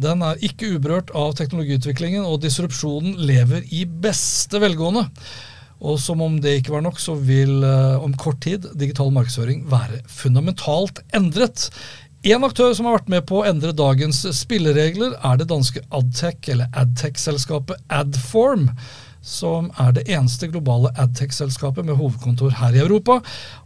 Den 0.00 0.22
er 0.24 0.40
ikke 0.44 0.74
uberørt 0.76 1.10
av 1.16 1.34
teknologiutviklingen, 1.38 2.24
og 2.24 2.40
disrupsjonen 2.44 3.18
lever 3.20 3.66
i 3.74 3.84
beste 3.84 4.60
velgående. 4.62 5.08
Og 5.82 5.98
som 5.98 6.22
om 6.22 6.38
det 6.40 6.60
ikke 6.60 6.76
var 6.76 6.84
nok, 6.86 7.00
så 7.02 7.16
vil 7.18 7.64
eh, 7.66 7.98
om 7.98 8.14
kort 8.14 8.40
tid 8.44 8.68
digital 8.78 9.10
markedsføring 9.14 9.64
være 9.70 10.00
fundamentalt 10.06 11.02
endret. 11.16 11.68
En 12.22 12.46
aktør 12.46 12.70
som 12.70 12.86
har 12.86 13.00
vært 13.00 13.10
med 13.10 13.24
på 13.26 13.40
å 13.40 13.46
endre 13.48 13.74
dagens 13.74 14.22
spilleregler, 14.38 15.16
er 15.26 15.40
det 15.40 15.48
danske 15.50 15.82
Adtech, 15.90 16.38
eller 16.54 16.70
Adtech-selskapet 16.78 17.82
Adform 17.90 18.68
som 19.22 19.70
er 19.80 19.94
det 19.94 20.04
eneste 20.10 20.48
globale 20.50 20.90
adtech-selskapet 20.98 21.86
med 21.86 21.96
hovedkontor 22.00 22.56
her 22.58 22.74
i 22.74 22.82
Europa. 22.82 23.20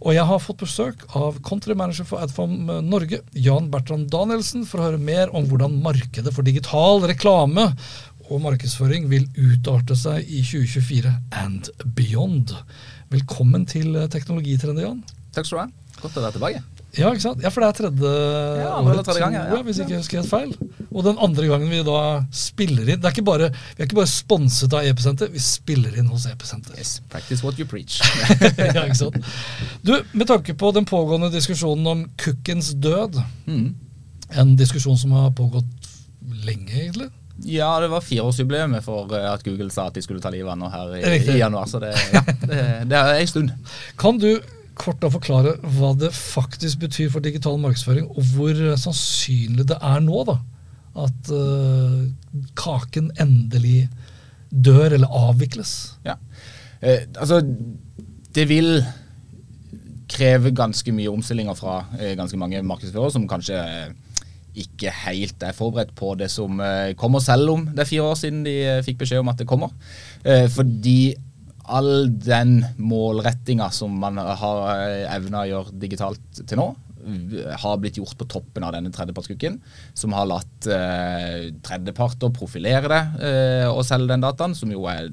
Og 0.05 0.15
jeg 0.15 0.29
har 0.29 0.43
fått 0.45 0.63
besøk 0.63 1.07
av 1.17 1.41
countrymanager 1.47 2.07
for 2.09 2.23
Adform 2.23 2.69
Norge, 2.87 3.23
Jan 3.33 3.71
Bertrand 3.73 4.11
Danielsen, 4.13 4.67
for 4.69 4.81
å 4.81 4.91
høre 4.91 5.01
mer 5.01 5.33
om 5.37 5.49
hvordan 5.49 5.81
markedet 5.85 6.35
for 6.37 6.47
digital 6.47 7.03
reklame 7.09 7.71
og 8.27 8.43
markedsføring 8.43 9.09
vil 9.11 9.29
utarte 9.39 9.97
seg 9.99 10.27
i 10.27 10.43
2024 10.45 11.13
and 11.43 11.71
beyond. 11.99 12.57
Velkommen 13.15 13.69
til 13.71 13.95
Teknologitrendet, 14.13 14.85
Jan. 14.85 15.05
Takk 15.37 15.49
skal 15.49 15.59
du 15.59 15.63
ha. 15.65 16.01
Godt 16.03 16.19
å 16.19 16.27
være 16.27 16.37
tilbake. 16.37 16.76
Ja, 16.97 17.11
ikke 17.13 17.21
sant? 17.27 17.43
Ja, 17.45 17.51
for 17.53 17.61
det 17.61 17.67
er 17.69 17.77
tredje 17.77 18.11
Ja, 18.63 18.69
året, 18.81 19.03
tredje 19.05 19.21
gang, 19.21 19.35
ja, 19.37 19.57
hvis 19.67 19.81
ikke 19.83 19.93
jeg 19.93 20.01
husker 20.01 20.21
helt 20.23 20.31
feil. 20.31 20.53
Og 20.97 21.03
den 21.05 21.19
andre 21.21 21.45
gangen 21.51 21.69
vi 21.69 21.83
da 21.85 21.99
spiller 22.33 22.87
inn 22.89 23.03
det 23.03 23.11
er 23.11 23.13
ikke 23.13 23.25
bare, 23.27 23.51
Vi 23.77 23.83
er 23.83 23.89
ikke 23.91 23.99
bare 23.99 24.09
sponset 24.09 24.73
av 24.79 24.87
Episenter, 24.89 25.29
vi 25.35 25.43
spiller 25.45 25.99
inn 26.01 26.09
hos 26.09 26.25
Episenter. 26.31 26.79
Yes, 26.81 26.95
practice 27.13 27.45
what 27.45 27.59
you 27.61 27.67
preach. 27.69 27.99
ja, 28.57 28.87
ikke 28.87 28.97
sant? 28.97 29.19
Du, 29.85 29.93
Med 30.17 30.27
tanke 30.31 30.55
på 30.57 30.71
den 30.73 30.89
pågående 30.89 31.29
diskusjonen 31.35 31.87
om 31.93 32.07
Cookens 32.23 32.73
død, 32.81 33.21
Mm. 33.47 33.75
en 34.41 34.57
diskusjon 34.59 34.97
som 34.99 35.13
har 35.13 35.31
pågått 35.37 35.93
lenge, 36.47 36.73
egentlig 36.73 37.11
Ja, 37.45 37.75
det 37.81 37.91
var 37.93 38.01
fireårsjubileet 38.01 38.81
for 38.83 39.13
eh, 39.15 39.27
at 39.35 39.45
Google 39.45 39.69
sa 39.71 39.85
at 39.91 39.95
de 39.95 40.03
skulle 40.03 40.23
ta 40.25 40.31
livet 40.33 40.49
av 40.49 40.57
nå 40.59 40.71
her 40.73 40.95
i, 40.97 41.03
i 41.29 41.37
januar. 41.39 41.69
Så 41.69 41.79
det, 41.85 41.93
ja, 42.15 42.23
det, 42.41 42.61
det 42.89 42.97
er 42.97 43.19
en 43.21 43.27
stund. 43.29 43.53
Kan 44.01 44.17
du 44.19 44.31
kort 44.77 45.01
da 45.03 45.11
forklare 45.13 45.57
hva 45.77 45.95
det 45.99 46.13
faktisk 46.15 46.85
betyr 46.85 47.11
for 47.13 47.25
digital 47.25 47.59
markedsføring, 47.63 48.11
og 48.13 48.35
hvor 48.35 48.61
sannsynlig 48.81 49.69
det 49.71 49.79
er 49.81 50.05
nå 50.05 50.23
da, 50.29 50.37
at 51.07 51.33
uh, 51.33 52.05
kaken 52.57 53.11
endelig 53.21 53.87
dør 54.51 54.97
eller 54.97 55.13
avvikles? 55.13 55.75
Ja. 56.07 56.17
Eh, 56.81 57.09
altså, 57.19 57.41
det 58.37 58.47
vil 58.49 58.81
kreve 60.11 60.53
ganske 60.55 60.93
mye 60.95 61.11
omstillinger 61.11 61.57
fra 61.59 61.81
eh, 61.99 62.15
ganske 62.19 62.39
mange 62.39 62.63
markedsførere 62.67 63.15
som 63.15 63.27
kanskje 63.29 63.59
eh, 63.59 63.95
ikke 64.63 64.93
helt 65.05 65.43
er 65.45 65.57
forberedt 65.57 65.93
på 65.99 66.15
det 66.17 66.31
som 66.33 66.61
eh, 66.63 66.95
kommer, 66.99 67.21
selv 67.21 67.53
om 67.53 67.67
det 67.73 67.85
er 67.85 67.91
fire 67.91 68.11
år 68.13 68.19
siden 68.21 68.45
de 68.47 68.57
fikk 68.87 69.03
beskjed 69.03 69.25
om 69.25 69.33
at 69.33 69.41
det 69.41 69.49
kommer. 69.49 69.75
Fordi 70.55 71.15
all 71.67 72.09
den 72.11 72.59
målrettinga 72.79 73.71
som 73.75 73.95
man 74.01 74.19
har 74.19 74.63
eh, 74.77 75.07
evna 75.17 75.45
å 75.45 75.51
gjøre 75.51 75.79
digitalt 75.83 76.43
til 76.45 76.61
nå, 76.61 76.73
har 77.61 77.79
blitt 77.81 77.99
gjort 78.01 78.17
på 78.19 78.27
toppen 78.31 78.65
av 78.67 78.75
denne 78.75 78.91
tredjepartskukken, 78.95 79.59
som 79.97 80.15
har 80.17 80.29
latt 80.29 80.69
eh, 80.73 81.53
tredjeparter 81.65 82.33
profilere 82.35 82.91
det 82.91 83.29
eh, 83.29 83.67
og 83.71 83.85
selge 83.87 84.11
den 84.11 84.25
dataen, 84.25 84.57
som 84.59 84.73
jo 84.73 84.87
er 84.91 85.11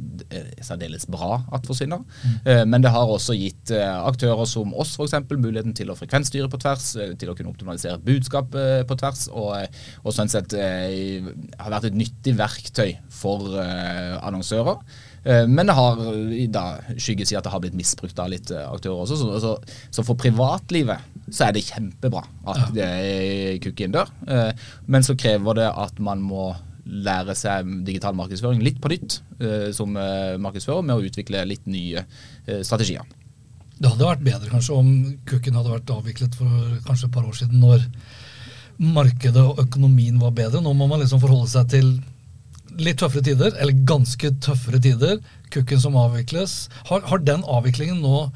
særdeles 0.63 1.05
bra 1.11 1.41
at 1.53 1.67
forsvinner. 1.69 2.03
Eh, 2.45 2.63
men 2.69 2.83
det 2.83 2.93
har 2.93 3.09
også 3.09 3.37
gitt 3.37 3.73
eh, 3.75 3.85
aktører 4.09 4.47
som 4.49 4.73
oss 4.73 4.95
f.eks. 4.97 5.19
muligheten 5.33 5.75
til 5.77 5.93
å 5.93 5.97
frekvensstyre 5.99 6.49
på 6.51 6.61
tvers, 6.63 6.89
eh, 6.97 7.13
til 7.19 7.31
å 7.31 7.37
kunne 7.37 7.53
optimalisere 7.53 8.01
budskap 8.03 8.53
på 8.53 8.97
tvers, 8.99 9.27
og, 9.33 9.79
og 10.03 10.15
sånn 10.15 10.31
sett 10.31 10.53
har 10.53 11.71
vært 11.71 11.87
et 11.89 11.97
nyttig 11.97 12.33
verktøy 12.37 12.95
for 13.13 13.55
annonsører. 13.59 14.81
Eh, 15.25 15.45
Men 15.47 15.69
det 15.69 15.75
har 15.78 16.01
i 16.35 16.47
da 16.51 16.66
skyggesida 16.97 17.39
at 17.39 17.47
det 17.47 17.53
har 17.53 17.63
blitt 17.63 17.78
misbrukt 17.79 18.19
av 18.19 18.29
litt 18.34 18.51
eh, 18.51 18.67
aktører 18.67 19.06
også. 19.06 19.17
Så, 19.19 19.39
så, 19.44 19.56
så 19.91 20.06
for 20.07 20.19
privatlivet 20.19 21.09
så 21.31 21.47
er 21.47 21.56
det 21.56 21.63
kjempebra 21.69 22.25
at 22.51 22.73
det 22.75 22.91
kukken 23.63 23.95
dør. 23.95 24.12
Eh, 24.28 24.51
Men 24.85 25.06
så 25.07 25.16
krever 25.16 25.62
det 25.62 25.69
at 25.72 26.00
man 26.03 26.22
må 26.22 26.51
lære 26.83 27.31
seg 27.39 27.69
digital 27.88 28.16
markedsføring 28.19 28.59
litt 28.63 28.81
på 28.83 28.91
nytt 28.91 29.22
eh, 29.39 29.69
som 29.75 29.95
eh, 29.95 30.35
markedsfører, 30.44 30.83
med 30.83 30.97
å 30.97 31.06
utvikle 31.07 31.45
litt 31.47 31.63
nye 31.72 32.03
eh, 32.03 32.59
strategier. 32.67 33.07
Det 33.79 33.89
hadde 33.89 34.06
vært 34.06 34.25
bedre 34.25 34.51
kanskje 34.51 34.75
om 34.75 34.89
kukken 35.28 35.56
hadde 35.57 35.72
vært 35.72 35.94
avviklet 35.95 36.35
for 36.38 36.75
kanskje 36.85 37.07
et 37.07 37.16
par 37.16 37.25
år 37.28 37.39
siden, 37.39 37.63
når 37.63 37.88
markedet 38.83 39.41
og 39.44 39.59
økonomien 39.63 40.19
var 40.22 40.35
bedre. 40.35 40.62
Nå 40.63 40.73
må 40.75 40.88
man 40.91 41.01
liksom 41.01 41.22
forholde 41.23 41.50
seg 41.51 41.72
til 41.72 41.89
litt 42.81 43.00
tøffere 43.01 43.25
tider, 43.25 43.53
eller 43.59 43.84
ganske 43.89 44.34
tøffere 44.44 44.81
tider. 44.84 45.19
Kukken 45.53 45.79
som 45.84 45.95
avvikles. 46.00 46.67
Har, 46.89 47.01
har 47.11 47.22
den 47.25 47.44
avviklingen 47.45 48.01
nå 48.01 48.28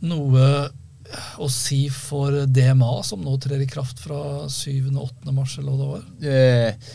noe 0.00 0.50
å 1.42 1.48
si 1.50 1.88
for 1.90 2.30
DMA, 2.46 3.00
som 3.02 3.18
nå 3.26 3.32
trer 3.42 3.58
i 3.64 3.66
kraft 3.66 3.98
fra 3.98 4.44
7.-8. 4.46 5.32
mars, 5.34 5.56
eller 5.58 5.74
hva 5.74 5.80
det 5.80 5.88
var? 5.88 6.04
Eh, 6.30 6.92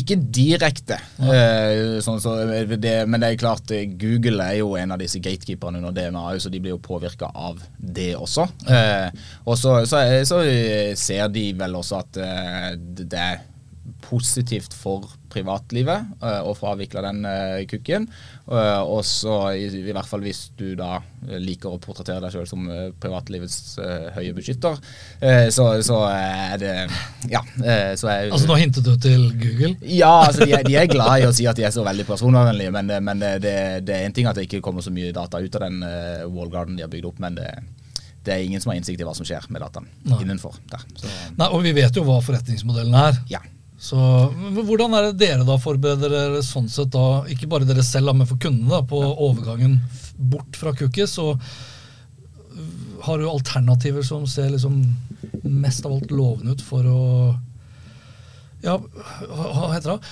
ikke 0.00 0.16
direkte, 0.32 0.96
eh, 1.20 1.98
sånn 2.00 2.22
så 2.24 2.38
det, 2.72 2.94
men 3.04 3.20
det 3.20 3.34
er 3.34 3.36
klart 3.42 3.68
eh, 3.76 3.84
Google 4.00 4.46
er 4.46 4.62
jo 4.62 4.70
en 4.80 4.96
av 4.96 5.02
disse 5.04 5.20
gatekeeperne 5.20 5.82
under 5.82 5.92
DMA, 5.92 6.24
så 6.40 6.48
de 6.48 6.62
blir 6.64 6.72
jo 6.72 6.80
påvirka 6.80 7.28
av 7.36 7.60
det 7.76 8.14
også. 8.16 8.48
Eh, 8.64 9.12
og 9.44 9.60
så, 9.60 9.76
så, 9.84 10.00
er- 10.08 10.24
så 10.32 10.40
eh, 10.48 10.94
ser 10.96 11.28
de 11.36 11.50
vel 11.60 11.76
også 11.82 12.00
at 12.00 12.16
eh, 12.24 12.70
det 12.80 13.10
det 13.12 13.20
er 13.28 13.44
positivt 14.04 14.74
for 14.76 15.08
privatlivet 15.30 16.08
eh, 16.22 16.40
å 16.42 16.52
få 16.58 16.72
avvikla 16.72 17.02
den 17.06 17.24
eh, 17.28 17.62
kukken. 17.70 18.06
Eh, 18.50 18.80
og 18.82 19.04
så 19.06 19.36
i, 19.54 19.66
i 19.78 19.94
hvert 19.94 20.08
fall 20.10 20.24
hvis 20.24 20.48
du 20.58 20.72
da 20.78 20.98
liker 21.22 21.70
å 21.74 21.80
portrettere 21.82 22.22
deg 22.24 22.34
sjøl 22.34 22.48
som 22.48 22.64
privatlivets 23.02 23.76
høye 24.16 24.32
beskytter, 24.34 24.78
så, 25.52 25.66
så 25.84 25.98
er 26.08 26.54
det 26.62 26.72
Ja. 27.28 27.42
så 28.00 28.08
er 28.08 28.30
Altså 28.32 28.48
Nå 28.48 28.56
hintet 28.56 28.86
du 28.86 28.94
til 28.96 29.26
Google. 29.38 29.74
ja, 29.84 30.14
altså 30.26 30.48
de 30.48 30.56
de 30.64 30.78
er 30.80 30.88
glad 30.90 31.20
i 31.20 31.28
å 31.28 31.34
si 31.36 31.46
at 31.50 31.60
de 31.60 31.66
er 31.68 31.74
så 31.74 31.84
veldig 31.86 32.06
personvernvennlige, 32.08 32.72
men, 32.72 32.90
men 33.04 33.20
det, 33.20 33.52
det, 33.84 33.94
er 33.98 34.08
en 34.08 34.16
ting 34.16 34.26
at 34.30 34.40
det 34.40 34.48
ikke 34.48 34.62
kommer 34.64 34.82
så 34.82 34.90
mye 34.94 35.12
data 35.12 35.38
ut 35.44 35.60
av 35.60 35.66
den 35.68 35.84
wallgarden 36.32 36.80
de 36.80 36.86
har 36.86 36.92
bygd 36.92 37.10
opp, 37.12 37.20
men 37.22 37.36
det, 37.38 37.50
det 38.24 38.34
er 38.34 38.44
ingen 38.48 38.60
som 38.64 38.72
har 38.72 38.80
innsikt 38.80 39.00
i 39.00 39.06
hva 39.06 39.14
som 39.16 39.28
skjer 39.28 39.46
med 39.52 39.62
dataen 39.64 39.86
Nei. 40.08 40.22
innenfor 40.24 40.56
der. 40.72 40.82
Så, 40.96 41.08
Nei, 41.38 41.48
Og 41.52 41.62
vi 41.68 41.76
vet 41.76 41.96
jo 41.96 42.04
hva 42.08 42.18
forretningsmodellen 42.24 42.96
er. 43.04 43.22
ja. 43.30 43.44
Så 43.80 43.96
Hvordan 44.60 44.92
er 44.94 45.08
det 45.08 45.20
dere 45.22 45.46
da 45.48 45.56
forbereder 45.60 46.12
dere 46.12 46.42
sånn 46.44 46.68
sett 46.68 46.92
da, 46.92 47.22
ikke 47.32 47.48
bare 47.48 47.68
dere 47.68 47.84
selv, 47.86 48.12
men 48.12 48.28
for 48.28 48.40
kundene, 48.42 48.68
da, 48.74 48.82
på 48.84 49.00
overgangen 49.00 49.78
bort 50.30 50.58
fra 50.60 50.74
cookies? 50.76 51.16
Og 51.22 51.40
har 53.06 53.20
du 53.20 53.28
alternativer 53.30 54.04
som 54.04 54.26
ser 54.28 54.50
liksom 54.52 54.82
mest 55.48 55.86
av 55.88 55.96
alt 55.96 56.12
lovende 56.12 56.56
ut 56.56 56.64
for 56.64 56.84
å 56.88 57.04
Ja, 58.60 58.76
hva 58.76 59.70
heter 59.72 59.94
det? 59.94 60.10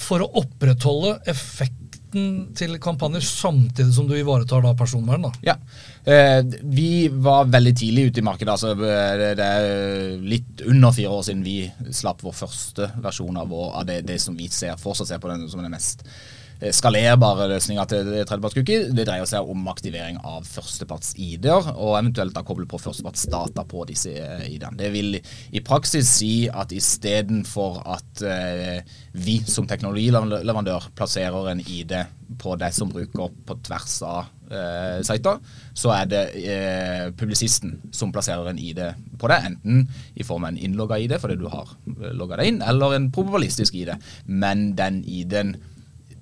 For 0.00 0.24
å 0.24 0.30
opprettholde 0.40 1.18
effekt 1.28 1.79
retten 2.10 2.54
til 2.56 2.78
kampanjer 2.80 3.20
samtidig 3.20 3.94
som 3.94 4.08
du 4.08 4.16
ivaretar 4.16 4.62
da 4.62 4.74
personvern? 4.74 5.22
da? 5.22 5.32
Ja. 5.42 5.56
Eh, 6.04 6.42
vi 6.62 7.08
var 7.08 7.46
veldig 7.46 7.76
tidlig 7.76 8.10
ute 8.10 8.20
i 8.20 8.22
markedet. 8.22 8.50
altså 8.50 8.74
Det 8.74 9.36
det 9.36 9.44
er 9.44 10.18
litt 10.20 10.62
under 10.66 10.92
fire 10.92 11.08
år 11.08 11.22
siden 11.22 11.44
vi 11.44 11.70
slapp 11.92 12.22
vår 12.22 12.32
første 12.32 12.90
versjon 13.00 13.36
av, 13.36 13.48
vår, 13.48 13.72
av 13.80 13.86
det, 13.86 14.02
det 14.06 14.20
som 14.20 14.36
vi 14.36 14.48
ser, 14.48 14.76
fortsatt 14.76 15.08
ser 15.08 15.18
på 15.18 15.28
den 15.28 15.48
som 15.48 15.62
den 15.62 15.70
mest 15.70 16.02
eh, 16.04 16.39
skalerbare 16.76 17.46
løsninger 17.54 17.88
til 17.88 18.10
tredjepartscookie. 18.28 18.90
Det 18.96 19.06
dreier 19.08 19.28
seg 19.28 19.48
om 19.48 19.68
aktivering 19.72 20.18
av 20.26 20.44
førsteparts-ID-er, 20.48 21.70
og 21.72 21.96
eventuelt 21.98 22.36
da 22.36 22.44
koble 22.46 22.68
på 22.68 22.80
førstepartsdata 22.82 23.64
på 23.70 23.86
disse 23.88 24.12
eh, 24.12 24.46
ID-ene. 24.54 24.78
Det 24.80 24.90
vil 24.92 25.16
i 25.16 25.64
praksis 25.64 26.10
si 26.20 26.34
at 26.52 26.74
istedenfor 26.76 27.80
at 27.96 28.24
eh, 28.26 28.98
vi 29.16 29.40
som 29.48 29.68
teknologileverandør 29.70 30.90
plasserer 30.98 31.52
en 31.54 31.64
ID 31.64 31.96
på 32.38 32.54
de 32.60 32.68
som 32.74 32.90
bruker 32.92 33.32
på 33.46 33.56
tvers 33.66 33.96
av 34.06 34.28
eh, 34.52 35.00
sider, 35.06 35.40
så 35.74 35.94
er 35.94 36.10
det 36.10 36.22
eh, 36.44 37.08
publisisten 37.16 37.78
som 37.94 38.12
plasserer 38.14 38.50
en 38.50 38.60
ID 38.60 38.82
på 39.18 39.30
det, 39.32 39.40
enten 39.48 39.86
i 40.14 40.26
form 40.26 40.46
av 40.46 40.52
en 40.52 40.60
innlogga 40.60 41.00
ID 41.00 41.16
fordi 41.22 41.38
du 41.40 41.48
har 41.50 41.72
eh, 41.72 42.12
logga 42.16 42.40
deg 42.40 42.52
inn, 42.52 42.62
eller 42.62 42.96
en 42.96 43.10
probabilistisk 43.14 43.80
ID. 43.80 43.94
Men 44.28 44.70
den 44.78 45.02
ID-en 45.06 45.56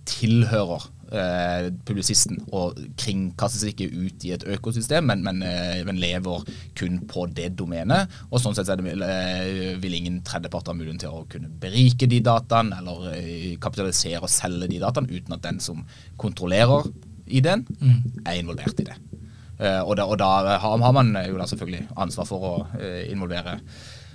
tilhører 0.09 0.87
eh, 1.13 1.69
publisisten 1.89 2.41
og 2.55 2.79
kringkastes 3.01 3.67
ikke 3.71 3.89
ut 3.93 4.25
i 4.29 4.33
et 4.37 4.45
økosystem, 4.57 5.07
men, 5.09 5.23
men, 5.27 5.43
eh, 5.47 5.83
men 5.89 6.01
lever 6.01 6.45
kun 6.79 7.01
på 7.11 7.27
det 7.37 7.51
domenet. 7.59 8.13
Og 8.31 8.41
sånn 8.43 8.57
sett 8.57 8.71
det, 8.81 8.95
eh, 9.05 9.75
vil 9.81 9.99
ingen 9.99 10.21
tredjepart 10.27 10.71
ha 10.73 10.77
muligheten 10.77 11.03
til 11.05 11.17
å 11.17 11.27
kunne 11.31 11.53
berike 11.63 12.09
de 12.11 12.21
dataene 12.25 12.81
eller 12.81 13.13
eh, 13.15 13.53
kapitalisere 13.63 14.25
og 14.25 14.33
selge 14.33 14.71
de 14.73 14.81
dataene 14.83 15.13
uten 15.13 15.37
at 15.39 15.45
den 15.47 15.61
som 15.65 15.85
kontrollerer 16.21 16.89
ID-en, 17.29 17.67
Mm. 17.81 18.23
er 18.25 18.39
involvert 18.41 18.79
i 18.81 18.87
det. 18.89 18.95
Eh, 19.61 19.81
og, 19.83 19.97
da, 19.99 20.07
og 20.09 20.17
da 20.21 20.29
har, 20.63 20.79
har 20.81 20.93
man 20.97 21.13
jo 21.27 21.37
da 21.37 21.45
selvfølgelig 21.51 21.89
ansvar 21.99 22.29
for 22.29 22.47
å 22.49 22.53
eh, 22.79 23.11
involvere 23.13 23.59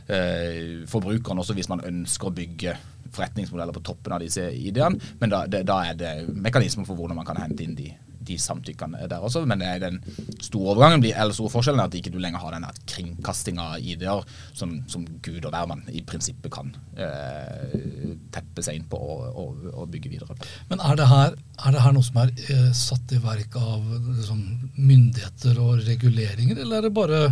eh, 0.08 0.82
forbrukeren 0.90 1.42
også 1.44 1.56
hvis 1.58 1.70
man 1.70 1.84
ønsker 1.86 2.30
å 2.30 2.34
bygge 2.34 2.74
forretningsmodeller 3.14 3.76
på 3.76 3.86
toppen 3.92 4.16
av 4.16 4.24
disse 4.24 4.48
ideene. 4.54 5.14
Men 5.22 5.34
da, 5.34 5.46
det, 5.50 5.66
da 5.70 5.84
er 5.90 6.00
det 6.00 6.16
mekanismer 6.34 6.88
for 6.88 7.00
hvordan 7.00 7.20
man 7.20 7.28
kan 7.28 7.40
hente 7.42 7.66
inn 7.66 7.78
de, 7.78 7.92
de 8.24 8.38
samtykkene 8.40 9.08
der 9.10 9.24
også. 9.24 9.44
Men 9.50 9.64
den 9.82 10.00
store 10.42 10.74
overgangen 10.74 11.04
blir, 11.04 11.16
eller 11.20 11.36
store 11.36 11.52
forskjellen 11.54 11.82
er 11.84 11.92
at 11.92 11.98
ikke 11.98 12.14
du 12.14 12.20
lenger 12.24 12.44
har 12.44 12.56
den 12.56 12.68
kringkastinga 12.90 13.70
av 13.76 13.88
ideer 13.94 14.24
som, 14.56 14.76
som 14.92 15.06
Gud 15.26 15.44
og 15.44 15.54
hvermann 15.54 15.84
i 15.92 16.04
prinsippet 16.08 16.52
kan 16.54 16.74
eh, 16.98 18.14
teppe 18.34 18.66
seg 18.66 18.80
inn 18.80 18.90
på 18.90 19.00
og, 19.00 19.26
og, 19.32 19.66
og 19.74 19.90
bygge 19.94 20.14
videre. 20.14 20.38
Men 20.72 20.84
er 20.84 21.00
det 21.00 21.10
her, 21.12 21.38
er 21.68 21.76
det 21.76 21.84
her 21.86 21.96
noe 21.96 22.08
som 22.08 22.22
er 22.24 22.34
eh, 22.48 22.70
satt 22.78 23.16
i 23.16 23.22
verk 23.24 23.58
av 23.60 23.82
liksom, 24.20 24.46
myndigheter 24.78 25.60
og 25.64 25.84
reguleringer, 25.88 26.64
eller 26.64 26.80
er 26.80 26.88
det 26.90 26.96
bare 26.96 27.26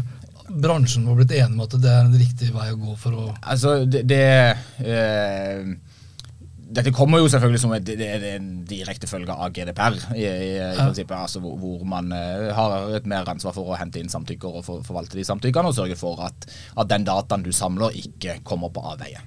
bransjen 0.51 1.05
var 1.05 1.15
har 1.15 1.21
blitt 1.21 1.37
enig 1.37 1.57
med 1.57 1.67
at 1.67 1.79
det 1.83 1.93
er 1.93 2.03
en 2.05 2.19
riktig 2.19 2.51
vei 2.55 2.67
å 2.73 2.81
gå 2.81 2.97
for 2.99 3.17
å 3.17 3.29
Altså, 3.41 3.81
det, 3.85 4.03
det 4.09 4.21
eh, 4.85 5.71
Dette 6.71 6.93
kommer 6.95 7.19
jo 7.19 7.27
selvfølgelig 7.31 7.59
som 7.59 7.73
et, 7.75 7.89
en 7.99 8.51
direkte 8.67 9.09
følge 9.09 9.35
av 9.35 9.51
GDPR, 9.51 9.97
i, 10.15 10.23
i, 10.23 10.51
i 10.55 10.77
prinsippet, 10.77 11.17
altså 11.17 11.41
hvor, 11.43 11.57
hvor 11.59 11.81
man 11.83 12.13
eh, 12.15 12.47
har 12.55 12.95
et 12.95 13.09
mer 13.11 13.27
ansvar 13.27 13.55
for 13.57 13.73
å 13.73 13.79
hente 13.79 13.99
inn 13.99 14.11
samtykker 14.11 14.61
og 14.61 14.63
for, 14.63 14.85
forvalte 14.87 15.19
de 15.19 15.25
samtykkene, 15.27 15.67
og 15.67 15.75
sørge 15.75 15.99
for 15.99 16.23
at, 16.23 16.47
at 16.79 16.91
den 16.93 17.03
dataen 17.07 17.43
du 17.43 17.51
samler, 17.51 17.97
ikke 17.99 18.39
kommer 18.47 18.71
på 18.71 18.85
avveie. 18.93 19.19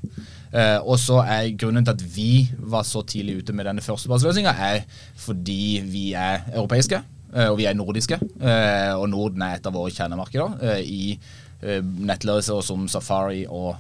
Uh, 0.54 0.78
og 0.86 0.96
så 1.02 1.18
er 1.26 1.50
Grunnen 1.58 1.84
til 1.84 1.96
at 1.96 2.02
vi 2.14 2.46
var 2.62 2.86
så 2.86 3.02
tidlig 3.02 3.40
ute 3.42 3.56
med 3.58 3.66
denne 3.66 3.82
førstepartsløsninga, 3.84 4.54
er 4.54 4.84
fordi 5.18 5.82
vi 5.84 6.12
er 6.16 6.46
europeiske. 6.54 7.02
Eh, 7.34 7.50
og 7.50 7.58
vi 7.58 7.66
er 7.66 7.74
nordiske, 7.76 8.20
eh, 8.40 8.92
og 8.94 9.08
Norden 9.10 9.42
er 9.42 9.58
et 9.58 9.66
av 9.66 9.74
våre 9.74 9.92
kjernemarkeder. 9.94 10.60
Eh, 10.62 10.84
I 10.84 11.18
nettløsere 11.64 12.60
som 12.60 12.82
Safari 12.92 13.46
og 13.48 13.78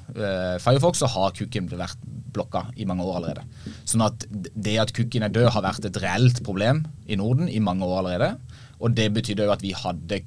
Firefox 0.64 1.02
så 1.02 1.08
har 1.12 1.34
Kukken 1.36 1.66
vært 1.68 1.98
blokka 2.32 2.62
i 2.80 2.86
mange 2.88 3.04
år 3.04 3.18
allerede. 3.18 3.42
Sånn 3.84 4.06
at 4.06 4.24
det 4.30 4.78
at 4.80 4.92
Kukken 4.96 5.26
er 5.26 5.34
død 5.34 5.50
har 5.52 5.66
vært 5.66 5.84
et 5.84 5.98
reelt 6.00 6.40
problem 6.46 6.86
i 7.04 7.18
Norden 7.20 7.50
i 7.52 7.60
mange 7.60 7.84
år 7.84 7.98
allerede. 7.98 8.30
Og 8.80 8.94
det 8.96 9.10
betydde 9.12 9.44
jo 9.44 9.52
at 9.52 9.60
vi 9.66 9.74
hadde 9.76 10.22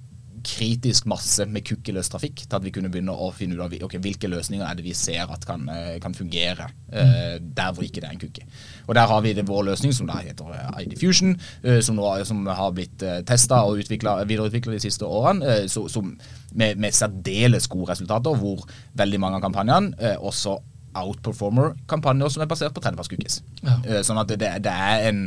kritisk 0.48 1.08
masse 1.10 1.46
med 1.50 1.66
kukkeløs 1.68 2.10
trafikk 2.12 2.46
til 2.46 2.58
at 2.58 2.64
vi 2.64 2.72
kunne 2.76 2.92
begynne 2.92 3.14
å 3.14 3.30
finne 3.36 3.58
ut 3.58 3.64
av 3.66 3.74
okay, 3.88 4.00
hvilke 4.04 4.30
løsninger 4.32 4.66
er 4.66 4.78
det 4.78 4.86
vi 4.86 4.96
ser 4.98 5.28
at 5.34 5.44
kan, 5.48 5.68
kan 6.04 6.16
fungere 6.16 6.70
uh, 6.70 7.36
der 7.40 7.74
hvor 7.74 7.86
ikke 7.86 8.02
det 8.04 8.10
er 8.10 8.16
en 8.16 8.22
kukke. 8.22 8.46
Og 8.88 8.96
Der 8.96 9.08
har 9.12 9.22
vi 9.22 9.34
det, 9.34 9.48
vår 9.48 9.68
løsning 9.72 9.94
som 9.94 10.08
da 10.08 10.20
heter 10.24 10.54
ID 10.82 10.98
Fusion, 11.00 11.36
uh, 11.66 11.80
som, 11.82 12.00
nå, 12.00 12.08
som, 12.28 12.46
har 12.48 12.72
blitt 12.76 13.04
uh, 13.04 13.20
testa 13.28 13.62
og 13.68 13.82
videreutvikla 13.82 14.78
de 14.78 14.82
siste 14.88 15.06
årene, 15.06 15.46
uh, 15.46 15.68
så, 15.72 15.88
som, 15.92 16.14
med, 16.52 16.80
med 16.80 16.96
særdeles 16.96 17.68
gode 17.68 17.92
resultater, 17.92 18.36
hvor 18.40 18.66
veldig 18.98 19.22
mange 19.22 19.40
av 19.40 19.46
kampanjene 19.46 20.18
også 20.18 20.58
outperformer 20.98 21.76
kampanjer 21.90 22.32
som 22.34 22.42
er 22.42 22.50
basert 22.50 22.74
på 22.74 22.82
tredjeparts-cookies. 22.82 23.42
Ja. 23.62 24.02
sånn 24.08 24.18
at 24.18 24.32
det, 24.32 24.40
det 24.66 24.72
er 24.74 25.10
en 25.12 25.20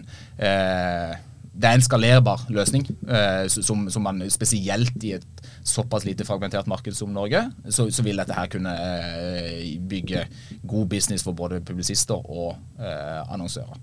det 1.60 1.68
er 1.68 1.76
en 1.76 1.84
skalerbar 1.84 2.46
løsning, 2.48 2.86
eh, 3.08 3.44
som, 3.52 3.82
som, 3.92 4.04
man 4.04 4.22
spesielt 4.32 4.96
i 5.04 5.14
et 5.18 5.42
såpass 5.66 6.06
lite 6.08 6.24
fragmentert 6.24 6.70
marked 6.70 6.96
som 6.96 7.12
Norge, 7.12 7.42
så, 7.68 7.90
så 7.92 8.04
vil 8.06 8.20
dette 8.20 8.36
her 8.36 8.48
kunne 8.52 8.72
eh, 8.72 9.74
bygge 9.90 10.24
god 10.68 10.88
business 10.88 11.26
for 11.26 11.36
både 11.36 11.60
publisister 11.60 12.16
og 12.16 12.56
eh, 12.80 13.20
annonsører. 13.32 13.76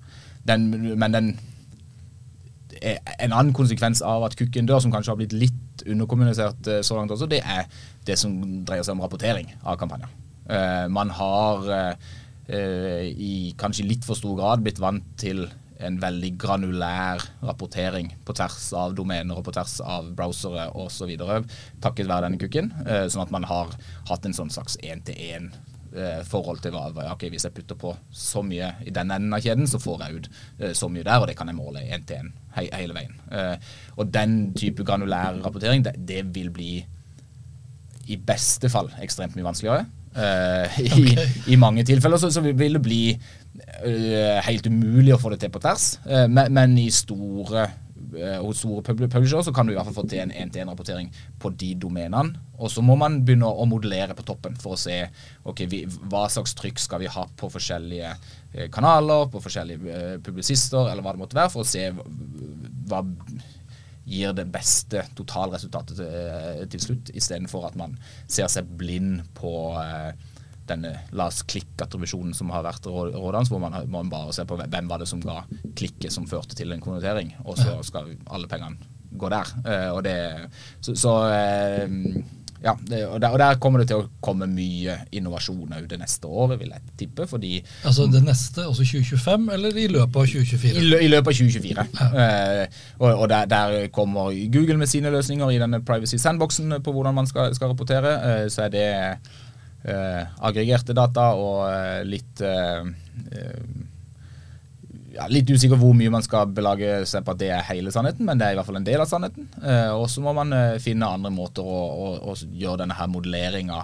Den, 0.47 0.71
men 0.97 1.13
den 1.13 1.31
en 2.81 3.33
annen 3.33 3.53
konsekvens 3.55 4.01
av 4.05 4.25
at 4.27 4.35
kukken 4.37 4.67
dør, 4.69 4.81
som 4.83 4.93
kanskje 4.93 5.13
har 5.13 5.19
blitt 5.19 5.35
litt 5.35 5.85
underkommunisert 5.87 6.69
eh, 6.71 6.83
så 6.85 6.97
langt 6.97 7.13
også, 7.13 7.29
det 7.29 7.41
er 7.43 7.67
det 8.07 8.17
som 8.19 8.33
dreier 8.65 8.85
seg 8.85 8.97
om 8.97 9.03
rapportering 9.05 9.51
av 9.63 9.77
kampanjer. 9.79 10.11
Eh, 10.49 10.85
man 10.93 11.11
har 11.15 11.69
eh, 11.75 13.07
i 13.11 13.53
kanskje 13.59 13.87
litt 13.87 14.07
for 14.07 14.19
stor 14.19 14.37
grad 14.39 14.65
blitt 14.65 14.81
vant 14.81 15.05
til 15.19 15.45
en 15.79 15.99
veldig 16.01 16.33
granulær 16.41 17.23
rapportering 17.45 18.11
på 18.25 18.35
tvers 18.37 18.67
av 18.77 18.95
domener 18.97 19.37
og 19.37 19.45
på 19.45 19.53
tvers 19.55 19.79
av 19.85 20.11
browsere 20.17 20.69
osv. 20.77 21.13
takket 21.83 22.09
være 22.09 22.27
denne 22.27 22.41
kukken. 22.41 22.71
Sånn 23.11 23.25
at 23.25 23.33
man 23.33 23.45
har 23.49 23.73
hatt 24.09 24.25
en 24.25 24.37
sånn 24.37 24.53
slags 24.53 24.79
én-til-én 24.81 25.51
forhold 26.27 26.59
til 26.61 26.73
hva 26.75 26.89
ok, 27.13 27.29
Hvis 27.31 27.45
jeg 27.47 27.55
putter 27.55 27.77
på 27.79 27.93
så 28.11 28.43
mye 28.45 28.73
i 28.85 28.91
den 28.93 29.11
enden 29.13 29.33
av 29.33 29.41
kjeden, 29.41 29.69
så 29.69 29.79
får 29.79 30.03
jeg 30.03 30.17
ut 30.17 30.27
så 30.77 30.89
mye 30.91 31.05
der, 31.05 31.21
og 31.21 31.29
det 31.29 31.37
kan 31.39 31.47
jeg 31.47 31.57
måle 31.57 31.85
én 31.85 32.05
til 32.05 32.19
én 32.25 32.33
he 32.57 32.67
hele 32.73 32.97
veien. 32.97 33.15
Og 33.95 34.11
den 34.13 34.53
type 34.57 34.83
granulær 34.85 35.39
rapportering, 35.45 35.85
det, 35.85 35.95
det 36.09 36.25
vil 36.35 36.51
bli 36.53 36.73
i 38.07 38.17
beste 38.17 38.69
fall 38.71 38.89
ekstremt 39.03 39.35
mye 39.37 39.47
vanskeligere. 39.47 39.87
Uh, 40.17 40.79
i, 40.81 40.87
okay. 40.89 41.25
I, 41.53 41.57
mange 41.61 41.83
tilfeller 41.85 42.17
så, 42.17 42.31
så, 42.33 42.41
vil 42.41 42.77
det 42.79 42.81
bli 42.81 43.01
helt 44.45 44.69
umulig 44.69 45.15
å 45.15 45.19
få 45.21 45.33
det 45.33 45.41
til 45.41 45.51
på 45.53 45.61
tvers, 45.63 45.97
uh, 46.05 46.25
men, 46.29 46.53
men, 46.53 46.77
i 46.81 46.89
store 46.93 47.67
hos 48.41 48.61
store 48.61 48.81
publisher 48.95 49.41
så 49.43 49.51
kan 49.53 49.67
du 49.67 49.73
i 49.73 49.75
hvert 49.75 49.89
fall 49.89 49.97
få 49.97 50.03
til 50.09 50.21
en 50.23 50.31
én-til-én-rapportering 50.31 51.09
på 51.41 51.51
de 51.59 51.73
domenene. 51.75 52.39
Og 52.55 52.71
så 52.71 52.81
må 52.85 52.95
man 52.97 53.19
begynne 53.25 53.49
å 53.49 53.65
modellere 53.69 54.15
på 54.17 54.23
toppen 54.25 54.55
for 54.57 54.73
å 54.73 54.79
se 54.79 54.95
okay, 55.43 55.67
vi, 55.69 55.81
hva 56.09 56.23
slags 56.31 56.55
trykk 56.57 56.79
skal 56.81 57.03
vi 57.03 57.11
ha 57.11 57.25
på 57.37 57.49
forskjellige 57.51 58.13
kanaler, 58.73 59.27
på 59.33 59.41
forskjellige 59.43 60.21
publisister, 60.25 60.87
eller 60.87 61.03
hva 61.03 61.13
det 61.17 61.23
måtte 61.25 61.37
være, 61.37 61.53
for 61.53 61.65
å 61.65 61.67
se 61.67 61.89
hva 62.87 63.03
gir 64.07 64.33
det 64.35 64.47
beste 64.51 65.03
totalresultatet 65.17 65.99
til, 65.99 66.67
til 66.71 66.83
slutt, 66.83 67.11
istedenfor 67.17 67.67
at 67.67 67.77
man 67.79 67.97
ser 68.31 68.47
seg 68.51 68.69
blind 68.79 69.25
på 69.35 69.51
eh, 69.81 70.13
denne 70.69 70.93
la 71.17 71.29
oss 71.31 71.43
klikke-attribusjonen 71.49 72.35
som 72.37 72.51
har 72.53 72.65
vært 72.67 72.87
rådende, 72.89 73.47
hvor 73.51 73.63
man, 73.63 73.79
man, 73.93 74.11
bare 74.11 74.35
ser 74.35 74.47
på 74.49 74.59
hvem 74.59 74.91
var 74.91 75.01
det 75.01 75.09
som 75.09 75.23
ga 75.23 75.41
klikket 75.77 76.13
som 76.13 76.27
førte 76.29 76.57
til 76.57 76.73
en 76.73 76.83
konnotering, 76.83 77.33
og 77.45 77.59
så 77.59 77.77
skal 77.85 78.13
alle 78.25 78.49
pengene 78.51 78.77
gå 79.17 79.29
der. 79.31 79.53
Eh, 79.65 79.89
og 79.95 80.03
det, 80.05 80.17
så, 80.83 80.95
så 80.99 81.13
eh, 81.31 81.87
ja, 82.63 82.73
det, 82.89 83.05
og, 83.07 83.21
der, 83.21 83.29
og, 83.29 83.39
der, 83.39 83.57
kommer 83.61 83.81
det 83.81 83.87
til 83.91 84.01
å 84.01 84.07
komme 84.23 84.47
mye 84.49 84.95
innovasjon 85.15 85.75
òg 85.77 85.85
det 85.89 85.99
neste 86.01 86.27
året, 86.27 86.57
vil 86.61 86.73
jeg 86.73 86.95
tippe. 86.97 87.27
fordi... 87.29 87.59
Altså 87.85 88.07
det 88.11 88.23
neste, 88.25 88.65
altså 88.65 88.85
2025, 88.85 89.49
eller 89.53 89.77
i 89.77 89.87
løpet 89.93 90.17
av 90.17 90.31
2024? 90.31 90.73
I, 90.73 90.85
lø, 90.89 91.01
i 91.05 91.09
løpet 91.11 91.33
av 91.33 91.37
2024. 91.37 91.87
Ja. 92.01 92.07
Eh, 92.23 92.79
og, 92.97 93.11
og 93.11 93.27
der, 93.29 93.49
der, 93.51 93.77
kommer 93.93 94.33
Google 94.53 94.79
med 94.81 94.89
sine 94.89 95.13
løsninger 95.13 95.53
i 95.53 95.59
denne 95.61 95.83
privacy 95.85 96.17
sandboxen 96.21 96.79
på 96.83 96.95
hvordan 96.95 97.15
man 97.19 97.29
skal, 97.29 97.53
skal 97.55 97.73
rapportere. 97.73 98.15
Eh, 98.17 98.47
så 98.53 98.65
er 98.65 98.73
det 98.73 98.87
aggregerte 99.87 100.95
data 100.97 101.29
og 101.37 101.61
eh, 101.69 102.01
litt 102.07 102.41
eh, 102.43 102.89
eh, 103.31 103.61
ja, 105.17 105.25
litt 105.31 105.49
usikker 105.49 105.79
hvor 105.81 105.95
mye 105.97 106.11
man 106.13 106.25
skal 106.25 106.49
belage 106.53 106.99
seg 107.09 107.23
på 107.25 107.33
at 107.33 107.39
det 107.41 107.49
er 107.55 107.65
hele 107.71 107.93
sannheten, 107.93 108.27
men 108.27 108.37
det 108.37 108.47
er 108.47 108.55
i 108.55 108.59
hvert 108.59 108.69
fall 108.69 108.81
en 108.81 108.87
del 108.87 109.01
av 109.01 109.09
sannheten. 109.09 109.47
Eh, 109.63 109.93
og 109.95 110.05
så 110.13 110.21
må 110.25 110.33
man 110.37 110.53
eh, 110.53 110.75
finne 110.83 111.09
andre 111.09 111.31
måter 111.33 111.65
å, 111.65 111.79
å, 111.87 112.11
å 112.31 112.35
gjøre 112.37 112.83
denne 112.83 112.97
her 112.97 113.09
modelleringa 113.11 113.81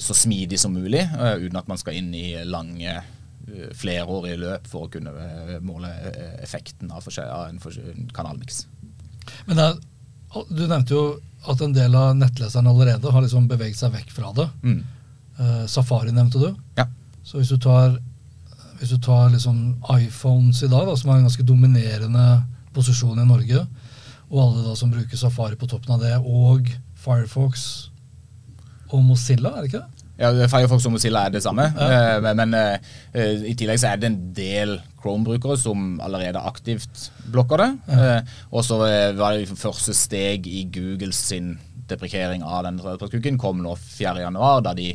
så 0.00 0.14
smidig 0.16 0.60
som 0.60 0.72
mulig, 0.76 1.02
eh, 1.02 1.34
uten 1.42 1.58
at 1.58 1.68
man 1.68 1.80
skal 1.80 1.98
inn 1.98 2.14
i 2.14 2.28
lange 2.46 3.00
flerårige 3.76 4.38
løp 4.38 4.68
for 4.70 4.86
å 4.86 4.92
kunne 4.92 5.12
eh, 5.12 5.56
måle 5.64 5.90
eh, 6.12 6.36
effekten 6.44 6.92
av, 6.94 7.08
av 7.26 7.48
en, 7.48 7.58
en 7.58 8.12
kanalmiks. 8.14 8.66
Men 9.48 9.58
det 9.58 9.70
du 10.48 10.64
nevnte 10.64 10.94
jo 10.94 11.04
at 11.50 11.60
en 11.60 11.74
del 11.74 11.94
av 11.98 12.14
nettleserne 12.16 12.70
allerede 12.70 13.10
har 13.12 13.24
liksom 13.24 13.48
beveget 13.50 13.80
seg 13.80 13.92
vekk 13.92 14.12
fra 14.14 14.30
det. 14.36 14.46
Mm. 14.62 14.78
Eh, 15.38 15.66
Safari 15.66 16.12
nevnte 16.12 16.38
du. 16.42 16.50
Ja. 16.78 16.86
Så 17.24 17.38
hvis 17.38 17.48
du 17.48 17.56
tar, 17.58 17.98
hvis 18.80 18.90
du 18.90 18.98
tar 18.98 19.30
liksom 19.30 19.76
iPhones 20.00 20.62
i 20.62 20.68
dag, 20.68 20.86
da, 20.86 20.96
som 20.96 21.10
har 21.10 21.18
en 21.22 21.28
ganske 21.28 21.46
dominerende 21.46 22.26
posisjon 22.74 23.18
i 23.22 23.26
Norge, 23.28 23.66
og 24.32 24.38
alle 24.42 24.66
da 24.68 24.74
som 24.76 24.90
bruker 24.92 25.16
Safari 25.20 25.56
på 25.60 25.68
toppen 25.70 25.94
av 25.94 26.00
det, 26.00 26.14
og 26.24 26.68
Firefox 27.02 27.88
og 28.92 29.02
Mozilla, 29.04 29.54
er 29.56 29.62
det 29.64 29.72
ikke 29.72 29.82
det? 29.82 30.06
Ja, 30.20 30.28
Firefox 30.46 30.84
og 30.86 30.92
Mozilla 30.92 31.24
er 31.26 31.30
det 31.34 31.42
samme, 31.42 31.64
Ja. 31.74 32.16
eh, 32.18 32.34
men, 32.34 32.54
eh, 32.54 32.78
i 33.48 33.54
tillegg 33.54 33.78
så 33.80 33.92
er 33.92 33.96
det 33.96 34.04
en 34.10 34.32
del 34.34 34.80
Chrome-brukere 35.02 35.56
som 35.58 36.00
allerede 36.00 36.38
aktivt 36.38 37.10
blokker 37.32 37.56
det. 37.58 37.78
Ja. 37.88 38.20
Og 38.52 38.62
så 38.64 38.78
var 39.16 39.32
det 39.32 39.48
første 39.48 39.94
steg 39.94 40.46
i 40.46 40.64
Google 40.72 41.12
sin 41.12 41.58
deprekering 41.92 42.44
av 42.44 42.64
den 42.66 42.80
tredjepartskukken 42.80 43.40
kom 43.40 43.62
nå 43.64 43.76
4.1, 43.76 44.38
da 44.66 44.74
de 44.78 44.92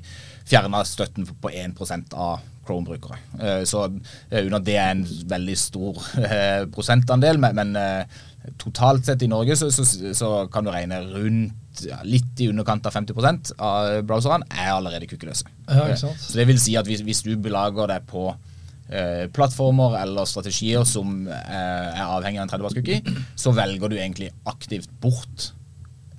fjerna 0.48 0.84
støtten 0.88 1.28
på 1.28 1.52
1% 1.52 2.16
av 2.16 2.40
Chrome-brukere. 2.68 3.20
Eh, 3.40 3.62
så 3.68 3.86
under 3.88 4.64
det 4.64 4.76
er 4.76 4.96
en 4.96 5.06
veldig 5.30 5.58
stor 5.60 6.02
eh, 6.24 6.66
prosentandel, 6.74 7.40
men, 7.40 7.76
eh, 7.80 8.24
totalt 8.60 9.06
sett 9.08 9.24
i 9.24 9.30
Norge 9.32 9.56
så, 9.60 9.70
så, 9.74 9.84
så 10.16 10.34
kan 10.52 10.64
du 10.64 10.72
regne 10.72 11.02
rundt 11.10 11.82
ja, 11.88 12.00
litt 12.08 12.40
i 12.42 12.50
underkant 12.52 12.88
av 12.88 12.96
50% 12.96 13.54
av 13.60 14.02
browserne 14.08 14.48
er 14.56 14.74
allerede 14.74 15.10
kukkeløse. 15.10 15.50
Ja. 15.68 15.98
Så 15.98 16.38
det 16.38 16.48
vil 16.50 16.62
si 16.62 16.78
at 16.80 16.88
hvis, 16.88 17.04
hvis 17.06 17.26
du 17.28 17.34
belager 17.42 17.92
deg 17.92 18.08
på 18.10 18.30
eh, 18.32 19.28
plattformer 19.34 20.00
eller 20.02 20.30
strategier 20.30 20.88
som 20.88 21.28
eh, 21.28 21.92
er 21.92 22.06
avhengig 22.06 22.42
av 22.42 22.48
en 22.48 22.54
tredjepartscookie, 22.54 23.18
så 23.36 23.54
velger 23.58 23.92
du 23.92 24.00
egentlig 24.00 24.32
aktivt 24.50 24.92
bort 25.04 25.52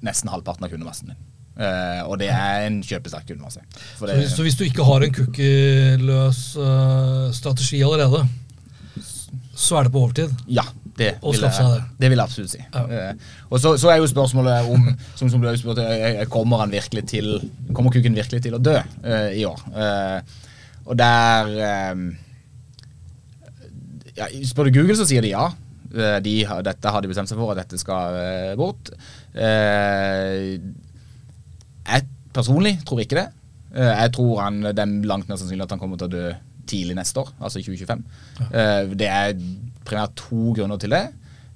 nesten 0.04 0.30
halvparten 0.32 0.66
av 0.66 0.72
kundemassen 0.72 1.12
din. 1.12 1.20
Uh, 1.58 2.04
og 2.06 2.20
det 2.20 2.28
er 2.30 2.68
en 2.68 2.76
kjøpesterk 2.86 3.32
kundemasse. 3.32 3.64
Så 3.98 4.06
hvis, 4.06 4.34
så 4.36 4.44
hvis 4.46 4.54
du 4.54 4.62
ikke 4.68 4.84
har 4.86 5.02
en 5.02 5.14
cookie-løs 5.14 6.42
uh, 6.54 7.32
strategi 7.34 7.80
allerede, 7.82 8.20
så 9.58 9.80
er 9.80 9.88
det 9.88 9.92
på 9.96 10.04
overtid. 10.04 10.36
ja, 10.46 10.62
det 10.98 11.16
vil, 11.22 11.42
jeg, 11.42 11.82
det. 11.98 12.10
vil 12.12 12.18
jeg 12.20 12.24
absolutt 12.28 12.52
si. 12.52 12.62
Ja. 12.62 12.84
Uh, 12.86 13.34
og 13.50 13.62
så, 13.64 13.74
så 13.74 13.90
er 13.90 13.98
jo 13.98 14.06
spørsmålet 14.06 14.70
om 14.70 14.86
som, 15.18 15.26
som 15.26 15.42
du 15.42 15.48
har 15.50 15.58
spurt, 15.58 15.82
kommer 16.30 16.62
han 16.62 16.70
virkelig 16.70 17.08
til 17.10 17.34
Kommer 17.74 17.90
kukken 17.90 18.14
virkelig 18.14 18.44
til 18.46 18.54
å 18.54 18.62
dø 18.62 18.78
i 19.34 19.42
år? 19.46 19.60
Og 20.88 20.98
der 20.98 21.50
ja, 24.16 24.28
Spør 24.46 24.70
du 24.70 24.78
Google, 24.78 24.96
så 24.98 25.06
sier 25.06 25.26
de 25.26 25.34
ja. 25.34 25.50
De, 26.22 26.34
dette 26.66 26.90
har 26.92 27.02
de 27.02 27.10
bestemt 27.10 27.30
seg 27.30 27.38
for 27.40 27.54
at 27.54 27.62
dette 27.62 27.78
skal 27.80 28.56
bort. 28.58 28.90
Eh, 29.38 30.58
jeg 31.88 32.06
personlig 32.34 32.76
tror 32.86 33.02
ikke 33.02 33.20
det. 33.20 33.28
Eh, 33.74 33.94
jeg 34.04 34.12
tror 34.16 34.42
han, 34.44 34.60
det 34.66 34.82
er 34.84 35.08
langt 35.08 35.28
mer 35.28 35.40
sannsynlig 35.40 35.66
at 35.66 35.74
han 35.74 35.82
kommer 35.82 36.00
til 36.00 36.08
å 36.10 36.14
dø 36.16 36.28
tidlig 36.68 36.98
neste 36.98 37.22
år, 37.22 37.32
altså 37.40 37.60
i 37.62 37.64
2025. 37.64 38.04
Eh, 38.48 38.94
det 39.00 39.08
er 39.08 39.36
primært 39.88 40.16
to 40.20 40.52
grunner 40.56 40.80
til 40.80 40.92
det. 40.92 41.06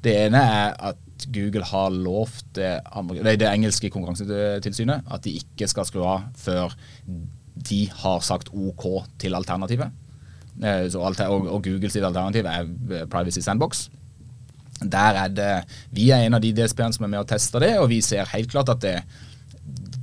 Det 0.02 0.14
ene 0.24 0.40
er 0.40 0.76
at 0.92 1.26
Google 1.32 1.66
har 1.68 1.92
lovt 1.94 2.48
det, 2.58 2.72
det 3.38 3.46
engelske 3.46 3.92
konkurransetilsynet 3.92 5.06
at 5.12 5.22
de 5.22 5.36
ikke 5.38 5.68
skal 5.70 5.86
skru 5.86 6.00
av 6.02 6.24
før 6.34 6.74
de 7.54 7.84
har 8.00 8.24
sagt 8.26 8.50
OK 8.50 8.86
til 9.22 9.36
alternativet. 9.38 9.92
Eh, 10.62 10.88
og, 10.96 11.20
og 11.20 11.62
Google 11.64 11.92
sitt 11.92 12.04
alternativ 12.04 12.48
er 12.48 13.06
Privacy 13.12 13.44
Sandbox. 13.44 13.86
Der 14.90 15.18
er 15.24 15.28
det, 15.28 15.52
Vi 15.90 16.10
er 16.10 16.26
en 16.26 16.34
av 16.34 16.42
de 16.42 16.52
DSB-ene 16.56 16.92
som 16.96 17.06
er 17.06 17.12
med 17.12 17.22
og 17.22 17.28
tester 17.28 17.62
det, 17.62 17.76
og 17.78 17.88
vi 17.92 18.00
ser 18.00 18.30
helt 18.32 18.50
klart 18.50 18.72
at 18.72 18.82
det, 18.82 18.96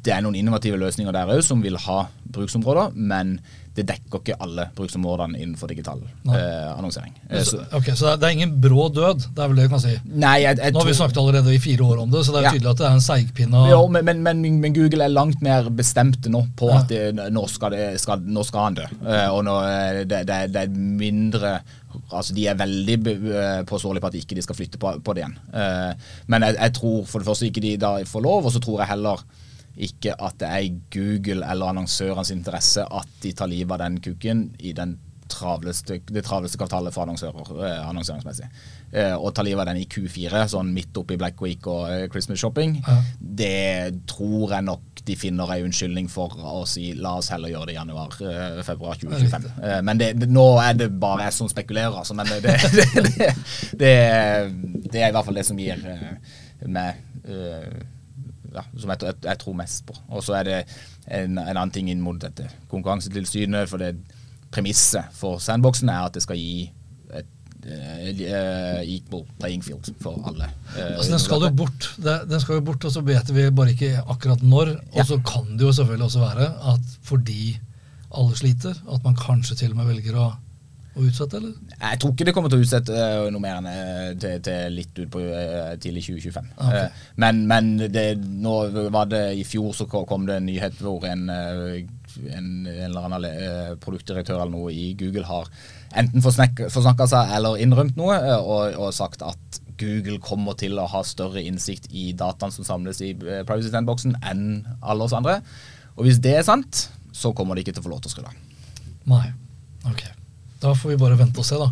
det 0.06 0.14
er 0.16 0.24
noen 0.24 0.38
innovative 0.40 0.80
løsninger 0.80 1.14
der 1.16 1.32
òg 1.36 1.44
som 1.46 1.64
vil 1.64 1.78
ha 1.88 2.06
bruksområder, 2.32 2.96
men 2.96 3.40
det 3.80 3.86
dekker 3.90 4.20
ikke 4.22 4.36
alle 4.44 4.66
bruksområdene 4.78 5.40
innenfor 5.40 5.72
digital 5.72 6.02
eh, 6.04 6.70
annonsering. 6.76 7.14
Eh, 7.30 7.44
Så, 7.48 7.62
ok, 7.78 7.90
så 7.96 8.14
det 8.20 8.28
er, 8.28 8.36
ingen 8.36 8.58
brå 8.62 8.90
død, 8.94 9.26
det 9.36 9.44
er 9.46 9.52
vel 9.54 9.62
det 9.62 9.68
du 9.70 9.74
kan 9.74 9.84
si. 9.84 9.96
nei, 10.12 10.36
jeg, 10.44 10.60
jeg 10.60 10.76
Nå 10.76 10.82
har 10.84 10.90
vi 10.90 10.96
snakket 11.00 11.20
allerede 11.24 11.54
i 11.56 11.62
fire 11.64 11.88
år 11.88 12.02
om 12.04 12.12
det, 12.14 12.26
så 12.28 12.36
det 12.36 12.42
er 12.42 12.48
Ja. 12.50 12.54
tydelig 12.58 12.72
at 12.74 12.82
det 12.84 12.88
er 12.90 12.98
en 13.00 13.06
seigpinne. 13.08 13.64
Jo, 13.72 13.82
men, 13.88 14.06
men, 14.06 14.24
men, 14.28 14.44
men 14.66 14.76
Google 14.76 15.08
er 15.08 15.14
langt 15.16 15.42
mer 15.46 15.70
bestemte 15.72 16.30
nå 16.34 16.44
på 16.60 16.70
Ja. 16.74 16.82
at 16.84 16.92
det, 16.92 17.32
nå, 17.32 17.46
skal 17.48 17.72
det, 17.78 17.86
skal, 18.04 18.20
nå 18.26 18.44
skal 18.48 18.68
han 18.70 18.80
dø. 18.82 18.88
Eh, 19.06 19.28
og 19.32 19.44
nå, 19.48 19.58
eh, 19.66 20.02
det, 20.10 20.24
det, 20.30 20.40
det 20.54 20.66
er 20.68 20.74
mindre 21.04 21.60
Altså 22.14 22.36
De 22.38 22.44
er 22.46 22.54
veldig 22.58 22.96
eh, 23.10 23.62
påståelige 23.66 24.02
på 24.04 24.10
at 24.12 24.16
ikke 24.20 24.36
de 24.38 24.44
skal 24.46 24.56
flytte 24.60 24.78
på, 24.82 24.92
på 25.02 25.14
det 25.18 25.24
igjen. 25.24 25.34
Eh, 25.58 26.10
men 26.30 26.46
jeg, 26.46 26.56
jeg 26.60 26.74
tror 26.78 27.00
for 27.10 27.20
det 27.24 27.28
første 27.32 27.48
ikke 27.50 27.64
de 27.66 27.72
da 27.82 27.96
får 28.06 28.22
lov, 28.28 28.46
og 28.46 28.54
så 28.54 28.62
tror 28.62 28.84
jeg 28.84 28.92
heller 28.92 29.24
ikke 29.78 30.16
at 30.20 30.40
det 30.42 30.50
er 30.50 30.66
i 30.66 30.74
Google 30.94 31.46
eller 31.46 31.74
annonsørenes 31.74 32.32
interesse 32.36 32.84
at 32.84 33.22
de 33.24 33.32
tar 33.38 33.52
livet 33.52 33.76
av 33.78 33.84
den 33.86 34.00
kukken 34.04 34.50
i 34.60 34.74
den 34.78 34.98
travleste, 35.30 36.00
det 36.10 36.24
travleste 36.26 36.58
kvartalet 36.58 36.94
for 36.94 37.06
annonsører, 37.06 37.52
eh, 37.62 37.82
annonseringsmessig. 37.86 38.48
Å 38.90 39.20
og 39.22 39.34
ta 39.38 39.44
livet 39.46 39.62
av 39.62 39.68
den 39.70 39.84
i 39.84 39.86
Q4, 39.86 40.48
sånn 40.50 40.72
midt 40.74 40.98
oppi 40.98 41.20
Black 41.22 41.42
Week 41.46 41.68
og 41.70 41.84
eh, 41.92 42.08
Christmas 42.10 42.42
shopping, 42.42 42.80
Ja. 42.88 42.96
det 43.20 44.08
tror 44.10 44.56
jeg 44.56 44.66
nok 44.66 45.04
de 45.06 45.16
finner 45.16 45.52
ei 45.54 45.62
unnskyldning 45.66 46.10
for 46.12 46.34
å 46.34 46.64
si 46.70 46.92
la 46.98 47.16
oss 47.20 47.30
heller 47.34 47.52
gjøre 47.54 47.70
det 47.70 47.76
i 47.76 47.78
januar-februar 47.78 49.00
2025. 49.02 49.48
Eh, 49.64 49.82
men 49.86 50.02
det, 50.02 50.10
det, 50.20 50.30
nå 50.30 50.48
er 50.64 50.74
det 50.82 50.90
bare 51.00 51.28
jeg 51.28 51.38
som 51.38 51.52
spekulerer, 51.52 51.94
altså. 52.02 52.18
Men 52.18 52.30
det, 52.30 52.42
det, 53.82 53.94
er 53.94 55.10
i 55.10 55.14
hvert 55.14 55.26
fall 55.26 55.40
det 55.40 55.46
som 55.48 55.60
gir 55.62 55.82
eh, 55.86 56.36
meg 56.68 57.00
eh, 57.26 57.80
ja, 58.54 58.64
som 58.78 58.94
jeg, 58.94 59.04
jeg, 59.10 59.20
jeg 59.26 59.42
tror 59.44 59.58
mest 59.60 59.86
på. 59.88 59.96
Og 60.10 60.24
så 60.26 60.40
er 60.40 60.48
det 60.48 60.60
en, 61.08 61.38
en 61.38 61.56
annen 61.56 61.74
ting 61.76 61.90
inn 61.92 62.02
mot 62.04 62.20
dette 62.22 62.48
Konkurransetilsynet. 62.72 63.70
For 63.70 63.82
det 63.82 63.96
premisset 64.54 65.14
for 65.14 65.42
sandboxen 65.44 65.92
er 65.94 66.08
at 66.08 66.18
det 66.18 66.26
skal 66.26 66.40
gi 66.40 66.70
et 67.20 68.22
uh, 68.24 68.82
equal 68.88 69.26
playing 69.40 69.64
field 69.64 69.90
for 70.02 70.20
alle. 70.30 70.50
Uh, 70.74 70.98
Altså, 70.98 71.12
den 71.12 71.24
skal 71.24 71.46
jo 71.48 71.50
bort, 71.62 71.90
den 72.00 72.42
skal 72.42 72.60
jo 72.60 72.66
bort, 72.70 72.86
og 72.86 72.94
så 72.94 73.04
vet 73.06 73.34
vi 73.36 73.48
bare 73.52 73.74
ikke 73.76 74.04
akkurat 74.08 74.44
når. 74.44 74.76
Ja. 74.94 75.02
Og 75.02 75.10
så 75.12 75.20
kan 75.26 75.58
det 75.58 75.68
jo 75.68 75.74
selvfølgelig 75.76 76.06
også 76.06 76.24
være 76.24 76.52
at 76.74 76.94
fordi 77.04 77.60
alle 78.16 78.38
sliter, 78.38 78.78
at 78.94 79.04
man 79.04 79.18
kanskje 79.20 79.56
til 79.60 79.76
og 79.76 79.82
med 79.82 79.92
velger 79.92 80.18
å, 80.18 80.30
å 80.98 81.06
utsette, 81.06 81.38
eller? 81.38 81.54
Jeg 81.76 82.00
tror 82.02 82.14
ikke 82.14 82.26
det 82.28 82.34
kommer 82.36 82.52
til 82.52 82.60
å 82.62 82.66
utsette 82.66 82.96
eh, 82.96 83.28
noe 83.32 83.44
mer 83.44 83.60
enn 83.60 83.70
eh, 83.70 84.10
til, 84.20 84.42
til 84.46 84.76
litt 84.76 84.98
ut 84.98 85.12
på 85.14 85.22
eh, 85.22 85.76
tidlig 85.82 86.04
2025. 86.08 86.50
Okay. 86.58 86.88
Eh, 86.88 87.06
men 87.24 87.44
men 87.50 87.72
det, 87.94 88.06
nå 88.18 88.56
var 88.94 89.10
det 89.12 89.24
i 89.38 89.46
fjor 89.48 89.72
så 89.78 89.88
kom 89.90 90.28
det 90.28 90.40
en 90.40 90.50
nyhet 90.50 90.82
hvor 90.82 91.06
en, 91.08 91.30
en, 91.30 91.80
en 92.34 92.50
eller 92.90 93.08
annen 93.08 93.80
produktdirektør 93.84 94.42
eller 94.42 94.54
noe 94.54 94.74
i 94.74 94.92
Google 95.00 95.28
har 95.30 95.50
enten 96.00 96.22
forsnakka 96.26 97.10
seg 97.10 97.34
eller 97.38 97.62
innrømt 97.64 97.98
noe 97.98 98.18
og, 98.38 98.78
og 98.78 98.94
sagt 98.94 99.24
at 99.26 99.62
Google 99.80 100.20
kommer 100.22 100.58
til 100.60 100.78
å 100.82 100.88
ha 100.92 101.04
større 101.08 101.42
innsikt 101.46 101.88
i 101.96 102.12
dataene 102.18 102.54
som 102.54 102.68
samles 102.68 103.00
i 103.06 103.14
Privacy 103.16 103.72
Sandboxen 103.72 104.18
enn 104.28 104.66
alle 104.82 105.08
oss 105.08 105.16
andre. 105.16 105.40
Og 105.96 106.08
hvis 106.08 106.20
det 106.24 106.36
er 106.40 106.48
sant, 106.48 106.90
så 107.16 107.32
kommer 107.36 107.56
de 107.56 107.64
ikke 107.64 107.78
til 107.78 107.84
å 107.84 107.88
få 107.88 107.94
lov 107.94 108.04
til 108.04 108.12
å 108.12 108.16
skru 108.18 108.28
av. 108.28 108.36
Nei. 109.10 109.28
Ok. 109.88 110.04
Da 110.60 110.76
får 110.76 110.90
vi 110.92 111.00
bare 111.00 111.16
vente 111.16 111.40
og 111.40 111.48
se, 111.48 111.56
da. 111.56 111.70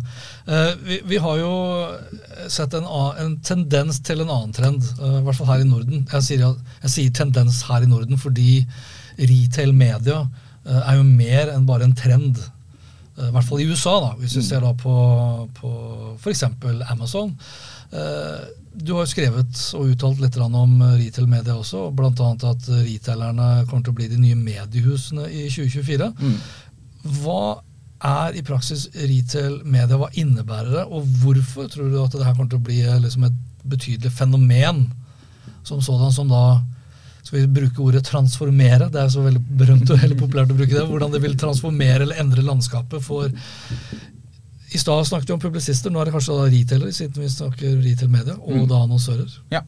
Eh, 0.48 0.70
vi, 0.80 0.98
vi 1.10 1.20
har 1.20 1.40
jo 1.42 1.52
sett 2.48 2.72
en, 2.78 2.86
en 3.20 3.34
tendens 3.44 4.00
til 4.04 4.22
en 4.24 4.30
annen 4.32 4.54
trend, 4.56 4.84
eh, 4.96 5.18
i 5.20 5.24
hvert 5.26 5.36
fall 5.36 5.50
her 5.50 5.64
i 5.64 5.68
Norden. 5.68 6.06
Jeg 6.08 6.24
sier, 6.24 6.44
jeg 6.86 6.92
sier 6.94 7.16
tendens 7.18 7.60
her 7.68 7.84
i 7.84 7.90
Norden 7.90 8.20
fordi 8.20 8.62
retail 9.18 9.74
media 9.76 10.22
eh, 10.22 10.80
er 10.80 11.02
jo 11.02 11.04
mer 11.04 11.52
enn 11.52 11.68
bare 11.68 11.84
en 11.88 11.96
trend. 11.98 12.40
I 13.18 13.32
hvert 13.34 13.44
fall 13.44 13.60
i 13.60 13.66
USA, 13.66 13.96
da, 14.00 14.12
hvis 14.20 14.38
vi 14.38 14.44
ser 14.46 14.62
da 14.62 14.70
på, 14.78 14.94
på 15.58 15.70
f.eks. 16.22 16.44
Amazon. 16.86 17.32
Du 18.78 18.92
har 18.94 19.00
jo 19.02 19.10
skrevet 19.10 19.62
og 19.74 19.88
uttalt 19.90 20.22
litt 20.22 20.38
om 20.38 20.76
retail 21.00 21.26
media 21.26 21.56
også, 21.58 21.88
bl.a. 21.98 22.12
at 22.12 22.68
retailerne 22.70 23.48
kommer 23.66 23.82
til 23.82 23.90
å 23.90 23.98
bli 23.98 24.06
de 24.12 24.20
nye 24.22 24.38
mediehusene 24.38 25.26
i 25.34 25.48
2024. 25.50 26.12
Hva 27.18 27.42
er 28.04 28.36
i 28.38 28.44
praksis 28.46 28.86
retail 28.94 29.60
media? 29.64 29.98
Hva 29.98 30.08
innebærer 30.14 30.70
det? 30.76 30.86
Og 30.86 31.06
hvorfor 31.22 31.68
tror 31.70 31.90
du 31.90 31.98
at 32.02 32.14
det 32.14 32.24
her 32.26 32.34
kommer 32.36 32.50
til 32.52 32.60
å 32.60 32.66
bli 32.68 32.80
eh, 32.84 33.00
liksom 33.02 33.26
et 33.28 33.38
betydelig 33.68 34.12
fenomen 34.14 34.86
som 35.66 35.82
sådan, 35.84 36.12
som 36.14 36.30
da 36.30 36.60
skal 37.22 37.42
vi 37.42 37.50
bruke 37.58 37.82
ordet 37.84 38.04
transformere? 38.06 38.88
Det 38.92 39.02
er 39.02 39.10
så 39.12 39.24
veldig 39.24 39.42
berømt 39.60 39.90
og 39.90 40.02
veldig 40.04 40.20
populært 40.20 40.54
å 40.54 40.58
bruke 40.58 40.76
det. 40.76 40.86
Hvordan 40.88 41.14
det 41.14 41.22
vil 41.24 41.36
transformere 41.40 42.06
eller 42.06 42.22
endre 42.22 42.46
landskapet 42.46 43.04
for 43.04 43.28
I 43.28 44.78
stad 44.78 45.06
snakket 45.08 45.30
vi 45.30 45.36
om 45.36 45.42
publisister, 45.42 45.92
nå 45.92 46.00
er 46.00 46.08
det 46.08 46.14
kanskje 46.14 46.38
da 46.38 46.48
retailere, 46.52 46.92
siden 46.92 47.24
vi 47.24 47.30
snakker 47.32 47.78
retail 47.82 48.10
media, 48.12 48.34
og 48.36 48.66
da 48.68 48.82
annonsører. 48.84 49.38
Ja. 49.52 49.62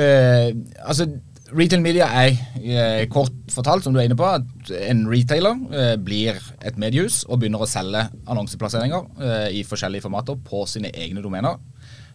Eh, 0.00 0.54
altså, 0.80 1.06
Retail 1.50 1.82
media 1.82 2.06
er 2.14 2.36
eh, 2.60 3.04
kort 3.10 3.34
fortalt, 3.50 3.82
som 3.84 3.94
du 3.94 3.98
er 4.00 4.06
inne 4.06 4.18
på, 4.18 4.26
at 4.26 4.70
en 4.86 5.02
retailer 5.10 5.56
eh, 5.74 5.94
blir 5.98 6.38
et 6.62 6.78
mediehus 6.78 7.24
og 7.26 7.40
begynner 7.42 7.64
å 7.64 7.68
selge 7.70 8.04
annonseplasseringer 8.30 9.08
eh, 9.24 9.46
i 9.58 9.64
forskjellige 9.66 10.04
formater 10.04 10.38
på 10.46 10.62
sine 10.70 10.92
egne 10.94 11.24
domener. 11.24 11.58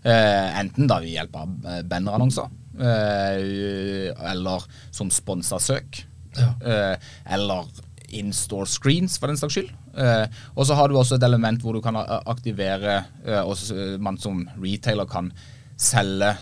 Enten 0.05 0.85
da 0.85 0.99
ved 1.01 1.15
hjelp 1.15 1.33
av 1.39 1.53
bannerannonser, 1.89 2.51
eller 4.29 4.67
som 4.93 5.09
sponsa 5.09 5.57
søk, 5.57 6.03
Ja. 6.37 6.51
eller 7.25 7.65
in-store 8.13 8.67
screens, 8.69 9.15
for 9.17 9.31
den 9.31 9.39
saks 9.39 9.55
skyld. 9.55 9.71
Og 10.53 10.67
så 10.69 10.77
har 10.77 10.91
du 10.91 10.99
også 10.99 11.17
et 11.17 11.25
element 11.25 11.57
hvor 11.65 11.73
du 11.73 11.81
kan 11.81 11.97
aktivere 11.97 12.99
og 13.41 13.57
Man 13.97 14.21
som 14.21 14.45
retailer 14.61 15.09
kan 15.09 15.31
selge 15.73 16.35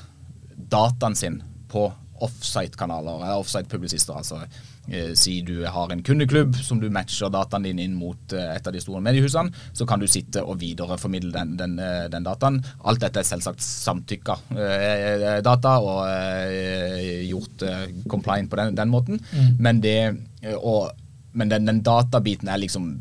dataen 0.60 1.16
sin 1.16 1.40
på 1.72 1.88
offsite-kanaler, 2.24 3.24
eller 3.24 3.42
offsite-publisister. 3.44 4.16
altså 4.18 4.40
eh, 4.88 5.14
Si 5.20 5.42
du 5.46 5.66
har 5.66 5.92
en 5.94 6.04
kundeklubb 6.06 6.56
som 6.64 6.80
du 6.82 6.90
matcher 6.94 7.32
dataen 7.34 7.68
din 7.68 7.82
inn 7.84 7.96
mot 8.00 8.36
eh, 8.36 8.56
et 8.56 8.68
av 8.68 8.76
de 8.76 8.82
store 8.84 9.04
mediehusene, 9.06 9.54
så 9.74 9.88
kan 9.90 10.02
du 10.02 10.08
sitte 10.10 10.44
og 10.44 10.60
videreformidle 10.64 11.34
den, 11.36 11.56
den, 11.60 11.78
eh, 11.84 12.08
den 12.14 12.28
dataen. 12.28 12.62
Alt 12.84 13.04
dette 13.06 13.24
er 13.24 13.30
selvsagt 13.30 13.64
samtykka 13.64 14.38
eh, 14.58 15.40
data 15.46 15.78
og 15.84 16.04
eh, 16.10 17.24
gjort 17.30 17.68
eh, 17.68 17.88
compliant 18.12 18.52
på 18.52 18.62
den, 18.62 18.76
den 18.80 18.94
måten. 18.94 19.24
Men, 19.60 19.82
det, 19.84 19.98
eh, 20.44 20.56
og, 20.60 20.92
men 21.34 21.52
den, 21.52 21.68
den 21.70 21.84
databiten 21.86 22.52
er 22.52 22.62
liksom 22.64 22.94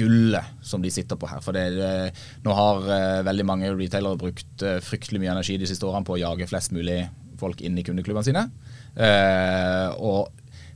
gullet 0.00 0.44
som 0.64 0.82
de 0.82 0.90
sitter 0.92 1.18
på 1.20 1.28
her. 1.28 1.42
For 1.44 1.56
det, 1.56 2.12
nå 2.44 2.54
har 2.56 2.86
eh, 2.94 3.22
veldig 3.26 3.46
mange 3.46 3.72
retailere 3.76 4.20
brukt 4.20 4.64
eh, 4.64 4.78
fryktelig 4.84 5.20
mye 5.22 5.34
energi 5.34 5.58
de 5.60 5.68
siste 5.68 5.86
årene 5.88 6.06
på 6.08 6.16
å 6.16 6.22
jage 6.22 6.48
flest 6.50 6.72
mulig 6.76 7.02
folk 7.40 7.64
inn 7.64 7.78
i 7.80 7.84
kundeklubbene 7.86 8.28
sine. 8.28 8.46
Eh, 8.94 9.88
og 9.96 10.30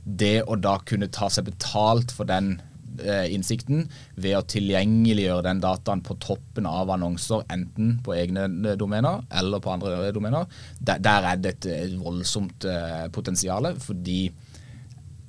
det 0.05 0.43
å 0.45 0.57
da 0.59 0.77
kunne 0.85 1.09
ta 1.13 1.29
seg 1.33 1.47
betalt 1.49 2.13
for 2.13 2.29
den 2.29 2.55
eh, 3.01 3.27
innsikten 3.33 3.85
ved 4.21 4.37
å 4.37 4.45
tilgjengeliggjøre 4.49 5.45
den 5.47 5.61
dataen 5.63 6.03
på 6.05 6.17
toppen 6.21 6.67
av 6.69 6.91
annonser, 6.93 7.45
enten 7.53 7.97
på 8.05 8.15
egne 8.17 8.45
eh, 8.45 8.77
domener 8.79 9.23
eller 9.33 9.63
på 9.63 9.73
andre 9.73 10.11
domener, 10.15 10.45
der, 10.79 11.01
der 11.03 11.29
er 11.31 11.41
det 11.41 11.55
et, 11.55 11.69
voldsomt 12.01 12.67
eh, 12.69 13.07
potensial. 13.15 13.71
Fordi 13.81 14.19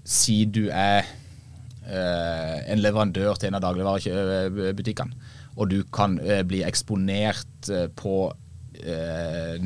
si 0.06 0.42
du 0.46 0.66
er 0.68 1.02
eh, 1.02 2.58
en 2.72 2.82
leverandør 2.82 3.40
til 3.40 3.50
en 3.50 3.58
av 3.58 3.66
dagligvarebutikkene, 3.66 5.32
og 5.56 5.72
du 5.72 5.80
kan 5.88 6.18
eh, 6.20 6.44
bli 6.46 6.60
eksponert 6.66 7.70
på 7.96 8.16
eh, 8.84 9.56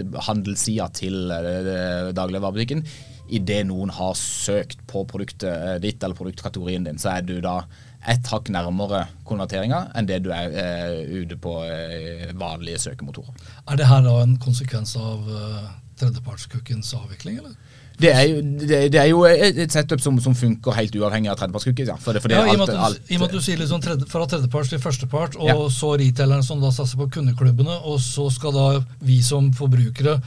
netthandelssida 0.00 0.88
til 0.96 1.30
eh, 1.34 2.10
dagligvarebutikken 2.16 2.84
idet 3.28 3.66
noen 3.68 3.92
har 3.92 4.14
søkt 4.16 4.80
på 4.88 5.04
produktet 5.08 5.50
eh, 5.50 5.76
ditt 5.82 6.02
eller 6.02 6.16
produktkategorien 6.18 6.86
din, 6.88 7.00
så 7.00 7.18
er 7.18 7.26
du 7.28 7.38
da 7.44 7.60
et 8.08 8.30
hakk 8.30 8.48
nærmere 8.54 9.04
konverteringa 9.28 9.88
enn 9.98 10.08
det 10.08 10.20
du 10.24 10.30
er 10.34 10.54
eh, 10.54 11.00
ute 11.22 11.36
på 11.40 11.58
eh, 11.66 12.30
vanlige 12.38 12.80
søkemotorer. 12.86 13.34
Er 13.68 13.80
det 13.80 13.88
her 13.90 14.04
da 14.06 14.14
en 14.22 14.38
konsekvens 14.42 14.94
av 15.00 15.28
eh, 15.28 15.66
tredjepartskukkens 15.98 16.94
avvikling, 16.96 17.42
eller? 17.42 17.56
Det 17.98 18.10
er 18.14 18.24
jo, 18.30 18.42
det, 18.62 18.80
det 18.94 19.00
er 19.02 19.08
jo 19.10 19.24
et 19.26 19.56
et 19.64 19.72
setup 19.74 20.00
som, 20.02 20.20
som 20.22 20.34
funker 20.38 20.76
helt 20.76 20.94
uavhengig 20.94 21.30
av 21.32 21.38
tredjepartscookies. 21.40 21.88
Ja. 21.90 21.96
For 21.98 22.14
det, 22.14 22.22
for 22.22 22.30
det 22.30 22.36
Ja, 22.38 22.44
i, 22.46 22.54
alt, 22.54 22.70
alt, 22.70 23.00
I 23.10 23.16
og 23.16 23.24
med 23.24 23.28
at 23.28 23.34
du 23.34 23.42
sier 23.42 23.58
liksom 23.58 23.80
tredje, 23.82 24.06
fra 24.10 24.26
tredjepart 24.30 24.70
til 24.70 24.78
førstepart, 24.82 25.38
og 25.40 25.48
Ja. 25.50 25.56
så 25.74 25.94
retaileren 25.98 26.46
som 26.46 26.60
da 26.62 26.70
satser 26.74 27.00
på 27.00 27.08
kundeklubbene, 27.18 27.80
og 27.82 27.98
så 28.04 28.28
skal 28.30 28.54
da 28.54 28.68
vi 29.02 29.18
som 29.26 29.50
forbrukere 29.52 30.20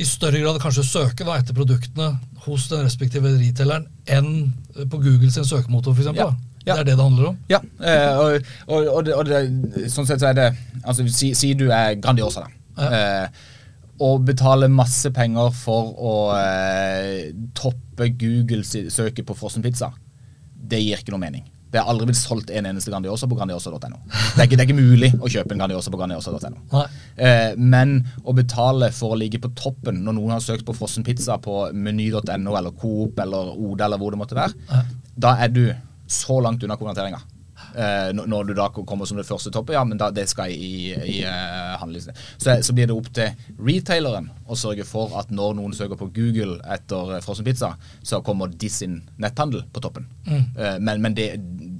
i 0.00 0.04
større 0.08 0.40
grad 0.40 0.56
kanskje 0.62 0.86
søke 0.88 1.26
da 1.28 1.36
etter 1.36 1.52
produktene 1.52 2.14
hos 2.46 2.68
den 2.72 2.86
respektive 2.86 3.34
retaileren 3.36 3.84
enn 4.08 4.52
på 4.88 4.96
Google 5.04 5.28
sin 5.30 5.44
søkemotor, 5.44 5.92
f.eks. 5.92 6.14
Ja. 6.16 6.30
Ja. 6.30 6.32
Ja. 6.64 6.76
Det 6.78 6.80
er 6.80 6.84
det 6.84 6.96
det 6.96 7.02
handler 7.04 7.28
om. 7.32 7.38
Ja, 7.50 7.58
eh, 7.82 8.18
og, 8.18 8.50
og, 8.70 8.86
og, 8.86 9.00
det, 9.04 9.14
og 9.18 9.24
det, 9.26 9.88
sånn 9.90 10.06
sett 10.06 10.22
så 10.22 10.28
er 10.30 10.36
det 10.38 10.44
altså 10.86 11.02
Si, 11.10 11.32
si 11.34 11.52
du 11.58 11.64
er 11.74 11.96
Grandiosa, 11.98 12.44
da. 12.78 12.86
Eh, 12.86 13.48
og 14.02 14.24
betaler 14.26 14.72
masse 14.72 15.10
penger 15.14 15.52
for 15.54 15.92
å 15.94 16.14
eh, 16.36 17.32
toppe 17.58 18.10
Google-søket 18.18 19.26
på 19.28 19.36
frossenpizza. 19.38 19.92
Det 20.52 20.80
gir 20.82 21.02
ikke 21.02 21.14
noe 21.14 21.22
mening. 21.22 21.44
Det 21.72 21.80
er 21.80 21.88
aldri 21.88 22.10
blitt 22.10 22.18
solgt 22.20 22.50
en 22.52 22.66
eneste 22.68 22.90
Grandiosa 22.92 23.24
på 23.30 23.36
grandiosa.no. 23.38 24.00
Det, 24.36 24.44
det 24.50 24.58
er 24.58 24.66
ikke 24.66 24.76
mulig 24.76 25.08
å 25.16 25.30
kjøpe 25.32 25.54
en 25.54 25.62
Grandiosa 25.62 25.92
på 25.92 26.00
grandiosa.no. 26.00 26.82
Eh, 27.16 27.54
men 27.56 27.94
å 28.28 28.34
betale 28.36 28.90
for 28.92 29.14
å 29.14 29.18
ligge 29.20 29.40
på 29.40 29.52
toppen 29.56 30.02
når 30.04 30.18
noen 30.18 30.34
har 30.34 30.44
søkt 30.44 30.66
på 30.68 30.74
frossenpizza 30.76 31.38
på 31.40 31.62
meny.no 31.72 32.58
eller 32.58 32.76
Coop 32.76 33.22
eller 33.24 33.54
Oda 33.56 33.88
eller 33.88 34.02
hvor 34.02 34.12
det 34.12 34.20
måtte 34.20 34.36
være, 34.36 34.58
Nei. 34.68 34.82
da 35.24 35.36
er 35.46 35.54
du 35.54 35.64
så 36.12 36.42
langt 36.44 36.60
unna 36.66 36.76
konverteringa. 36.76 37.22
Eh, 37.74 38.12
når- 38.12 38.46
du 38.46 38.54
da 38.54 38.68
kommer 38.70 39.06
som 39.06 39.16
det 39.16 39.26
første 39.26 39.50
toppet, 39.50 39.74
ja, 39.74 39.84
men 39.84 39.98
da, 39.98 40.10
det 40.10 40.28
skal 40.28 40.50
i, 40.50 40.92
i 40.92 41.18
uh, 41.24 41.76
handlelisten. 41.80 42.14
Så, 42.36 42.56
så 42.62 42.72
blir 42.72 42.86
det 42.86 42.96
opp 42.96 43.12
til 43.14 43.30
retaileren 43.58 44.30
å 44.46 44.56
sørge 44.58 44.84
for 44.84 45.14
at 45.20 45.30
når 45.30 45.54
noen 45.56 45.72
søker 45.76 45.96
på 45.96 46.10
Google 46.12 46.58
etter 46.64 47.20
frossen 47.22 47.42
frossenpizza, 47.42 47.76
så 48.02 48.20
kommer 48.22 48.48
de 48.48 48.68
sin 48.68 49.00
netthandel 49.20 49.64
på 49.72 49.80
toppen. 49.80 50.06
Eh, 50.26 50.78
men 50.80 51.00
men 51.02 51.14
det, 51.14 51.28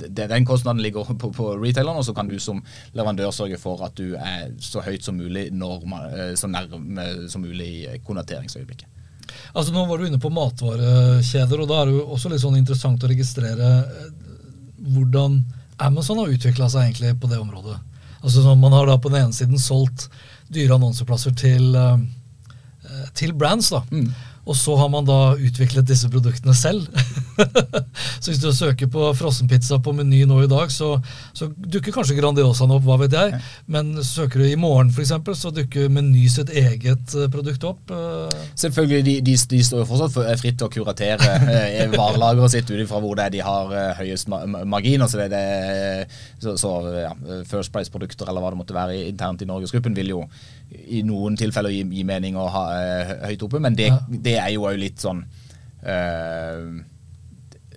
det, 0.09 0.28
den 0.28 0.44
kostnaden 0.44 0.83
ligger 0.83 1.05
på, 1.05 1.31
på 1.33 1.50
retaileren, 1.62 1.98
og 1.98 2.05
så 2.05 2.14
kan 2.14 2.28
du 2.28 2.38
som 2.40 2.62
leverandør 2.94 3.31
sørge 3.35 3.59
for 3.61 3.83
at 3.87 3.94
du 3.96 4.14
er 4.16 4.50
så 4.61 4.83
høyt 4.83 5.05
som 5.05 5.16
mulig, 5.16 5.50
når 5.52 5.87
man, 5.87 6.09
eh, 6.12 6.35
så 6.38 6.50
nærme 6.50 7.28
som 7.28 7.42
mulig 7.44 7.70
i 7.85 7.98
konverteringsøyeblikket. 8.07 8.88
Altså 9.55 9.72
Nå 9.72 9.85
var 9.88 9.98
du 9.98 10.07
inne 10.07 10.20
på 10.20 10.33
matvarekjeder, 10.33 11.61
og 11.62 11.68
da 11.70 11.81
er 11.83 11.88
det 11.90 11.96
jo 11.96 12.07
også 12.16 12.33
litt 12.33 12.42
sånn 12.42 12.59
interessant 12.59 13.05
å 13.05 13.11
registrere 13.11 13.70
eh, 13.83 14.09
hvordan 14.92 15.42
Amazon 15.82 16.20
har 16.22 16.32
utvikla 16.32 16.68
seg 16.70 16.88
egentlig 16.88 17.16
på 17.20 17.30
det 17.30 17.40
området. 17.42 17.78
Altså 18.22 18.54
Man 18.54 18.74
har 18.74 18.86
da 18.86 18.98
på 19.02 19.10
den 19.10 19.24
ene 19.26 19.36
siden 19.36 19.58
solgt 19.58 20.08
dyre 20.52 20.76
annonseplasser 20.76 21.34
til, 21.34 21.74
eh, 21.74 22.04
eh, 22.84 23.08
til 23.18 23.34
brands, 23.34 23.72
da. 23.74 23.82
Og 24.42 24.57
så 24.59 24.74
har 24.74 24.88
man 24.90 25.05
da 25.07 25.37
utviklet 25.38 25.87
disse 25.87 26.09
produktene 26.11 26.50
selv. 26.59 26.88
så 28.22 28.31
hvis 28.33 28.40
du 28.42 28.48
søker 28.55 28.88
på 28.90 29.05
frossenpizza 29.14 29.78
på 29.83 29.92
Meny 29.94 30.24
nå 30.26 30.40
i 30.42 30.48
dag, 30.50 30.70
så, 30.74 30.96
så 31.37 31.46
dukker 31.55 31.94
kanskje 31.94 32.16
Grandiosaen 32.18 32.72
opp, 32.74 32.83
hva 32.87 32.96
vet 33.05 33.14
jeg. 33.14 33.38
Men 33.70 33.92
søker 34.05 34.42
du 34.42 34.48
i 34.48 34.57
morgen 34.59 34.90
f.eks., 34.90 35.12
så 35.38 35.52
dukker 35.55 35.87
Meny 35.94 36.24
sitt 36.33 36.50
eget 36.50 37.14
eh, 37.14 37.28
produkt 37.33 37.62
opp. 37.68 37.92
eh, 37.94 38.42
Selvfølgelig, 38.59 39.02
de, 39.07 39.14
de, 39.31 39.37
de 39.55 39.61
står 39.68 39.85
jo 39.85 39.88
fortsatt 39.92 40.16
for, 40.16 40.33
fritt 40.42 40.59
til 40.59 40.66
å 40.68 40.72
kuratere 40.74 41.37
eh, 41.46 41.87
varelageret 41.94 42.57
sitt 42.57 42.72
ut 42.74 42.83
ifra 42.83 42.98
hvor 43.02 43.14
det 43.18 43.28
er 43.28 43.37
de 43.37 43.44
har 43.46 43.76
eh, 43.78 43.92
høyest 44.02 44.31
margin, 44.33 44.59
marginer. 44.74 45.07
Så, 45.12 45.22
det, 45.22 45.31
det, 45.33 46.09
så, 46.42 46.57
så 46.61 46.74
ja, 46.98 47.14
First 47.48 47.70
Price-produkter 47.74 48.26
eller 48.31 48.42
hva 48.42 48.50
det 48.57 48.61
måtte 48.64 48.76
være 48.76 48.98
internt 49.07 49.46
i 49.46 49.48
Norgesgruppen, 49.50 49.94
vil 49.96 50.12
jo 50.16 50.24
i 50.72 51.02
noen 51.05 51.35
tilfeller 51.37 51.68
gi, 51.68 51.83
gi 51.98 52.02
mening 52.09 52.37
å 52.40 52.46
ha 52.48 52.62
eh, 52.81 53.11
høyt 53.28 53.42
oppe, 53.44 53.59
men 53.61 53.74
det, 53.76 53.90
Ja. 53.92 53.98
det 54.09 54.31
er 54.40 54.50
jo 54.54 54.66
òg 54.68 54.78
litt 54.80 55.02
sånn 55.02 55.24
uh, 55.86 56.80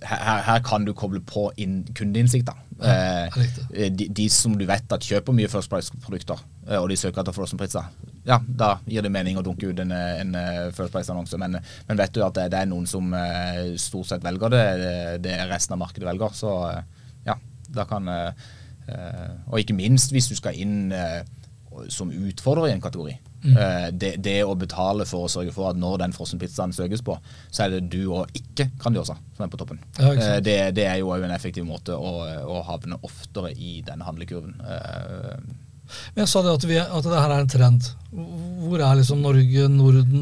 her, 0.05 0.41
her 0.45 0.59
kan 0.65 0.85
du 0.85 0.93
koble 0.97 1.21
på 1.25 1.47
inn 1.61 1.83
kundeinnsikt. 1.97 2.51
Ja, 2.81 3.27
uh, 3.29 3.37
de, 3.95 4.09
de 4.11 4.25
som 4.33 4.57
du 4.59 4.65
vet 4.67 4.91
at 4.91 5.05
kjøper 5.07 5.35
mye 5.35 5.49
First 5.51 5.71
Price-produkter, 5.71 6.41
uh, 6.67 6.79
og 6.81 6.89
de 6.91 6.97
søker 6.99 7.23
etter 7.23 7.35
frossen 7.35 7.59
pizza, 7.61 7.85
ja, 8.25 8.39
da 8.45 8.75
gir 8.89 9.05
det 9.05 9.11
mening 9.13 9.37
å 9.37 9.43
dunke 9.45 9.69
ut 9.69 9.79
en, 9.83 9.93
en 9.93 10.35
First 10.73 10.93
Price-annonse. 10.93 11.37
Men, 11.41 11.59
men 11.87 11.99
vet 12.01 12.13
du 12.15 12.23
at 12.25 12.35
det, 12.37 12.49
det 12.53 12.63
er 12.63 12.69
noen 12.71 12.87
som 12.89 13.13
stort 13.77 14.09
sett 14.09 14.25
velger 14.25 14.49
det, 14.53 14.63
det- 15.21 15.35
er 15.35 15.51
resten 15.51 15.75
av 15.77 15.83
markedet 15.83 16.07
velger, 16.09 16.33
så 16.33 16.55
ja, 17.27 17.35
da 17.69 17.85
kan 17.89 18.09
Og 19.45 19.59
ikke 19.61 19.77
minst 19.77 20.11
hvis 20.13 20.27
du 20.29 20.35
skal 20.37 20.57
inn 20.61 20.91
som 21.89 22.09
utfordrer 22.09 22.69
i 22.69 22.73
en 22.75 22.81
kategori. 22.83 23.13
Eh, 23.53 23.87
det, 23.93 24.15
det 24.25 24.37
å 24.45 24.55
betale 24.57 25.05
for 25.09 25.27
å 25.27 25.31
sørge 25.31 25.53
for 25.55 25.69
at 25.69 25.79
når 25.79 25.99
den 26.01 26.15
frossenpizzaen 26.15 26.73
søkes 26.75 27.03
på, 27.05 27.17
så 27.49 27.65
er 27.65 27.75
det 27.75 27.83
du 27.93 28.01
og 28.07 28.31
ikke 28.37 28.69
Grandiosa 28.81 29.17
som 29.35 29.45
er 29.45 29.51
på 29.53 29.59
toppen. 29.61 29.81
Ja. 29.99 30.13
Eh, 30.13 30.39
det, 30.45 30.57
det 30.79 30.87
er 30.89 30.99
jo 31.01 31.13
en 31.15 31.35
effektiv 31.35 31.67
måte 31.67 31.97
å, 31.97 32.15
å 32.25 32.63
havne 32.67 32.99
oftere 33.05 33.53
i 33.53 33.77
den 33.85 34.03
handlekurven. 34.05 34.57
Men 36.15 36.23
jeg 36.25 36.31
sa 36.33 36.41
det 36.45 36.55
at, 36.57 36.67
vi, 36.69 36.77
at 36.81 37.03
det 37.11 37.21
her 37.21 37.35
er 37.35 37.43
en 37.45 37.51
trend. 37.51 37.91
Hvor 38.65 38.79
er 38.79 38.95
liksom 38.95 39.19
Norge, 39.19 39.65
Norden 39.69 40.21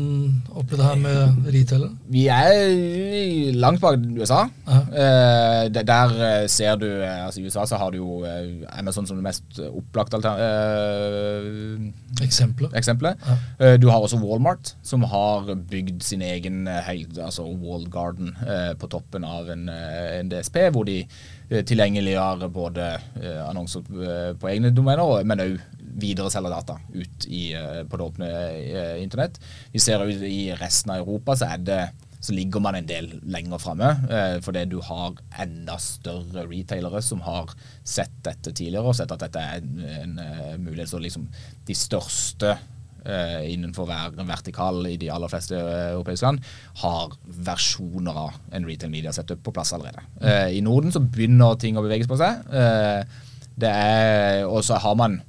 oppi 0.58 0.76
det 0.80 0.86
her 0.88 0.98
med 1.00 1.46
retailer? 1.54 1.92
Vi 2.12 2.24
er 2.34 3.52
langt 3.62 3.80
bak 3.84 4.00
USA. 4.18 4.40
Eh, 4.68 5.68
der 5.76 6.16
eh, 6.18 6.48
ser 6.50 6.80
du 6.82 6.88
eh, 6.90 7.26
altså 7.28 7.40
I 7.42 7.46
USA 7.46 7.66
så 7.70 7.78
har 7.78 7.94
du 7.94 8.00
jo 8.00 8.16
eh, 8.26 8.66
Amazon 8.80 9.06
som 9.08 9.20
det 9.20 9.28
mest 9.28 9.62
opplagte 9.68 10.18
eh, 10.34 11.78
Eksempelet. 12.26 12.74
eksempelet. 12.78 13.22
Ja. 13.60 13.76
Du 13.78 13.88
har 13.90 14.02
også 14.02 14.18
Walmart, 14.22 14.74
som 14.84 15.04
har 15.04 15.54
bygd 15.70 16.02
sin 16.04 16.22
egen 16.26 16.68
eh, 16.68 16.90
altså 17.24 17.46
wall 17.46 17.86
garden 17.94 18.34
eh, 18.42 18.74
på 18.80 18.90
toppen 18.92 19.24
av 19.28 19.50
en, 19.54 19.70
en 19.70 20.30
DSP, 20.34 20.58
hvor 20.74 20.90
de 20.90 21.04
eh, 21.50 21.64
tilgjengeliggjør 21.68 22.48
både 22.54 22.88
eh, 23.22 23.42
annonser 23.46 23.88
eh, 24.04 24.32
på 24.40 24.50
egne 24.52 24.74
domener, 24.76 25.24
men 25.28 25.44
òg 25.44 25.58
videreselger 25.94 26.50
data 26.50 26.80
ut 26.96 27.28
i, 27.30 27.52
på 27.86 27.98
det 28.00 28.06
åpne 28.08 28.30
internett. 29.04 29.36
Vi 29.70 29.82
ser 29.84 30.02
jo 30.02 30.26
i 30.26 30.48
resten 30.58 30.90
av 30.90 31.04
Europa 31.04 31.36
så 31.38 31.52
det 31.62 31.84
så 32.24 32.34
ligger 32.34 32.64
man 32.64 32.80
en 32.80 32.88
del 32.88 33.12
lenger 33.30 33.60
framme. 33.60 33.90
Fordi 34.42 34.64
du 34.72 34.78
har 34.82 35.20
enda 35.44 35.76
større 35.78 36.48
retailere 36.48 37.02
som 37.04 37.22
har 37.22 37.52
sett 37.84 38.16
dette 38.26 38.56
tidligere 38.56 38.90
og 38.90 38.96
sett 38.98 39.12
at 39.14 39.26
dette 39.28 39.44
er 39.44 39.60
en, 40.00 40.16
mulighet. 40.64 40.90
Så 40.90 41.04
liksom 41.04 41.28
de 41.68 41.76
største 41.78 42.56
innenfor 43.04 43.88
hver 43.90 44.16
vertikal 44.28 44.80
i 44.88 44.96
de 45.00 45.10
aller 45.12 45.32
fleste 45.32 45.58
eh, 45.60 45.92
europeiske 45.92 46.28
land, 46.30 46.48
har 46.84 47.14
versjoner 47.50 48.20
av 48.26 48.40
en 48.56 48.66
retail 48.68 48.92
media 48.94 49.14
setup 49.16 49.44
på 49.44 49.54
plass 49.56 49.74
allerede. 49.76 50.06
Eh, 50.22 50.58
I 50.58 50.64
Norden 50.64 50.94
så 50.94 51.04
begynner 51.04 51.60
ting 51.60 51.78
å 51.78 51.84
beveges 51.86 52.10
på 52.10 52.20
seg. 52.20 52.44
Eh, 52.54 53.30
det 53.54 53.74
og 54.50 54.64
så 54.66 54.80
har 54.82 54.96
man 54.98 55.20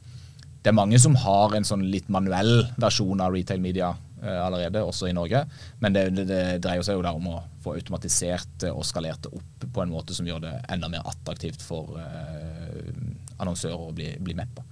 det 0.65 0.71
er 0.71 0.79
mange 0.79 0.97
som 0.97 1.13
har 1.21 1.53
en 1.53 1.67
sånn 1.69 1.83
litt 1.93 2.07
manuell 2.09 2.63
versjon 2.81 3.21
av 3.21 3.35
retail 3.35 3.61
media 3.61 3.91
eh, 4.23 4.39
allerede, 4.41 4.81
også 4.81 5.11
i 5.11 5.17
Norge. 5.17 5.43
Men 5.85 5.93
det, 5.93 6.07
det, 6.17 6.25
det, 6.31 6.41
dreier 6.65 6.87
seg 6.87 6.97
jo 6.97 7.03
der 7.05 7.19
om 7.19 7.27
å 7.35 7.43
få 7.61 7.75
automatisert 7.77 8.65
og 8.71 8.81
skalert 8.89 9.27
det 9.27 9.35
opp 9.37 9.67
på 9.75 9.85
en 9.85 9.93
måte 9.93 10.17
som 10.17 10.25
gjør 10.25 10.41
det 10.47 10.55
enda 10.73 10.89
mer 10.89 11.05
attraktivt 11.11 11.61
for 11.61 11.99
eh, 12.01 12.89
annonsører 13.37 13.91
å 13.91 13.93
bli, 13.93 14.15
bli 14.25 14.39
med 14.39 14.57
på. 14.57 14.65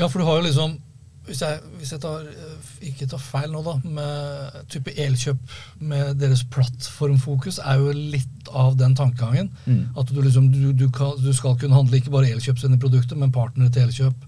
Ja, 0.00 0.08
for 0.08 0.22
du 0.22 0.30
har 0.30 0.40
jo 0.40 0.46
liksom 0.48 0.78
hvis 1.26 1.42
jeg, 1.42 1.58
hvis 1.78 1.92
jeg 1.92 2.00
tar, 2.02 2.26
eh, 2.30 2.70
ikke 2.90 3.08
tar 3.10 3.22
feil 3.22 3.50
nå, 3.52 3.62
da, 3.66 3.74
med 3.84 4.58
type 4.72 4.92
elkjøp 5.06 5.56
med 5.90 6.14
deres 6.20 6.44
plattformfokus, 6.54 7.58
er 7.58 7.82
jo 7.82 7.94
litt 7.96 8.50
av 8.54 8.76
den 8.78 8.94
tankegangen. 8.98 9.50
Mm. 9.66 9.82
At 9.98 10.12
du, 10.12 10.20
liksom, 10.22 10.48
du, 10.54 10.70
du, 10.72 10.86
kan, 10.94 11.16
du, 11.18 11.32
skal 11.34 11.58
kunne 11.58 11.76
handle 11.76 11.98
ikke 11.98 12.14
bare 12.14 12.30
Elkjøp 12.30 12.62
sine 12.62 12.78
produkter, 12.82 13.18
men 13.18 13.34
partnere 13.34 13.74
til 13.74 13.88
Elkjøp. 13.88 14.25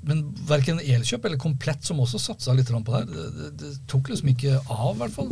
Men 0.00 0.22
verken 0.48 0.78
Elkjøp 0.80 1.26
eller 1.28 1.40
Komplett, 1.40 1.82
som 1.84 1.98
også 2.00 2.18
satsa 2.22 2.54
litt 2.56 2.70
på 2.70 2.80
det 2.94 3.00
her, 3.02 3.32
det, 3.36 3.48
det, 3.60 3.70
tok 3.90 4.08
liksom 4.08 4.30
ikke 4.32 4.54
av, 4.72 4.94
i 4.94 5.00
hvert 5.02 5.12
fall? 5.12 5.28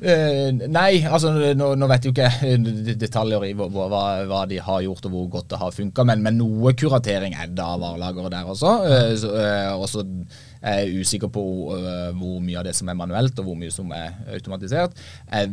Uh, 0.00 0.64
nei, 0.72 1.02
altså 1.04 1.34
nå, 1.36 1.68
nå, 1.76 1.88
vet 1.90 2.06
jeg 2.06 2.12
jo 2.12 2.14
ikke 2.14 2.94
detaljer 3.04 3.44
i 3.50 3.52
hva, 3.58 3.68
hva, 3.74 4.02
hva, 4.30 4.40
de 4.48 4.60
har 4.64 4.84
gjort 4.86 5.08
og 5.08 5.12
hvor 5.12 5.26
godt 5.36 5.50
det 5.52 5.60
har 5.60 5.74
funka, 5.76 6.06
men, 6.08 6.24
men, 6.24 6.40
noe 6.40 6.72
kuratering 6.78 7.36
er 7.36 7.52
det 7.52 7.64
av 7.64 7.82
varelageret 7.84 8.32
der 8.32 8.52
også. 8.54 8.72
Uh, 8.88 9.12
så, 9.20 9.32
uh, 9.36 9.84
også 9.84 10.06
jeg 10.06 10.72
er 10.72 10.86
jeg 10.86 11.04
usikker 11.04 11.30
på 11.30 11.42
hvor 12.16 12.38
mye 12.42 12.56
av 12.58 12.64
det 12.66 12.72
som 12.74 12.88
er 12.88 12.96
manuelt, 12.98 13.36
og 13.38 13.50
hvor 13.50 13.58
mye 13.60 13.74
som 13.74 13.92
er 13.94 14.16
automatisert. 14.34 14.96
Jeg 15.28 15.52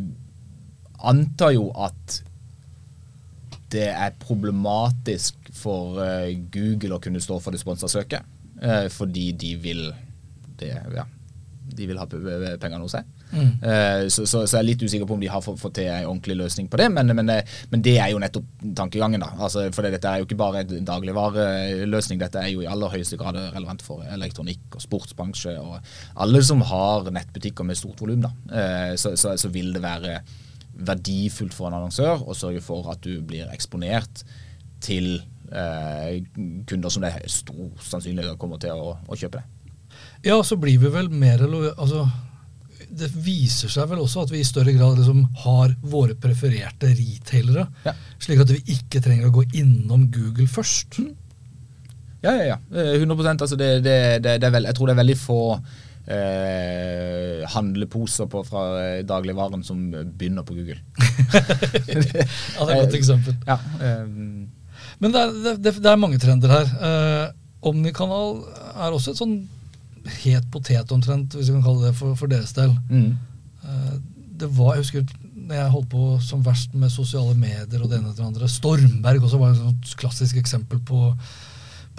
antar 1.03 1.51
jo 1.53 1.67
at 1.75 2.21
det 3.75 3.89
er 3.91 4.15
problematisk 4.21 5.51
for 5.53 5.99
Google 6.53 6.95
å 6.95 7.03
kunne 7.03 7.21
stå 7.21 7.37
for 7.43 7.53
det 7.53 7.61
sponsa 7.61 7.91
søket. 7.91 8.23
Eh, 8.63 8.87
fordi 8.93 9.31
de 9.35 9.55
vil 9.59 9.83
det, 10.59 10.71
ja, 10.95 11.05
de 11.73 11.87
vil 11.89 11.99
ha 11.99 12.05
pengene 12.07 12.83
hos 12.83 12.95
seg. 12.95 13.07
Mm. 13.33 13.47
Uh, 13.63 14.03
så, 14.13 14.27
så, 14.29 14.43
så, 14.45 14.59
jeg 14.59 14.59
er 14.59 14.67
litt 14.67 14.83
usikker 14.83 15.07
på 15.09 15.15
om 15.15 15.21
de 15.23 15.29
har 15.31 15.41
fått 15.41 15.73
til 15.79 15.87
en 15.89 16.05
ordentlig 16.11 16.35
løsning 16.37 16.67
på 16.69 16.77
det, 16.77 16.85
men, 16.93 17.09
men, 17.17 17.31
men 17.71 17.83
det 17.85 17.95
er 17.97 18.11
jo 18.13 18.21
nettopp 18.21 18.45
tankegangen. 18.77 19.23
da. 19.23 19.31
Altså, 19.47 19.65
for 19.73 19.87
dette 19.87 20.09
er 20.09 20.21
jo 20.21 20.27
ikke 20.27 20.37
bare 20.39 20.61
en 20.63 20.87
dagligvareløsning, 20.87 22.21
dette 22.21 22.43
er 22.43 22.53
jo 22.53 22.61
i 22.61 22.69
aller 22.69 22.93
høyeste 22.93 23.17
grad 23.17 23.39
relevant 23.55 23.81
for 23.85 24.05
elektronikk 24.13 24.77
og 24.77 24.85
sportsbransje 24.85 25.55
og 25.63 25.79
alle 26.23 26.43
som 26.45 26.61
har 26.69 27.09
nettbutikker 27.13 27.67
med 27.67 27.79
stort 27.79 28.05
volum. 28.05 28.27
Uh, 28.51 28.93
så, 28.99 29.15
så, 29.17 29.49
vil 29.53 29.73
det 29.73 29.83
være 29.83 30.19
verdifullt 30.73 31.53
for 31.53 31.69
en 31.69 31.77
annonsør 31.77 32.23
å 32.29 32.37
sørge 32.37 32.61
for 32.65 32.89
at 32.93 33.01
du 33.05 33.17
blir 33.25 33.49
eksponert 33.53 34.23
til 34.83 35.15
eh, 35.15 35.32
kunder 35.51 36.89
som 36.89 37.03
det 37.03 37.13
er 37.13 37.31
stor 37.31 37.71
sannsynlighet 37.83 38.39
kommer 38.41 38.61
til 38.61 38.73
å, 38.73 38.95
å, 39.05 39.17
kjøpe 39.17 39.41
det. 39.41 39.97
Ja, 40.25 40.39
så 40.43 40.57
blir 40.57 40.79
vi 40.81 40.89
vel 40.89 41.09
mer 41.11 41.43
altså, 41.43 42.05
Det 42.89 43.11
viser 43.13 43.69
seg 43.69 43.89
vel 43.91 44.01
også 44.01 44.23
at 44.23 44.31
vi 44.33 44.39
i 44.41 44.47
større 44.47 44.73
grad 44.73 44.97
liksom 44.97 45.25
har 45.43 45.75
våre 45.81 46.15
prefererte 46.15 46.89
retailere. 46.95 47.67
Ja. 47.85 47.93
Slik 48.23 48.41
at 48.41 48.53
vi 48.55 48.63
ikke 48.77 49.03
trenger 49.03 49.29
å 49.29 49.35
gå 49.35 49.45
innom 49.59 50.07
Google 50.13 50.47
først. 50.49 50.99
Mm. 51.03 51.13
Ja, 52.23 52.33
ja, 52.39 52.55
ja. 52.55 52.57
100 52.95 53.03
eh, 53.03 53.31
altså 53.31 53.55
det, 53.59 53.71
det, 53.83 53.97
det, 54.23 54.37
det 54.39 54.47
er 54.47 54.53
vel, 54.55 54.69
Jeg 54.69 54.77
tror 54.77 54.87
det 54.87 54.93
er 54.95 55.01
veldig 55.01 55.17
få 55.19 55.41
eh, 56.07 57.43
handleposer 57.51 58.29
på, 58.31 58.43
fra 58.47 58.63
dagligvaren 59.03 59.63
som 59.63 59.89
begynner 59.91 60.47
på 60.47 60.55
Google. 60.55 60.79
ja, 60.97 61.99
det 61.99 62.23
er 62.23 62.75
et 62.75 62.85
godt 62.85 62.97
eksempel. 62.99 63.35
Ja, 63.47 63.57
um, 64.05 64.42
men 65.03 65.11
det 65.11 65.19
er, 65.19 65.57
det, 65.59 65.75
det 65.83 65.89
er 65.91 65.99
mange 65.99 66.19
trender 66.21 66.53
her. 66.53 66.69
Eh, 66.87 67.25
Omnikanal 67.67 68.39
er 68.73 68.95
også 68.95 69.11
et 69.11 69.19
sånn 69.19 69.35
het 70.23 70.47
potet 70.51 70.91
omtrent, 70.95 71.35
hvis 71.35 71.49
vi 71.49 71.57
kan 71.57 71.65
kalle 71.65 71.89
det 71.89 71.97
for, 71.97 72.15
for 72.19 72.31
deres 72.31 72.55
del. 72.55 72.71
Mm. 72.89 73.13
Eh, 73.63 73.93
det 74.39 74.49
var, 74.55 74.77
Jeg 74.77 74.85
husker 74.85 75.05
når 75.43 75.57
jeg 75.57 75.71
holdt 75.73 75.89
på 75.91 76.03
som 76.23 76.43
verst 76.45 76.75
med 76.79 76.91
sosiale 76.91 77.35
medier 77.35 77.81
og 77.81 77.89
det 77.91 77.99
ene 77.99 78.11
etter 78.11 78.23
det 78.23 78.29
andre. 78.29 78.51
Stormberg 78.51 79.25
også 79.27 79.39
var 79.41 79.51
et 79.51 79.59
sånt 79.59 79.95
klassisk 79.99 80.39
eksempel 80.39 80.79
på, 80.87 81.09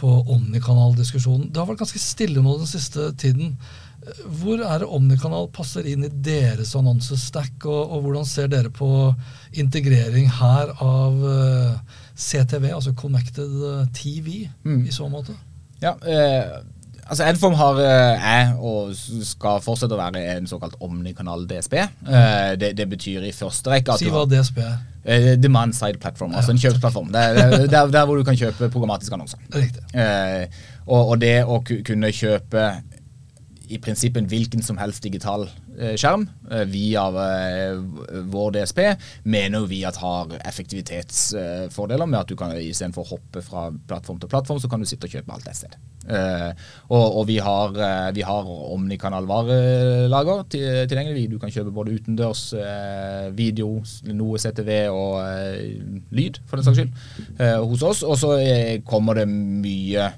på 0.01 0.13
Omnikanal-diskusjonen. 0.37 1.51
Det 1.53 1.61
har 1.61 1.69
vært 1.69 1.83
ganske 1.85 2.01
stille 2.01 2.45
nå 2.45 2.57
den 2.61 2.71
siste 2.71 3.11
tiden. 3.21 3.53
Hvor 4.41 4.61
er 4.65 4.81
det 4.81 4.89
Omnikanal 4.89 5.51
passer 5.53 5.87
inn 5.89 6.07
i 6.09 6.13
deres 6.25 6.73
annonsestack, 6.77 7.57
og, 7.65 7.93
og 7.93 8.07
hvordan 8.07 8.29
ser 8.29 8.49
dere 8.53 8.73
på 8.73 8.89
integrering 9.61 10.29
her 10.41 10.73
av 10.85 11.21
uh, 11.25 12.01
CTV, 12.17 12.71
altså 12.75 12.95
Connected 12.97 13.59
eh, 13.71 13.87
TV, 13.95 14.49
mm. 14.63 14.85
i 14.87 14.95
så 14.95 15.09
måte? 15.11 15.35
Ja, 15.83 15.97
eh, 16.07 16.63
altså 17.07 17.27
Edform 17.27 17.55
har, 17.59 17.81
eh, 17.83 18.27
er 18.35 18.53
og 18.59 18.95
skal 19.27 19.63
fortsette 19.65 19.97
å 19.97 20.01
være 20.01 20.23
en 20.37 20.47
såkalt 20.49 20.77
omnikanal 20.85 21.47
DSB. 21.51 21.75
Eh, 21.83 22.55
det, 22.61 22.75
det, 22.79 22.89
betyr 22.91 23.27
i 23.27 23.33
første 23.35 23.73
rekke 23.73 23.97
at 23.97 24.03
Si 24.03 24.13
hva 24.13 24.25
DSB 24.31 24.63
er. 24.63 24.79
Eh, 25.05 25.33
demand 25.37 25.75
Side 25.77 26.01
Platform, 26.01 26.33
ja, 26.33 26.41
altså 26.41 26.55
en 26.55 26.63
kjøpsplattform. 26.63 27.11
Det 27.13 27.21
er 27.21 27.67
der, 27.67 27.91
der, 27.93 28.07
hvor 28.07 28.17
du 28.17 28.25
kan 28.25 28.39
kjøpe 28.39 28.71
programmatiske 28.71 29.15
annonser. 29.15 29.43
Riktig. 29.55 29.85
Eh, 29.93 30.47
og, 30.87 31.01
og, 31.01 31.21
det 31.21 31.37
å 31.45 31.61
kunne 31.65 32.13
kjøpe 32.13 32.69
i 33.69 33.81
prinsippet 33.81 34.29
hvilken 34.29 34.63
som 34.63 34.79
helst 34.81 35.05
digital 35.05 35.49
skjerm 35.99 36.27
eh, 36.51 36.65
via 36.71 37.07
eh, 37.09 37.79
vår 38.31 38.55
DSP, 38.57 38.81
mener 39.25 39.67
vi 39.71 39.83
at 39.87 39.99
har 40.03 40.37
effektivitetsfordeler 40.45 42.07
med 42.07 42.21
at 42.21 42.31
du 42.31 42.37
kan 42.39 42.55
istedenfor 42.57 43.05
å 43.05 43.17
hoppe 43.17 43.43
fra 43.45 43.69
plattform 43.89 44.21
til 44.23 44.31
plattform, 44.33 44.61
så 44.63 44.71
kan 44.71 44.83
du 44.83 44.89
sitte 44.89 45.09
og 45.09 45.17
kjøpe 45.17 45.35
alt 45.35 45.51
et 45.51 45.61
sted. 45.65 45.77
Og, 46.05 47.01
og 47.01 47.23
vi 47.31 47.39
har, 47.41 47.79
vi 48.13 48.21
har 48.29 48.49
omnikanalvarelager 48.75 50.43
tilgjengelig. 50.53 51.23
Du 51.33 51.39
kan 51.41 51.49
kjøpe 51.49 51.73
både 51.73 51.95
utendørs 51.97 52.43
video, 53.33 53.79
noe 54.13 54.43
CTV 54.43 54.71
og 54.93 55.17
lyd, 56.13 56.43
for 56.45 56.61
den 56.61 56.69
saks 56.69 56.83
skyld, 56.83 56.93
hos 57.41 57.87
oss. 57.89 58.05
Og 58.05 58.21
så 58.21 58.35
kommer 58.85 59.23
det 59.23 59.25
mye 59.33 60.11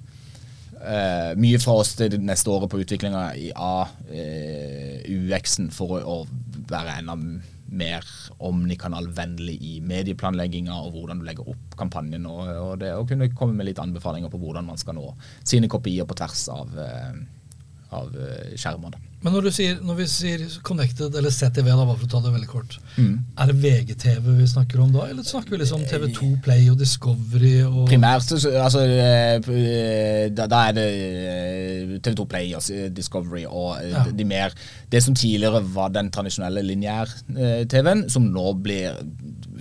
Uh, 0.86 1.32
mye 1.40 1.58
fra 1.58 1.80
oss 1.80 1.96
det 1.98 2.14
neste 2.22 2.50
året 2.52 2.70
på 2.70 2.78
utviklinga 2.78 3.22
av 3.58 3.88
uh, 4.06 4.14
eh, 4.14 5.08
UX-en 5.10 5.72
for 5.74 5.96
å, 5.98 6.20
å, 6.22 6.60
være 6.70 7.00
enda 7.00 7.16
mer 7.66 8.06
omnikanalvennlig 8.46 9.56
i 9.66 9.72
medieplanlegginga 9.82 10.76
og 10.84 10.94
hvordan 10.94 11.18
du 11.18 11.26
legger 11.26 11.50
opp 11.50 11.74
kampanjen. 11.80 12.28
Og, 12.30 12.52
og 12.62 12.76
det 12.84 12.92
å 12.94 13.06
kunne 13.08 13.32
komme 13.34 13.58
med 13.58 13.66
litt 13.72 13.82
anbefalinger 13.82 14.30
på 14.30 14.38
hvordan 14.38 14.68
man 14.70 14.78
skal 14.78 14.94
nå 14.98 15.08
sine 15.42 15.66
kopier 15.70 16.06
på 16.06 16.14
tvers 16.22 16.46
av, 16.54 16.78
uh, 16.78 17.18
av 17.96 18.16
skjermene. 18.54 19.06
Men 19.26 19.32
når, 19.34 19.48
sier, 19.50 19.78
når, 19.82 19.96
vi 19.98 20.04
sier 20.06 20.42
Connected, 20.62 21.14
eller 21.18 21.32
CTV, 21.34 21.66
da, 21.66 21.82
bare 21.82 21.98
for 21.98 22.06
å 22.06 22.10
ta 22.12 22.20
det 22.22 22.30
veldig 22.34 22.48
kort, 22.50 22.76
mm. 22.94 23.14
er 23.42 23.48
det 23.50 23.56
VGTV 23.58 24.28
vi 24.38 24.46
snakker 24.52 24.82
om 24.84 24.92
da, 24.94 25.08
eller 25.10 25.26
snakker 25.26 25.56
vi 25.56 25.58
liksom 25.64 25.82
TV2 25.88 26.28
Play 26.44 26.68
og 26.70 26.76
Discovery? 26.78 27.56
Og 27.66 27.88
Primært, 27.90 28.30
altså 28.36 28.84
eh, 28.86 30.28
da, 30.30 30.46
da 30.52 30.60
er 30.68 30.76
det 30.76 30.86
eh, 30.92 31.96
TV2 32.06 32.28
Play 32.30 32.54
og 32.54 32.70
Discovery 32.94 33.42
og 33.48 33.80
eh, 33.80 33.90
ja. 33.96 34.04
de 34.14 34.28
mer 34.28 34.54
Det 34.92 35.02
som 35.02 35.16
tidligere 35.18 35.64
var 35.74 35.90
den 35.96 36.12
tradisjonelle 36.14 36.62
lineær-TV-en, 36.68 38.06
som 38.12 38.30
nå 38.30 38.52
blir 38.62 39.00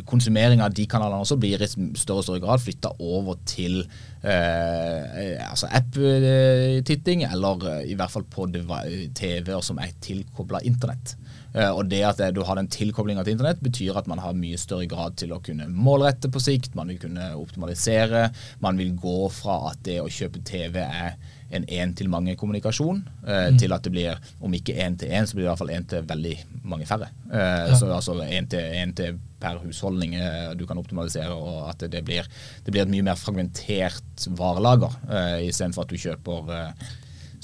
Konsumering 0.05 0.61
av 0.61 0.75
de 0.77 0.85
kanalene 0.85 1.23
også 1.25 1.39
blir 1.41 1.63
i 1.63 1.71
større 1.71 2.19
og 2.19 2.27
større 2.27 2.43
grad 2.43 2.61
flytta 2.61 2.91
over 3.01 3.39
til 3.49 3.81
eh, 4.25 5.37
altså 5.45 5.69
app-titting, 5.69 7.25
eller 7.29 7.67
i 7.85 7.95
hvert 7.97 8.13
fall 8.13 8.25
på 8.29 8.47
TV-er 8.51 9.61
som 9.65 9.79
er 9.81 9.93
tilkobla 10.03 10.63
internett. 10.65 11.15
Eh, 11.55 11.69
og 11.71 11.87
det 11.91 12.01
at 12.03 12.19
du 12.35 12.41
har 12.43 12.59
den 12.59 12.71
tilkoblinga 12.71 13.23
til 13.23 13.37
internett, 13.37 13.63
betyr 13.63 14.01
at 14.01 14.09
man 14.11 14.19
har 14.23 14.35
mye 14.37 14.59
større 14.59 14.89
grad 14.91 15.15
til 15.21 15.31
å 15.35 15.41
kunne 15.43 15.69
målrette 15.71 16.31
på 16.31 16.41
sikt, 16.43 16.75
man 16.75 16.91
vil 16.91 16.99
kunne 17.05 17.31
optimalisere. 17.39 18.27
Man 18.63 18.81
vil 18.81 18.95
gå 18.99 19.29
fra 19.33 19.61
at 19.71 19.85
det 19.87 20.01
å 20.03 20.11
kjøpe 20.11 20.43
TV 20.47 20.81
er 20.83 21.15
en 21.55 21.65
én-til-mange-kommunikasjon, 21.69 23.03
eh, 23.27 23.47
mm. 23.53 23.59
til 23.61 23.75
at 23.75 23.85
det 23.85 23.93
blir, 23.93 24.19
om 24.43 24.53
ikke 24.57 24.75
én 24.81 24.97
til 24.99 25.13
én, 25.13 25.27
så 25.27 25.37
blir 25.37 25.45
det 25.45 25.47
i 25.47 25.51
hvert 25.53 25.61
fall 25.61 25.75
én 25.75 25.87
til 25.89 26.07
veldig 26.09 26.35
mange 26.65 26.87
færre. 26.89 27.11
Eh, 27.31 27.69
ja. 27.69 27.77
Så 27.77 27.89
altså 27.93 28.17
én 28.25 28.49
til, 28.51 28.65
en 28.81 28.93
til 28.97 29.19
per 29.45 29.61
husholdning 29.61 30.17
du 30.57 30.65
kan 30.65 30.81
optimalisere, 30.81 31.37
og 31.37 31.69
at 31.69 31.85
det 31.93 32.01
blir, 32.07 32.27
det 32.65 32.73
blir 32.73 32.85
et 32.85 32.91
mye 32.91 33.05
mer 33.05 33.19
fragmentert 33.21 34.25
varelager, 34.39 34.97
uh, 35.05 35.37
istedenfor 35.45 35.85
at 35.85 35.93
du 35.93 36.01
kjøper 36.01 36.51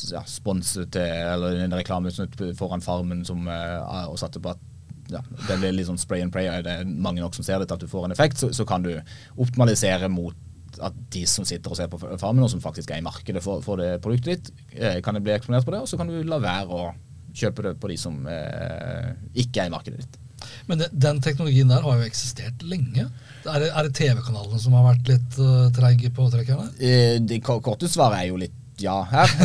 ja, 0.09 0.25
sponset 0.25 0.97
eller 0.97 1.61
en 1.61 1.77
reklame 1.77 2.09
foran 2.57 2.81
Farmen 2.81 3.21
som, 3.27 3.45
og 3.45 4.17
satte 4.17 4.41
på 4.41 4.55
at 4.55 4.67
ja, 5.11 5.21
det 5.47 5.57
blir 5.59 5.75
litt 5.75 5.89
sånn 5.89 5.99
spray 5.99 6.23
and 6.23 6.33
pray. 6.33 6.47
Det 6.63 6.77
er 6.81 6.87
mange 6.87 7.23
nok 7.23 7.35
som 7.35 7.45
ser 7.45 7.61
dette, 7.61 7.75
at 7.75 7.83
du 7.83 7.89
får 7.91 8.07
en 8.07 8.15
effekt. 8.15 8.39
Så, 8.41 8.51
så 8.55 8.65
kan 8.67 8.85
du 8.85 8.93
optimalisere 9.41 10.09
mot 10.11 10.37
at 10.79 10.95
de 11.11 11.25
som 11.27 11.45
sitter 11.47 11.73
og 11.73 11.79
ser 11.79 11.89
på 11.91 11.99
Farmen, 11.99 12.45
og 12.45 12.51
som 12.53 12.63
faktisk 12.63 12.93
er 12.93 13.01
i 13.01 13.05
markedet 13.05 13.43
for, 13.43 13.63
for 13.65 13.81
det 13.81 13.99
produktet 14.03 14.47
ditt, 14.47 14.67
eh, 14.77 14.99
kan 15.03 15.17
det 15.17 15.23
bli 15.25 15.33
eksponert 15.35 15.67
på 15.67 15.75
det, 15.75 15.81
og 15.83 15.91
så 15.91 15.99
kan 15.99 16.07
du 16.07 16.21
la 16.23 16.39
være 16.41 16.77
å 16.77 16.91
kjøpe 17.35 17.65
det 17.65 17.73
på 17.81 17.91
de 17.91 17.97
som 17.99 18.21
eh, 18.27 19.11
ikke 19.43 19.65
er 19.65 19.71
i 19.71 19.73
markedet 19.73 20.05
ditt. 20.05 20.20
Men 20.69 20.85
den 20.91 21.21
teknologien 21.23 21.71
der 21.71 21.83
har 21.85 21.99
jo 21.99 22.07
eksistert 22.07 22.63
lenge. 22.67 23.07
Er 23.41 23.63
det, 23.63 23.69
det 23.87 23.93
TV-kanalene 23.97 24.61
som 24.61 24.75
har 24.77 24.91
vært 24.91 25.13
litt 25.15 25.37
uh, 25.41 25.69
treige 25.73 26.11
på 26.13 26.27
trekkerne? 26.33 26.69
Eh, 26.77 27.17
det 27.25 27.41
korte 27.43 27.89
svaret 27.89 28.21
er 28.21 28.31
jo 28.31 28.41
litt 28.41 28.57
ja 28.81 29.01
her. 29.05 29.29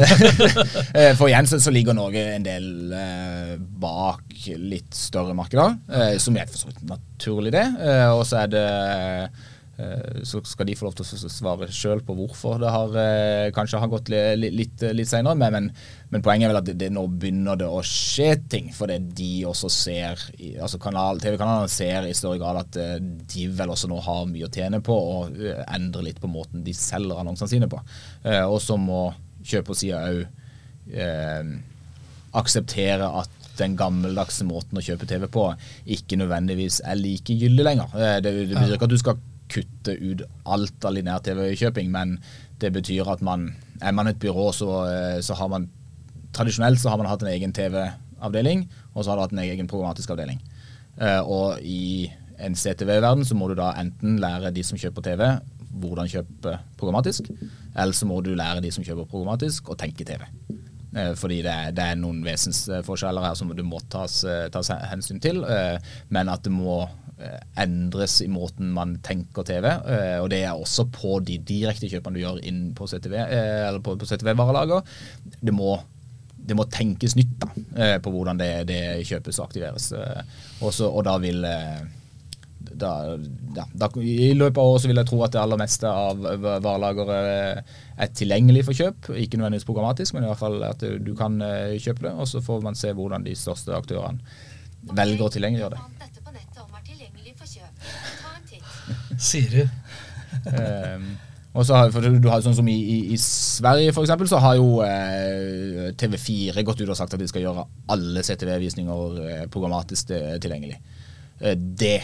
Eh, 0.97 1.13
for 1.17 1.29
igjen 1.29 1.49
så, 1.49 1.59
så, 1.61 1.73
ligger 1.75 1.93
Norge 1.97 2.23
en 2.37 2.45
del 2.45 2.93
eh, 2.97 3.57
bak 3.59 4.31
litt 4.57 4.95
større 4.97 5.35
markeder, 5.37 5.75
eh, 5.93 6.15
som 6.23 6.37
er 6.39 6.49
for 6.49 6.63
så 6.63 6.71
vidt 6.71 6.87
naturlig, 6.89 7.53
det. 7.53 7.67
og 8.15 8.23
så 8.25 8.45
er 8.45 8.53
det 8.55 8.65
Eh, 9.27 9.55
så 10.25 10.41
skal 10.49 10.69
de 10.71 10.75
få 10.79 10.87
lov 10.87 10.95
til 10.97 11.05
å 11.05 11.29
svare 11.29 11.67
sjøl 11.75 12.01
på 12.05 12.15
hvorfor 12.17 12.63
det 12.63 12.71
har, 12.73 12.95
eh, 12.97 13.51
kanskje 13.53 13.81
har 13.83 13.91
gått 13.93 14.09
litt, 14.09 14.55
litt, 14.57 14.85
litt 14.97 15.11
senere. 15.11 15.37
Men, 15.37 15.69
men, 16.09 16.23
poenget 16.25 16.47
er 16.47 16.55
vel 16.55 16.61
at 16.63 16.69
det, 16.71 16.77
det, 16.81 16.89
nå 16.97 17.05
begynner 17.13 17.61
det 17.61 17.69
å 17.69 17.83
skje 17.85 18.31
ting. 18.49 18.71
Fordi 18.73 18.97
de 19.19 19.31
også 19.51 19.69
ser 19.73 20.25
altså 20.65 20.81
kanal, 20.81 21.21
TV-kanalene 21.21 21.69
ser 21.69 22.09
i 22.09 22.17
større 22.17 22.41
grad 22.41 22.63
at 22.63 22.81
eh, 22.81 22.97
de 23.03 23.47
vel 23.53 23.75
også 23.75 23.93
nå 23.93 24.01
har 24.07 24.25
mye 24.31 24.49
å 24.49 24.53
tjene 24.57 24.81
på 24.81 24.97
å 24.97 25.21
endre 25.67 26.09
litt 26.09 26.25
på 26.25 26.33
måten 26.33 26.65
de 26.65 26.73
selger 26.77 27.21
annonsene 27.21 27.53
sine 27.53 27.71
på. 27.71 27.83
Og 28.49 28.59
så 28.65 28.81
må 28.81 29.11
kjøpersida 29.47 30.03
òg 30.09 30.25
eh, 30.97 31.55
akseptere 32.37 33.13
at 33.21 33.33
den 33.57 33.77
gammeldagse 33.77 34.45
måten 34.49 34.79
å 34.79 34.85
kjøpe 34.85 35.09
TV 35.09 35.29
på 35.33 35.47
ikke 35.97 36.19
nødvendigvis 36.21 36.83
er 36.85 36.99
like 37.01 37.37
gyldig 37.37 37.65
lenger. 37.65 37.97
Det, 37.97 38.13
det 38.27 38.35
betyr 38.51 38.77
ikke 38.77 38.89
at 38.89 38.93
du 38.93 39.01
skal 39.01 39.25
kutte 39.53 39.95
ut 39.95 40.25
alt 40.45 40.85
av 40.85 40.97
linær-TV-kjøping, 40.97 41.91
men 41.93 42.17
det 42.61 42.73
betyr 42.75 43.09
at 43.13 43.23
man 43.25 43.51
er 43.83 43.93
man 43.93 44.09
et 44.09 44.21
byrå, 44.21 44.51
så, 44.53 44.71
eh, 44.91 45.21
så, 45.21 45.35
har 45.35 45.49
man 45.53 45.69
tradisjonelt 46.33 46.81
så 46.81 46.91
har 46.91 47.01
man 47.01 47.09
hatt 47.11 47.23
en 47.23 47.33
egen 47.33 47.53
TV-avdeling, 47.53 48.67
og 48.95 49.05
så 49.05 49.11
har 49.11 49.17
du 49.17 49.25
hatt 49.27 49.33
en 49.37 49.45
egen 49.45 49.69
programmatisk 49.69 50.11
avdeling. 50.15 50.41
Uh, 50.97 51.21
og 51.29 51.61
i 51.61 52.09
en 52.41 52.55
CTV-verden 52.57 53.25
så 53.29 53.37
må 53.37 53.51
du 53.51 53.55
da 53.59 53.75
enten 53.77 54.17
lære 54.21 54.53
de 54.57 54.63
som 54.65 54.79
kjøper 54.81 55.05
TV, 55.05 55.25
hvordan 55.77 56.09
kjøpe 56.09 56.55
programmatisk, 56.81 57.29
eller 57.77 57.93
så 57.93 58.09
må 58.09 58.23
du 58.25 58.33
lære 58.33 58.63
de 58.65 58.71
som 58.73 58.85
kjøper 58.85 59.05
programmatisk, 59.11 59.69
å 59.69 59.77
tenke 59.77 60.09
TV. 60.09 60.25
Uh, 60.97 61.13
fordi 61.21 61.43
det, 61.45 61.57
det, 61.77 61.85
er 61.85 62.01
noen 62.01 62.23
vesensforskjeller 62.25 63.29
her 63.29 63.37
som 63.37 63.53
det 63.53 63.65
må 63.65 63.83
tas, 63.93 64.23
tas 64.53 64.73
hensyn 64.89 65.21
til, 65.21 65.45
men 66.09 66.33
at 66.33 66.49
det 66.49 66.55
må 66.55 66.87
Eh, 66.87 67.06
endres 67.57 68.21
i 68.21 68.29
måten 68.29 68.73
man 68.77 68.99
tenker 69.05 69.47
TV. 69.47 69.67
Eh, 69.67 70.17
og 70.21 70.31
det 70.33 70.43
er 70.45 70.55
også 70.55 70.87
på 70.93 71.19
de 71.25 71.39
direkte 71.41 71.89
kjøpene 71.91 72.19
du 72.19 72.23
gjør 72.23 72.41
inn 72.47 72.71
på 72.77 72.89
CTV, 72.91 73.15
eh, 73.25 73.79
CTV-varelager. 73.81 74.83
Det 75.41 75.55
må 75.55 75.79
det 76.47 76.55
må 76.55 76.63
tenkes 76.71 77.17
nytt 77.19 77.41
da, 77.43 77.49
på 77.99 78.11
hvordan 78.15 78.39
det, 78.39 78.69
det 78.69 78.83
kjøpes 79.09 79.41
og 79.41 79.49
aktiveres. 79.49 79.89
Også, 80.63 80.87
og 80.87 81.03
da 81.03 81.17
vil 81.19 81.41
da, 81.43 82.91
ja, 83.57 83.65
da, 83.75 83.89
I 83.99 84.29
løpet 84.39 84.61
av 84.63 84.71
året 84.71 84.85
så 84.85 84.91
vil 84.93 85.01
jeg 85.01 85.09
tro 85.11 85.19
at 85.27 85.35
det 85.35 85.41
aller 85.43 85.59
meste 85.59 85.91
av 85.91 86.23
varelageret 86.63 87.67
er 87.99 88.15
tilgjengelig 88.15 88.63
for 88.69 88.79
kjøp. 88.79 89.11
Ikke 89.19 89.41
nødvendigvis 89.41 89.67
programmatisk, 89.67 90.15
men 90.15 90.29
i 90.29 90.31
hvert 90.31 90.45
fall 90.45 90.63
at 90.69 90.87
du 90.87 91.11
kan 91.19 91.35
kjøpe 91.83 92.07
det. 92.07 92.15
Og 92.15 92.31
så 92.31 92.45
får 92.47 92.63
man 92.63 92.79
se 92.79 92.95
hvordan 92.95 93.27
de 93.27 93.35
største 93.35 93.75
aktørene 93.75 94.23
velger 94.95 95.27
å 95.27 95.33
tilgjengeliggjøre 95.35 95.81
det. 95.81 96.16
Siri. 99.19 99.67
um, 100.47 101.07
og 101.57 101.65
så 101.65 101.79
har, 101.79 101.95
du 102.21 102.29
har 102.29 102.43
sånn 102.45 102.57
som 102.59 102.67
i, 102.69 102.77
i, 102.77 102.97
i 103.15 103.19
Sverige 103.21 103.95
for 103.97 104.05
eksempel, 104.05 104.29
så 104.29 104.41
har 104.45 104.59
jo 104.59 104.83
eh, 104.85 105.87
TV4 105.97 106.65
gått 106.67 106.83
ut 106.83 106.91
og 106.91 106.99
sagt 106.99 107.17
at 107.17 107.23
de 107.23 107.29
skal 107.31 107.47
gjøre 107.47 107.65
alle 107.95 108.25
CTV-visninger 108.27 109.23
eh, 109.25 109.47
programmatisk 109.53 110.13
tilgjengelig. 110.13 110.77
Eh, 111.41 111.57
det 111.57 112.01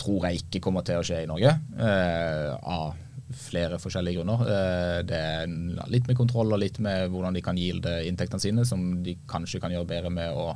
tror 0.00 0.26
jeg 0.26 0.42
ikke 0.42 0.62
kommer 0.64 0.82
til 0.86 0.98
å 0.98 1.06
skje 1.06 1.22
i 1.22 1.30
Norge, 1.30 1.54
eh, 1.78 2.50
av 2.58 2.98
flere 3.30 3.78
forskjellige 3.78 4.18
grunner. 4.20 4.46
Eh, 4.50 4.98
det 5.06 5.18
er 5.18 5.90
litt 5.92 6.08
med 6.08 6.18
kontroll 6.18 6.50
og 6.54 6.62
litt 6.62 6.80
med 6.82 7.10
hvordan 7.12 7.36
de 7.36 7.44
kan 7.44 7.58
gilde 7.58 8.00
inntektene 8.08 8.42
sine, 8.42 8.64
som 8.66 9.04
de 9.04 9.16
kanskje 9.30 9.60
kan 9.62 9.74
gjøre 9.74 9.90
bedre 9.90 10.10
med 10.14 10.34
å 10.34 10.54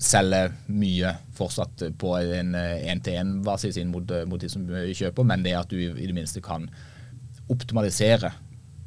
selger 0.00 0.54
mye 0.72 1.12
fortsatt 1.36 1.82
på 2.00 2.14
en 2.16 2.54
én-til-én-basis 2.56 3.76
inn 3.80 3.90
mot, 3.92 4.14
mot, 4.26 4.40
de 4.40 4.48
som 4.48 4.64
kjøper, 4.64 5.26
men 5.28 5.44
det 5.44 5.56
at 5.58 5.72
du 5.72 5.76
i 5.80 6.06
det 6.06 6.16
minste 6.16 6.40
kan 6.44 6.64
optimalisere 7.52 8.30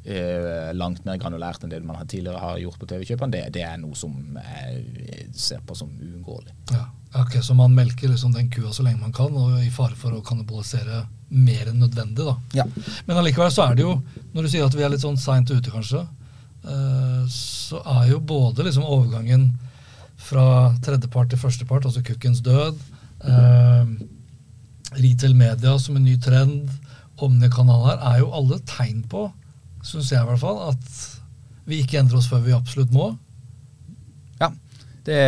eh, 0.02 0.72
langt 0.74 1.04
mer 1.06 1.20
granulært 1.22 1.62
enn 1.62 1.70
det 1.70 1.82
man 1.86 2.02
tidligere 2.02 2.42
har 2.42 2.58
gjort 2.62 2.80
på 2.80 2.88
TV-kjøpene, 2.90 3.36
det, 3.36 3.44
det, 3.54 3.62
er 3.68 3.78
noe 3.78 3.94
som 3.98 4.16
jeg 4.40 5.30
ser 5.38 5.62
på 5.66 5.76
som 5.78 5.92
uunngåelig. 5.94 6.54
Ja, 6.74 6.88
Okay, 7.14 7.42
Så 7.42 7.54
man 7.54 7.74
melker 7.74 8.08
liksom 8.08 8.32
den 8.32 8.50
kua 8.50 8.72
så 8.72 8.82
lenge 8.82 8.98
man 8.98 9.12
kan, 9.14 9.34
og 9.38 9.60
i 9.62 9.70
fare 9.70 9.94
for 9.94 10.16
å 10.16 10.22
kannibalisere 10.26 11.04
mer 11.30 11.68
enn 11.70 11.78
nødvendig. 11.78 12.24
da. 12.26 12.34
Ja. 12.58 12.64
Men 13.06 13.20
allikevel 13.20 13.52
så 13.54 13.68
er 13.68 13.76
det 13.78 13.84
jo, 13.84 13.92
når 14.32 14.42
du 14.42 14.50
sier 14.50 14.66
at 14.66 14.74
vi 14.74 14.82
er 14.82 14.90
litt 14.90 15.04
sånn 15.04 15.20
seint 15.20 15.50
ute, 15.50 15.70
kanskje, 15.70 16.02
eh, 16.66 17.20
så 17.30 17.78
er 18.00 18.08
jo 18.10 18.18
både 18.18 18.66
liksom 18.66 18.82
overgangen 18.88 19.52
fra 20.24 20.46
tredjepart 20.84 21.32
til 21.32 21.40
førstepart, 21.40 21.86
altså 21.88 22.02
kukkens 22.04 22.42
død. 22.44 22.78
Eh, 23.24 23.92
retail 24.98 25.36
media 25.36 25.76
som 25.80 25.98
en 25.98 26.06
ny 26.06 26.16
trend, 26.22 26.70
Omni-kanaler, 27.22 28.00
er 28.10 28.22
jo 28.24 28.32
alle 28.34 28.58
tegn 28.66 29.04
på, 29.10 29.28
syns 29.86 30.10
jeg 30.10 30.24
i 30.24 30.28
hvert 30.28 30.40
fall, 30.42 30.58
at 30.72 31.68
vi 31.68 31.78
ikke 31.82 32.00
endrer 32.00 32.18
oss 32.18 32.28
før 32.30 32.42
vi 32.44 32.56
absolutt 32.56 32.92
må. 32.94 33.12
Ja. 34.40 34.50
Det, 35.06 35.20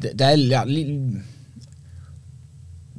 det, 0.00 0.14
det 0.18 0.26
er 0.26 0.40
ja, 0.48 0.62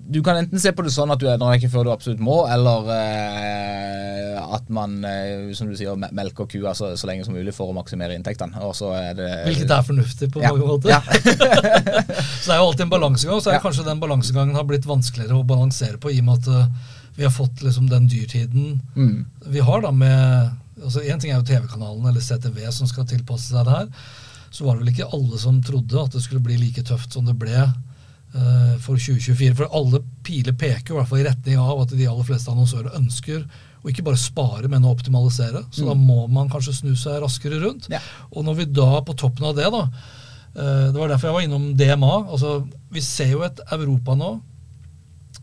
du 0.08 0.24
kan 0.24 0.38
enten 0.38 0.60
se 0.60 0.72
på 0.76 0.84
det 0.84 0.92
sånn 0.92 1.12
at 1.13 1.22
du 1.22 1.28
endrer 1.32 1.56
ikke 1.58 1.72
før 1.72 1.88
du 1.88 1.92
absolutt 1.94 2.22
må, 2.24 2.42
eller 2.52 2.89
eh, 2.92 4.39
at 4.44 4.68
man 4.74 4.98
eh, 5.08 5.54
som 5.56 5.70
du 5.72 5.78
sier, 5.80 5.96
melker 5.96 6.48
kua 6.52 6.74
så, 6.76 6.92
så, 7.00 7.08
lenge 7.08 7.24
som 7.24 7.36
mulig 7.38 7.54
for 7.56 7.72
å 7.72 7.76
maksimere 7.78 8.18
inntektene. 8.18 8.60
Det, 9.18 9.30
Hvilket 9.48 9.72
er 9.72 9.86
fornuftig 9.88 10.30
på 10.34 10.44
ja. 10.44 10.52
mange 10.52 10.68
måter. 10.68 10.92
Ja. 10.92 11.00
så 12.42 12.50
det 12.50 12.56
er 12.56 12.60
jo 12.60 12.68
alltid 12.68 12.86
en 12.88 12.92
balansegang, 12.92 13.39
så 13.39 13.54
er 13.54 13.60
ja. 13.60 13.63
kanskje 13.63 13.88
den 13.88 14.02
balansegangen 14.04 14.60
har 14.60 14.68
blitt 14.68 14.89
vanskeligere 14.89 15.39
å 15.39 15.48
balansere 15.48 16.02
på, 16.02 16.12
i 16.12 16.20
og 16.20 16.28
med 16.28 16.42
at 16.42 16.52
uh, 16.52 17.00
vi 17.16 17.28
har 17.28 17.32
fått 17.32 17.63
liksom, 17.63 17.88
den 17.92 18.10
dyrtiden 18.10 18.82
mm. 18.98 19.18
vi 19.54 19.62
har 19.63 19.84
da 19.86 19.92
med 19.94 20.52
altså 20.84 21.04
Én 21.06 21.20
ting 21.22 21.30
er 21.30 21.38
jo 21.38 21.46
TV-kanalen 21.46 22.08
eller 22.10 22.24
CTV 22.26 22.58
som 22.74 22.89
skal 22.89 23.06
tilpasse 23.08 23.54
seg 23.54 23.63
det 23.70 23.76
her. 23.78 24.08
Så 24.52 24.66
var 24.66 24.76
det 24.76 24.84
vel 24.84 24.92
ikke 24.92 25.12
alle 25.16 25.38
som 25.39 25.62
trodde 25.63 26.02
at 26.02 26.12
det 26.12 26.24
skulle 26.26 26.44
bli 26.44 26.58
like 26.60 26.84
tøft 26.84 27.13
som 27.13 27.24
det 27.30 27.38
ble 27.39 27.54
Eh, 27.56 27.70
for 28.34 28.98
2024. 28.98 29.54
For 29.60 29.76
alle 29.78 30.00
piler 30.26 30.56
peker 30.58 30.96
i 30.96 30.98
hvert 30.98 31.10
fall 31.10 31.19
i 31.22 31.26
retning 31.28 31.60
av 31.62 31.84
at 31.84 31.91
de 31.93 32.08
aller 32.10 32.26
fleste 32.26 32.50
annonsører 32.50 32.96
ønsker 32.98 33.43
å 33.84 33.91
ikke 33.91 34.06
bare 34.08 34.19
spare, 34.19 34.69
men 34.72 34.86
å 34.88 34.93
optimalisere. 34.96 35.65
Så 35.72 35.84
mm. 35.84 35.89
da 35.89 35.96
må 36.00 36.28
man 36.32 36.50
kanskje 36.52 36.74
snu 36.78 36.93
seg 37.00 37.22
raskere 37.24 37.58
rundt. 37.63 37.89
Ja. 37.91 38.00
Og 38.32 38.41
når 38.48 38.56
vi 38.62 38.65
da, 38.72 39.02
på 39.04 39.13
toppen 39.19 39.46
av 39.50 39.56
det, 39.58 39.67
da 39.74 39.84
eh, 39.89 40.88
Det 40.93 41.00
var 41.00 41.08
derfor 41.12 41.28
jeg 41.30 41.38
var 41.38 41.46
innom 41.50 41.65
DMA. 41.78 42.15
altså 42.32 42.50
Vi 42.93 43.02
ser 43.04 43.30
jo 43.36 43.41
et 43.46 43.60
Europa 43.76 44.12
nå 44.17 44.32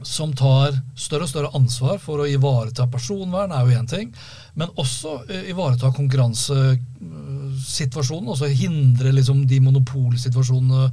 som 0.07 0.31
tar 0.33 0.73
større 0.97 1.25
og 1.27 1.29
større 1.29 1.51
ansvar 1.59 1.99
for 2.01 2.21
å 2.23 2.31
ivareta 2.31 2.87
personvern, 2.89 3.53
er 3.53 3.61
jo 3.67 3.77
én 3.77 3.89
ting, 3.91 4.09
men 4.57 4.69
også 4.81 5.29
eh, 5.29 5.51
ivareta 5.53 5.93
konkurransesituasjonen. 5.93 8.31
Altså 8.33 8.49
hindre 8.49 9.13
liksom 9.13 9.45
de 9.51 9.61
monopolsituasjonene 9.67 10.89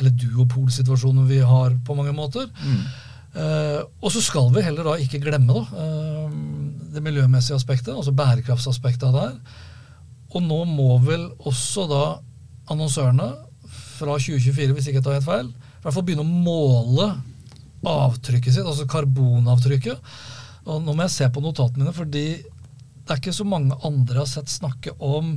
eller 0.00 0.16
duopolsituasjonen 0.16 1.28
vi 1.28 1.42
har 1.44 1.76
på 1.86 1.96
mange 1.98 2.14
måter. 2.16 2.48
Mm. 2.64 2.82
Uh, 3.30 3.82
og 4.02 4.10
så 4.10 4.22
skal 4.24 4.48
vi 4.54 4.64
heller 4.66 4.88
da 4.88 4.96
ikke 4.98 5.20
glemme 5.22 5.54
da, 5.54 5.62
uh, 5.70 6.32
det 6.90 7.02
miljømessige 7.04 7.58
aspektet, 7.60 7.92
altså 7.94 8.14
bærekraftsaspektet 8.16 9.06
av 9.06 9.14
det 9.14 9.26
her. 9.28 9.60
Og 10.34 10.42
nå 10.46 10.64
må 10.66 10.96
vel 11.04 11.28
også 11.46 11.86
da 11.90 12.04
annonsørene 12.70 13.28
fra 14.00 14.16
2024, 14.18 14.74
hvis 14.74 14.88
ikke 14.88 14.98
jeg 14.98 15.06
tar 15.06 15.18
helt 15.18 15.28
feil, 15.28 15.50
i 15.50 15.84
hvert 15.84 15.94
fall 15.94 16.06
begynne 16.06 16.26
å 16.26 16.42
måle 16.48 17.10
avtrykket 17.86 18.54
sitt, 18.56 18.66
altså 18.66 18.88
karbonavtrykket. 18.90 20.10
Og 20.68 20.82
nå 20.84 20.94
må 20.94 21.06
jeg 21.06 21.14
se 21.14 21.28
på 21.32 21.42
notatene 21.44 21.84
mine, 21.84 21.96
fordi 21.96 22.26
det 22.40 23.14
er 23.14 23.22
ikke 23.22 23.34
så 23.34 23.46
mange 23.48 23.78
andre 23.86 24.20
jeg 24.20 24.22
har 24.22 24.32
sett 24.34 24.52
snakke 24.52 24.92
om 25.02 25.32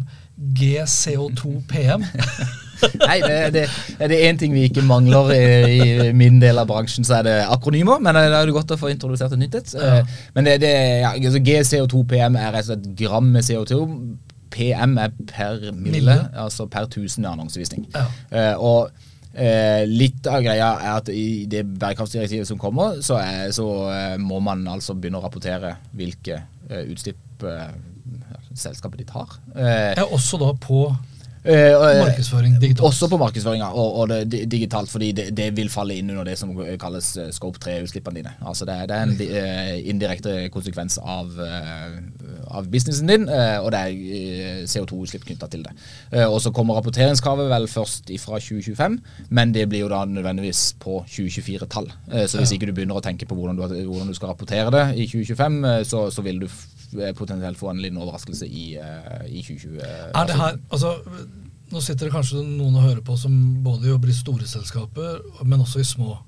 GCO2 0.60 1.54
PM. 1.70 2.04
Nei, 3.08 3.20
det, 3.24 3.38
det, 3.56 3.64
er 4.00 4.12
det 4.12 4.20
én 4.28 4.40
ting 4.40 4.54
vi 4.56 4.66
ikke 4.68 4.84
mangler 4.86 5.32
i, 5.36 5.46
i, 5.74 6.12
min 6.18 6.42
del 6.42 6.60
av 6.62 6.68
bransjen, 6.70 7.06
så 7.08 7.20
er 7.20 7.28
det 7.28 7.38
akronymer. 7.46 8.02
Men 8.04 8.20
det 8.20 8.26
er 8.28 8.54
godt 8.56 8.76
å 8.76 8.80
få 8.80 8.92
introdusert 8.94 9.36
et 9.36 9.44
nytt 9.44 9.58
et. 9.62 9.74
Ja. 9.78 10.02
Men 10.36 10.50
det, 10.50 10.60
det 10.66 10.74
ja, 11.04 11.14
altså 11.14 11.42
GCO2 11.44 12.04
PM 12.12 12.38
er 12.40 12.54
rett 12.56 12.68
og 12.68 12.74
slett 12.74 12.92
gram 13.00 13.32
med 13.36 13.48
CO2. 13.48 13.80
PM 14.54 15.00
er 15.02 15.16
per 15.30 15.72
mille, 15.74 16.20
altså 16.38 16.68
per 16.70 16.86
tusen 16.94 17.26
annonsevisning. 17.26 17.88
Ja. 17.96 18.06
Uh, 18.30 18.54
og 18.62 19.10
Eh, 19.34 19.82
litt 19.90 20.28
av 20.30 20.44
greia 20.46 20.68
er 20.78 20.92
at 21.00 21.08
i 21.10 21.48
det 21.50 21.64
bærekraftsdirektivet 21.66 22.46
som 22.46 22.60
kommer, 22.62 23.00
så, 23.02 23.18
er, 23.18 23.48
så 23.56 23.66
eh, 23.90 24.18
må 24.22 24.38
man 24.46 24.62
altså 24.70 24.94
begynne 24.94 25.18
å 25.18 25.24
rapportere 25.24 25.74
hvilke 25.98 26.44
utslipp 26.86 27.44
selskapet 28.56 29.02
ditt 29.02 29.10
har. 29.12 29.34
ja, 29.58 30.06
også 30.06 30.38
da 30.40 30.54
på 30.62 30.86
markedsføring 31.44 32.56
digitalt. 32.62 32.86
Også 32.88 33.10
på 33.12 33.18
markedsføringa 33.20 33.68
og, 33.72 33.96
og, 34.00 34.10
det 34.32 34.46
digitalt, 34.52 34.90
fordi 34.90 35.12
det, 35.12 35.26
det, 35.38 35.50
vil 35.58 35.70
falle 35.70 35.98
inn 36.00 36.10
under 36.14 36.24
det 36.28 36.38
som 36.40 36.54
kalles 36.80 37.10
scope 37.36 37.60
3-utslippene 37.64 38.22
dine. 38.22 38.34
Altså 38.48 38.66
det, 38.70 38.78
det 38.90 38.98
er 38.98 39.04
en 39.04 39.16
uh, 39.20 39.90
indirekte 39.90 40.36
konsekvens 40.54 40.98
av, 40.98 41.34
uh, 41.36 41.98
av 42.48 42.70
businessen 42.72 43.12
din, 43.12 43.28
og 43.28 43.72
det 43.74 43.82
er 43.82 44.68
CO2-utslipp 44.70 45.26
knytta 45.28 45.50
til 45.52 45.64
det. 45.66 45.74
og 46.28 46.40
så 46.42 46.52
kommer 46.56 46.78
rapporteringskravet 46.78 47.50
vel 47.50 47.68
først 47.68 48.12
fra 48.22 48.40
2025, 48.40 49.00
men 49.30 49.54
det 49.56 49.66
blir 49.70 49.84
jo 49.84 49.92
da 49.92 50.04
nødvendigvis 50.06 50.76
på 50.80 51.02
2024-tall. 51.10 51.90
så 52.28 52.40
hvis 52.40 52.54
ikke 52.56 52.70
du 52.70 52.76
begynner 52.78 53.00
å 53.00 53.04
tenke 53.04 53.26
på 53.26 53.36
hvordan 53.36 53.58
du, 53.58 53.64
hvordan 53.90 54.12
du 54.12 54.16
skal 54.18 54.34
rapportere 54.34 54.72
det 54.74 54.86
i 55.02 55.08
2025, 55.10 55.60
så, 55.90 56.06
så 56.14 56.26
vil 56.26 56.44
du 56.44 56.48
potensielt 57.18 57.60
få 57.60 57.72
en 57.72 57.82
liten 57.84 58.02
overraskelse 58.02 58.48
i, 58.48 58.66
i 59.30 59.42
2020. 59.46 59.80
Er 59.84 60.30
det 60.30 60.38
her, 60.40 60.60
altså 60.72 60.98
nå 61.74 61.82
sitter 61.82 62.08
det 62.08 62.14
kanskje 62.14 62.44
noen 62.44 62.76
og 62.78 62.86
hører 62.86 63.02
på 63.06 63.16
som 63.18 63.34
både 63.66 63.90
jobber 63.90 64.12
i 64.12 64.18
store 64.18 64.46
selskaper, 64.50 65.24
men 65.42 65.64
også 65.64 65.82
i 65.82 65.88
små. 65.88 66.20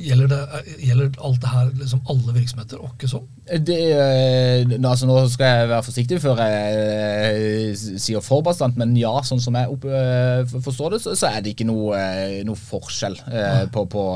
Gjelder, 0.00 0.30
det, 0.30 0.76
gjelder 0.80 1.16
alt 1.26 1.40
det 1.42 1.48
her 1.50 1.70
liksom 1.76 2.00
alle 2.08 2.32
virksomheter, 2.32 2.80
og 2.80 2.94
ikke 2.94 3.08
sånn? 3.10 3.26
Det, 3.68 3.76
eh, 3.92 4.70
altså 4.78 5.08
nå 5.08 5.16
skal 5.28 5.50
jeg 5.50 5.68
være 5.74 5.84
forsiktig 5.84 6.20
før 6.22 6.40
jeg 6.40 6.78
eh, 6.94 7.82
sier 8.00 8.24
for 8.24 8.44
bastant, 8.46 8.78
men 8.80 8.94
ja, 8.96 9.12
sånn 9.26 9.42
som 9.44 9.58
jeg 9.60 9.68
opp, 9.74 9.84
eh, 9.84 10.54
forstår 10.64 10.96
det, 10.96 11.02
så, 11.04 11.12
så, 11.20 11.28
er 11.28 11.44
det 11.44 11.52
ikke 11.52 11.68
noe, 11.68 12.00
noe 12.48 12.60
forskjell 12.60 13.18
eh, 13.28 13.66
på, 13.74 13.84
på, 13.92 14.06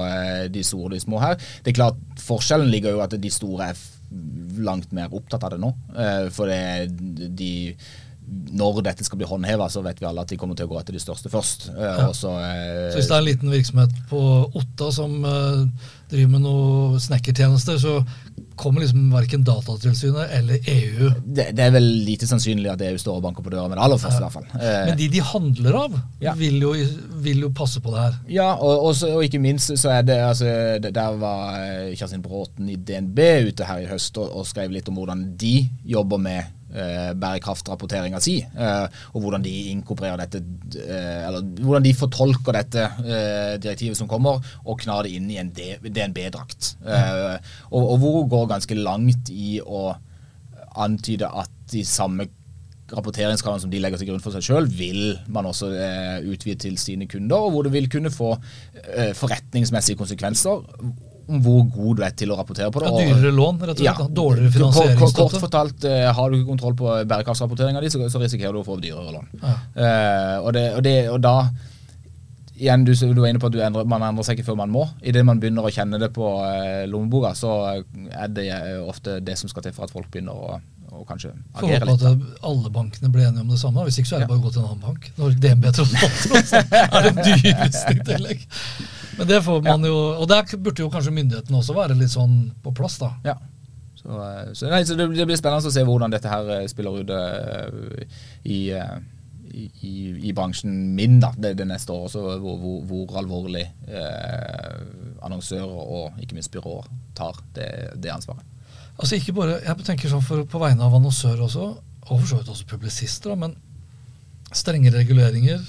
de 0.54 0.64
store 0.64 0.88
og 0.88 0.96
de 0.96 1.02
små 1.04 1.20
her. 1.20 1.36
Det 1.60 1.74
er 1.74 1.80
klart, 1.82 2.00
Forskjellen 2.24 2.70
ligger 2.72 2.94
jo 2.94 3.04
at 3.04 3.12
de 3.20 3.30
store 3.32 3.68
er 3.74 3.84
langt 4.64 4.92
mer 4.94 5.12
opptatt 5.14 5.44
av 5.46 5.54
det 5.54 5.60
nå. 5.62 5.72
Eh, 5.96 6.26
for 6.34 6.50
det, 6.50 6.88
de 7.34 7.54
når 8.24 8.80
dette 8.86 9.04
skal 9.04 9.18
bli 9.20 9.28
håndheva, 9.28 9.66
så 9.70 9.82
vet 9.84 10.00
vi 10.00 10.06
alle 10.08 10.22
at 10.24 10.30
de 10.30 10.38
kommer 10.40 10.56
til 10.56 10.68
å 10.68 10.72
gå 10.72 10.78
etter 10.80 10.96
de 10.96 11.02
største 11.02 11.30
først. 11.32 11.68
Eh, 11.74 11.84
ja. 11.84 12.06
Også, 12.08 12.32
eh, 12.40 12.86
så 12.92 13.00
hvis 13.00 13.10
det 13.10 13.16
er 13.16 13.22
en 13.22 13.28
liten 13.28 13.52
virksomhet 13.52 13.98
på 14.10 14.20
Otta 14.60 14.90
som 14.94 15.16
eh, 15.28 15.90
driver 16.12 16.32
med 16.32 16.44
noe 16.46 17.02
snekkertjenester, 17.02 17.80
så 17.82 17.98
kommer 18.56 18.80
liksom 18.80 19.10
verken 19.12 19.44
Datatilsynet 19.44 20.30
eller 20.30 20.68
EU 20.70 21.10
det, 21.24 21.48
det, 21.56 21.62
er 21.64 21.72
vel 21.74 21.86
lite 22.06 22.26
sannsynlig 22.28 22.70
at 22.70 22.82
EU 22.86 22.98
står 23.00 23.18
og 23.18 23.24
banker 23.26 23.44
på 23.44 23.52
døra 23.52 23.66
med 23.68 23.78
det 23.78 23.84
aller 23.86 24.00
første. 24.00 24.20
Ja. 24.20 24.28
i 24.28 24.28
hvert 24.28 24.36
fall. 24.36 24.46
Eh, 24.60 24.80
Men 24.88 24.98
de 24.98 25.08
de 25.14 25.22
handler 25.24 25.78
av, 25.78 25.96
ja. 26.22 26.34
vil, 26.38 26.58
jo, 26.62 26.72
vil, 27.24 27.44
jo, 27.46 27.50
passe 27.54 27.82
på 27.82 27.94
det 27.94 28.02
her. 28.02 28.18
Ja, 28.30 28.48
og, 28.54 28.88
og, 28.88 28.92
så, 28.98 29.10
og 29.14 29.26
ikke 29.26 29.42
minst 29.42 29.74
så 29.80 29.92
er 29.96 30.06
det 30.06 30.18
altså, 30.22 30.46
Der 30.84 31.18
var 31.20 31.58
Kjerstin 31.94 32.22
Bråten 32.24 32.70
i 32.70 32.76
DNB 32.76 33.20
ute 33.50 33.68
her 33.68 33.84
i 33.84 33.88
høst 33.90 34.18
og, 34.22 34.30
og 34.30 34.46
skrev 34.48 34.74
litt 34.74 34.88
om 34.90 34.98
hvordan 34.98 35.26
de 35.40 35.56
jobber 35.88 36.22
med 36.22 36.40
eh, 36.42 36.63
bærekraftrapporteringa 36.74 38.20
si, 38.22 38.38
eh, 38.42 38.86
og 39.14 39.24
hvordan 39.24 39.44
de 39.44 39.54
inkorporerer 39.72 40.24
dette, 40.24 40.42
eh, 40.82 41.26
eller 41.28 41.44
hvordan 41.62 41.86
de 41.86 41.94
fortolker 41.96 42.58
dette 42.58 42.86
eh, 43.04 43.54
direktivet 43.62 43.98
som 43.98 44.10
kommer, 44.10 44.42
og 44.64 44.80
knar 44.82 45.06
det 45.06 45.14
inn 45.18 45.28
i 45.30 45.40
en 45.42 45.52
DNB-drakt. 45.54 46.74
Eh, 46.82 47.36
og, 47.70 47.82
og 47.82 47.98
hvor 48.02 48.24
går 48.34 48.50
ganske 48.56 48.78
langt 48.80 49.30
i 49.30 49.58
å 49.62 49.92
antyde 50.74 51.28
at 51.30 51.52
de 51.70 51.84
samme 51.86 52.26
rapporteringskravene 52.94 53.62
som 53.62 53.72
de 53.72 53.80
legger 53.80 54.00
til 54.00 54.10
grunn 54.10 54.22
for 54.22 54.34
seg 54.34 54.44
sjøl, 54.44 54.68
vil 54.68 55.16
man 55.32 55.48
også 55.48 55.70
eh, 55.72 56.26
utvide 56.28 56.60
til 56.66 56.76
sine 56.80 57.08
kunder, 57.10 57.46
og 57.46 57.54
hvor 57.54 57.66
det 57.66 57.72
vil 57.74 57.88
kunne 57.92 58.12
få 58.12 58.34
eh, 58.36 59.12
forretningsmessige 59.16 59.98
konsekvenser 60.00 60.64
om 61.28 61.42
hvor 61.44 61.60
god 61.72 61.98
du 61.98 62.02
er 62.06 62.16
til 62.16 62.32
å 62.32 62.38
rapportere 62.38 62.70
på 62.72 62.82
det. 62.82 62.90
Ja, 62.90 63.04
dyrere 63.10 63.34
lån, 63.34 63.60
rett 63.62 63.74
og 63.74 63.82
slett. 63.82 64.00
Ja. 64.02 64.08
Dårligere 64.18 64.54
finansieringsstøtte. 64.54 65.20
Kort 65.20 65.44
fortalt, 65.46 65.86
uh, 65.88 66.08
har 66.18 66.30
du 66.30 66.38
ikke 66.38 66.50
kontroll 66.50 66.76
på 66.78 66.90
bærekraftsrapporteringa 67.10 67.84
di, 67.84 67.92
så, 67.92 68.02
så, 68.12 68.20
risikerer 68.22 68.56
du 68.56 68.60
å 68.60 68.66
få 68.66 68.76
dyrere 68.82 69.14
lån. 69.14 69.30
Ja. 69.40 69.54
Uh, 69.78 70.36
og, 70.42 70.50
det, 70.56 70.66
og, 70.74 70.82
det, 70.86 70.96
og, 71.12 71.22
da 71.24 71.36
igjen, 72.54 72.84
du, 72.86 72.92
du, 72.92 73.22
var 73.22 73.32
inne 73.32 73.42
på 73.42 73.50
at 73.50 73.58
endrer, 73.66 73.88
man 73.90 74.04
endrer 74.06 74.28
seg 74.28 74.38
ikke 74.38 74.50
før 74.52 74.60
man 74.62 74.74
må. 74.74 74.84
Idet 75.02 75.24
man 75.26 75.40
begynner 75.42 75.66
å 75.66 75.72
kjenne 75.74 75.98
det 76.02 76.12
på 76.14 76.28
uh, 76.44 76.84
lommeboka, 76.90 77.32
så 77.38 77.56
er 77.72 78.30
det 78.36 78.48
ofte 78.84 79.18
det 79.24 79.38
som 79.40 79.52
skal 79.52 79.66
til 79.66 79.76
for 79.76 79.88
at 79.88 79.94
folk 79.94 80.12
begynner 80.12 80.36
å 80.36 80.60
og 80.94 81.06
kanskje 81.08 81.32
agere 81.58 81.88
litt. 81.88 82.04
At 82.06 82.44
alle 82.46 82.70
bankene 82.70 83.10
blir 83.12 83.26
enige 83.26 83.42
om 83.42 83.48
det 83.50 83.58
samme. 83.58 83.82
Hvis 83.88 83.98
ikke 83.98 84.10
så 84.12 84.18
er 84.18 84.24
det 84.24 84.28
bare 84.30 84.38
å 84.38 84.44
gå 84.44 84.52
til 84.54 84.62
en 84.62 84.68
annen 84.68 84.84
bank. 84.84 85.08
Når 85.18 85.34
DNB 85.42 85.66
tross 85.74 85.94
alt 85.98 86.54
er 86.78 87.08
det 87.08 87.26
dyreste 87.26 87.96
i 87.96 88.06
tillegg. 88.12 88.46
Men 89.18 89.28
det 89.28 89.40
får 89.46 89.62
man 89.64 89.84
jo, 89.86 89.96
Og 90.18 90.28
der 90.30 90.46
burde 90.56 90.82
jo 90.82 90.90
kanskje 90.92 91.14
myndighetene 91.14 91.60
også 91.60 91.76
være 91.76 91.96
litt 91.98 92.12
sånn 92.12 92.38
på 92.64 92.72
plass, 92.76 92.98
da. 93.02 93.12
Ja. 93.26 93.36
Så, 94.04 94.12
eh, 94.20 94.52
så, 94.52 94.68
nei, 94.68 94.84
så 94.84 94.96
det, 94.98 95.08
det, 95.16 95.24
blir 95.24 95.40
spennende 95.40 95.70
å 95.70 95.74
se 95.74 95.84
hvordan 95.86 96.12
dette 96.12 96.28
her 96.28 96.50
eh, 96.58 96.68
spiller 96.68 97.00
ut 97.00 97.12
uh, 97.14 98.16
i, 98.44 98.58
uh, 98.76 98.98
i, 99.54 99.94
i, 100.28 100.32
bransjen 100.36 100.74
min 100.96 101.16
da, 101.22 101.30
det, 101.40 101.54
det 101.56 101.66
neste 101.70 101.94
året. 101.94 102.12
Hvor, 102.12 102.58
hvor, 102.60 102.82
hvor, 102.90 103.14
alvorlig 103.22 103.64
uh, 103.88 104.82
annonsører 105.24 105.72
og 105.72 106.20
ikke 106.20 106.36
minst 106.36 106.52
byråer 106.52 106.90
tar 107.16 107.40
det, 107.56 107.70
det, 107.96 108.12
ansvaret. 108.12 108.44
Altså 108.94 109.16
ikke 109.16 109.34
bare, 109.34 109.56
Jeg 109.64 109.88
tenker 109.88 110.12
sånn 110.12 110.26
for, 110.26 110.44
på 110.46 110.60
vegne 110.60 110.84
av 110.84 110.98
annonsører 111.00 111.46
også, 111.48 111.70
og 112.04 112.12
for 112.12 112.28
så 112.28 112.42
vidt 112.42 112.52
også 112.52 112.68
publisister, 112.68 113.32
da, 113.32 113.40
men 113.46 113.56
strenge 114.54 114.92
reguleringer, 114.92 115.64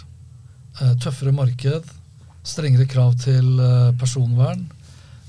tøffere 1.01 1.31
marked 1.33 1.87
strengere 2.45 2.87
krav 2.89 3.15
til 3.21 3.59
eh, 3.59 3.91
personvern. 3.99 4.65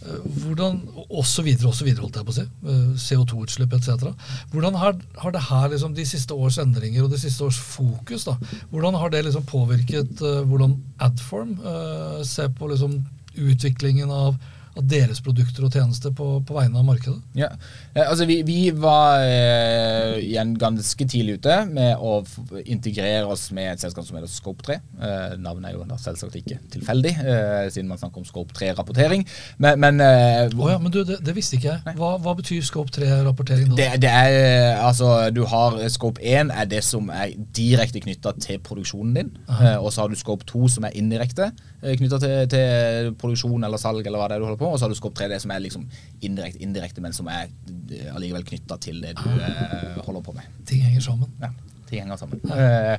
Eh, 0.07 0.41
hvordan, 0.43 0.81
og 1.11 1.25
så 1.27 1.43
videre, 1.43 1.71
og 1.71 1.75
så 1.75 1.87
videre, 1.87 2.05
holdt 2.05 2.19
jeg 2.21 2.27
på 2.29 2.35
å 2.35 2.37
si. 2.37 2.45
Eh, 2.45 2.89
CO2-utslipp 3.07 3.77
etc. 3.79 4.11
Hvordan 4.53 4.79
har, 4.81 4.99
har, 5.23 5.35
det 5.35 5.45
her, 5.49 5.69
liksom, 5.73 5.95
de 5.97 6.07
siste 6.09 6.35
års 6.35 6.59
endringer 6.63 7.07
og 7.07 7.13
de 7.15 7.21
siste 7.21 7.45
års 7.45 7.59
fokus, 7.59 8.27
da, 8.29 8.37
hvordan 8.71 8.99
har 9.01 9.13
det 9.13 9.25
liksom 9.27 9.47
påvirket 9.49 10.23
uh, 10.23 10.43
hvordan 10.47 10.77
Adform 11.03 11.57
uh, 11.65 12.21
ser 12.27 12.53
på 12.57 12.69
liksom, 12.71 13.01
utviklingen 13.37 14.13
av 14.13 14.37
av 14.77 14.87
deres 14.89 15.21
produkter 15.25 15.67
og 15.67 15.75
tjenester 15.75 16.13
på, 16.17 16.27
på 16.47 16.57
vegne 16.57 16.81
av 16.81 16.87
markedet? 16.87 17.19
Ja, 17.39 17.49
eh, 17.95 18.05
altså 18.05 18.27
Vi, 18.29 18.41
vi 18.47 18.71
var 18.77 19.25
eh, 19.25 20.19
igjen 20.23 20.55
ganske 20.61 21.07
tidlig 21.09 21.39
ute 21.41 21.59
med 21.71 21.97
å 21.97 22.19
integrere 22.65 23.25
oss 23.31 23.49
med 23.57 23.73
et 23.73 23.83
selskap 23.83 24.07
som 24.07 24.19
heter 24.19 24.31
Scope 24.31 24.65
3. 24.67 24.77
Eh, 24.77 25.37
navnet 25.43 25.71
er 25.71 25.77
jo 25.77 25.87
da 25.89 25.99
selvsagt 26.01 26.37
ikke 26.41 26.59
tilfeldig, 26.73 27.15
eh, 27.23 27.69
siden 27.73 27.89
man 27.91 28.01
snakker 28.01 28.23
om 28.23 28.29
Scope 28.29 28.55
3-rapportering. 28.57 29.25
Men, 29.63 29.81
men, 29.83 30.03
eh, 30.05 30.51
oh 30.57 30.71
ja, 30.71 30.79
men 30.83 30.93
du, 30.93 31.03
det, 31.07 31.21
det, 31.25 31.37
visste 31.37 31.59
ikke 31.59 31.73
jeg. 31.73 31.97
Hva, 32.01 32.15
hva 32.23 32.37
betyr 32.39 32.65
Scope 32.67 32.93
3-rapportering? 32.97 33.73
Det, 33.79 33.89
det, 34.03 34.13
er, 34.13 34.37
eh, 34.41 34.85
altså, 34.85 35.31
du 35.35 35.45
har 35.49 35.79
Scope 35.93 36.23
1 36.23 36.53
er 36.53 36.71
det 36.71 36.83
som 36.87 37.11
er 37.13 37.35
direkte 37.57 38.03
knytta 38.05 38.37
til 38.43 38.61
produksjonen 38.65 39.17
din. 39.17 39.33
og 39.81 39.91
så 39.93 40.05
har 40.05 40.13
du 40.13 40.19
Scope 40.19 40.47
2 40.49 40.69
som 40.77 40.87
er 40.87 40.97
indirekte 40.99 41.51
knytta 41.87 42.19
til, 42.19 42.37
til 42.51 43.11
produksjon 43.21 43.65
eller 43.67 43.79
salg 43.79 44.07
eller 44.07 44.19
hva 44.19 44.29
det 44.31 44.37
er 44.37 44.43
du 44.43 44.47
holder 44.49 44.61
på 44.61 44.66
på, 44.67 44.73
og 44.73 44.79
så 44.79 44.87
har 44.87 44.93
du 44.93 44.99
Scope 44.99 45.17
3D, 45.21 45.39
som 45.43 45.53
er 45.55 45.63
liksom 45.65 45.87
indirekte, 46.27 46.63
indirekt, 46.65 47.01
men 47.03 47.15
som 47.17 47.31
er 47.31 47.47
eh, 47.47 48.11
allikevel 48.15 48.45
knytta 48.47 48.79
til 48.83 49.01
det 49.05 49.15
du 49.19 49.25
uh, 49.31 50.03
holder 50.07 50.23
på 50.27 50.35
med. 50.37 50.53
Ting 50.69 50.85
henger 50.85 51.07
sammen. 51.07 51.33
Ja, 51.43 51.53
ting 51.89 52.03
henger 52.03 52.21
sammen. 52.21 52.43
Ja. 52.51 52.97
Uh, 52.97 52.99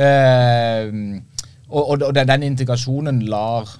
uh, 0.00 0.88
og, 1.72 1.82
og, 1.82 2.06
og, 2.08 2.14
den 2.18 2.48
integrasjonen 2.50 3.22
lar 3.32 3.78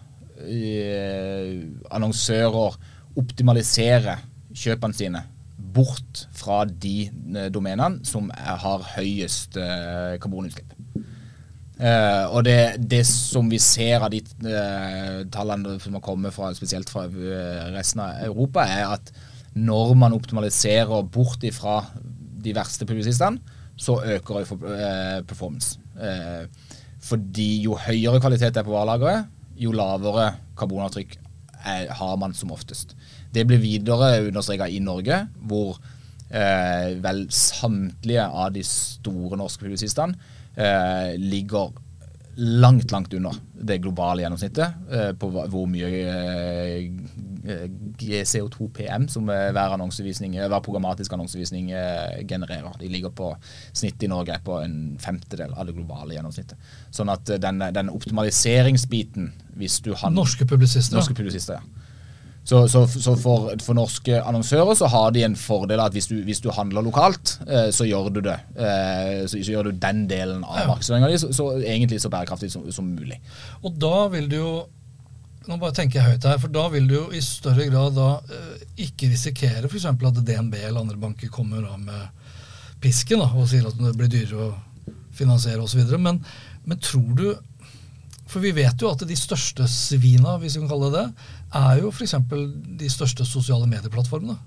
annonsører 1.94 2.78
optimalisere 3.20 4.16
kjøpene 4.58 4.96
sine 4.96 5.20
bort 5.76 6.24
fra 6.34 6.64
de 6.66 7.12
domenene 7.54 8.02
som 8.08 8.26
har 8.34 8.82
høyest 8.96 9.54
karbonutslipp. 9.54 10.72
Uh, 11.82 12.30
og 12.30 12.44
det, 12.46 12.76
det, 12.78 13.00
som 13.08 13.48
vi 13.50 13.58
ser 13.58 14.04
av 14.04 14.12
de 14.12 14.20
uh, 14.46 15.24
tallene 15.34 15.80
som 15.82 15.96
har 15.96 16.02
kommet 16.04 16.34
fra, 16.34 16.52
spesielt 16.54 16.90
fra 16.92 17.08
uh, 17.10 17.72
resten 17.74 18.04
av 18.04 18.20
Europa, 18.22 18.62
er 18.70 18.92
at 18.94 19.10
når 19.58 19.96
man 19.98 20.14
optimaliserer 20.14 21.02
bort 21.10 21.42
ifra 21.42 21.80
de 22.42 22.54
verste 22.54 22.86
publisistene, 22.86 23.42
så 23.76 23.96
øker 24.14 24.44
performance. 25.26 25.78
fordi 27.02 27.62
jo 27.64 27.74
høyere 27.74 28.20
kvalitet 28.20 28.54
det 28.54 28.60
er 28.60 28.66
på 28.66 28.74
varelageret, 28.74 29.26
jo 29.58 29.72
lavere 29.74 30.28
karbonavtrykk 30.56 31.16
er, 31.64 31.88
har 31.90 32.16
man 32.20 32.34
som 32.34 32.52
oftest. 32.52 32.94
Det 33.34 33.46
blir 33.48 33.58
videre 33.58 34.28
understreka 34.28 34.68
i 34.68 34.78
Norge, 34.78 35.26
hvor 35.40 35.80
vel 36.28 37.24
samtlige 37.32 38.24
av 38.28 38.52
de 38.54 38.62
store 38.64 39.40
norske 39.40 39.64
publisistene 39.64 40.16
eh, 40.56 41.14
ligger 41.18 41.72
langt, 42.34 42.90
langt 42.90 43.14
under 43.14 43.34
det 43.52 43.78
globale 43.78 44.22
gjennomsnittet 44.22 44.92
eh, 44.92 45.10
på 45.18 45.28
hvor 45.30 45.66
mye 45.70 45.88
eh, 46.02 46.86
CO2-PM 48.24 49.08
som 49.08 49.28
eh, 49.28 49.50
hver, 49.52 49.74
eh, 49.76 50.48
hver 50.48 50.64
programmatisk 50.64 51.12
annonsevisning 51.12 51.70
eh, 51.70 52.24
genererer. 52.28 52.72
De 52.80 52.88
ligger 52.88 53.10
på 53.10 53.34
snitt 53.72 54.02
i 54.02 54.10
Norge 54.10 54.38
på 54.44 54.58
en 54.62 54.98
femtedel 55.00 55.52
av 55.54 55.66
det 55.66 55.76
globale 55.76 56.16
gjennomsnittet. 56.16 56.58
Sånn 56.90 57.12
at 57.12 57.34
den, 57.42 57.62
den 57.74 57.92
optimaliseringsbiten, 57.92 59.32
hvis 59.58 59.80
du 59.84 59.92
har 59.94 60.14
Norske 60.14 60.46
publisister. 60.48 60.96
Norske 60.96 61.18
publisister, 61.18 61.60
ja. 61.60 61.88
Så, 62.44 62.68
så, 62.68 62.86
så 62.90 63.14
for, 63.16 63.52
for 63.62 63.78
norske 63.78 64.18
annonsører 64.18 64.74
så 64.74 64.88
har 64.90 65.12
de 65.14 65.22
en 65.22 65.36
fordel 65.38 65.78
av 65.78 65.92
at 65.92 65.94
hvis 65.94 66.08
du, 66.10 66.16
hvis 66.26 66.42
du 66.42 66.50
handler 66.50 66.82
lokalt, 66.82 67.36
eh, 67.46 67.68
så 67.74 67.86
gjør 67.86 68.10
du 68.10 68.18
det. 68.26 68.34
Eh, 68.58 69.22
så, 69.30 69.38
så 69.38 69.54
gjør 69.54 69.70
du 69.70 69.82
den 69.84 70.04
delen 70.10 70.42
av 70.42 70.66
markedsføringa 70.72 71.10
di 71.12 71.20
så, 71.22 71.30
så 71.36 71.52
egentlig 71.60 72.00
så 72.02 72.10
bærekraftig 72.10 72.50
som, 72.50 72.66
som 72.74 72.88
mulig. 72.90 73.20
Og 73.62 73.76
da 73.78 74.06
vil 74.14 74.30
du 74.30 74.38
jo 74.40 74.54
Nå 75.42 75.56
bare 75.58 75.74
tenker 75.74 75.98
jeg 75.98 76.06
høyt 76.06 76.26
her, 76.28 76.36
for 76.38 76.52
da 76.54 76.68
vil 76.70 76.84
du 76.86 76.92
jo 76.94 77.06
i 77.10 77.18
større 77.18 77.64
grad 77.66 77.96
da 77.96 78.10
eh, 78.30 78.60
ikke 78.84 79.08
risikere 79.10 79.66
f.eks. 79.66 79.88
at 79.90 80.20
DNB 80.22 80.54
eller 80.54 80.84
andre 80.84 81.00
banker 81.02 81.32
kommer 81.34 81.64
da 81.66 81.74
med 81.82 82.28
pisken 82.82 83.18
da, 83.18 83.26
og 83.34 83.48
sier 83.50 83.66
at 83.66 83.80
det 83.80 83.90
blir 83.98 84.10
dyrere 84.12 84.52
å 84.52 84.92
finansiere 85.18 85.64
osv. 85.64 85.82
Men, 85.98 86.20
men 86.62 86.78
tror 86.78 87.10
du 87.18 87.26
For 88.32 88.40
vi 88.40 88.54
vet 88.56 88.80
jo 88.80 88.88
at 88.88 89.04
de 89.04 89.16
største 89.18 89.66
svina, 89.68 90.38
hvis 90.40 90.56
vi 90.56 90.62
kan 90.62 90.70
kalle 90.72 90.88
det 90.88 91.02
det, 91.02 91.28
er 91.60 91.82
jo 91.82 91.92
f.eks. 91.92 92.16
de 92.80 92.88
største 92.90 93.26
sosiale 93.28 93.68
medieplattformene. 93.68 94.38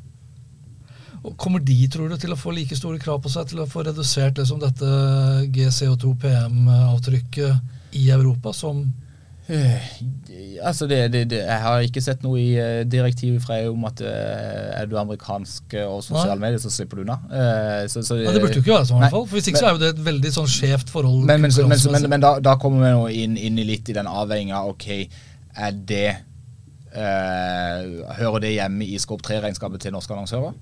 Og 1.26 1.34
Kommer 1.42 1.62
de, 1.62 1.78
tror 1.90 2.10
du, 2.10 2.18
til 2.22 2.34
å 2.34 2.38
få 2.38 2.54
like 2.54 2.78
store 2.78 3.00
krav 3.02 3.22
på 3.22 3.32
seg 3.34 3.50
til 3.50 3.62
å 3.62 3.70
få 3.70 3.86
redusert 3.86 4.38
liksom, 4.42 4.62
dette 4.62 4.90
GCO2 5.54 6.14
PM-avtrykket 6.22 7.98
i 7.98 8.10
Europa 8.14 8.54
som 8.54 8.84
altså 10.66 10.88
det, 10.90 11.00
det, 11.14 11.22
det, 11.30 11.40
jeg 11.46 11.62
har 11.62 11.84
ikke 11.86 12.02
sett 12.02 12.24
noe 12.26 12.40
i 12.42 12.56
eh, 12.58 12.82
direktivet 12.90 13.44
fra 13.44 13.60
EU 13.62 13.76
om 13.76 13.86
at 13.90 14.02
uh, 14.02 14.10
er 14.80 14.90
du 14.90 14.96
amerikansk 14.98 15.76
eh, 15.78 15.86
og 15.86 16.02
sosiale 16.06 16.40
medier, 16.42 16.58
så 16.62 16.72
slipper 16.74 16.98
du 16.98 17.06
unna. 17.06 17.20
Uh, 17.30 17.84
så, 17.92 18.02
så, 18.02 18.18
Ja, 18.24 18.34
Det 18.34 18.42
burde 18.42 18.58
jo 18.58 18.64
ikke 18.64 18.74
være 18.74 18.90
sånn, 18.90 18.98
i 18.98 19.06
Nei, 19.06 19.10
hvert 19.10 19.18
fall. 19.18 19.28
For 19.30 19.40
Hvis 19.40 19.50
ikke 19.52 19.62
så 19.62 19.70
er 19.70 19.76
jo 19.78 19.84
det 19.84 19.92
et 19.94 20.06
veldig 20.08 20.32
sånn 20.40 20.50
skjevt 20.50 20.94
forhold. 20.94 21.26
Men, 21.30 21.46
men, 21.46 21.54
men, 21.70 22.10
men, 22.16 22.24
da, 22.26 22.38
da 22.44 22.56
kommer 22.62 22.86
vi 22.88 22.94
nå 22.96 23.10
inn, 23.26 23.38
inn 23.38 23.62
i 23.62 23.68
litt 23.68 23.92
i 23.94 23.98
den 23.98 24.10
avveininga. 24.10 24.64
Ok, 24.72 24.90
er 25.56 25.78
det 25.92 26.08
eh, 26.96 27.86
Hører 28.18 28.42
det 28.44 28.56
hjemme 28.56 28.88
i 28.88 28.98
Skop 29.00 29.24
3-regnskapet 29.26 29.86
til 29.86 29.96
norske 29.96 30.16
annonsører? 30.16 30.58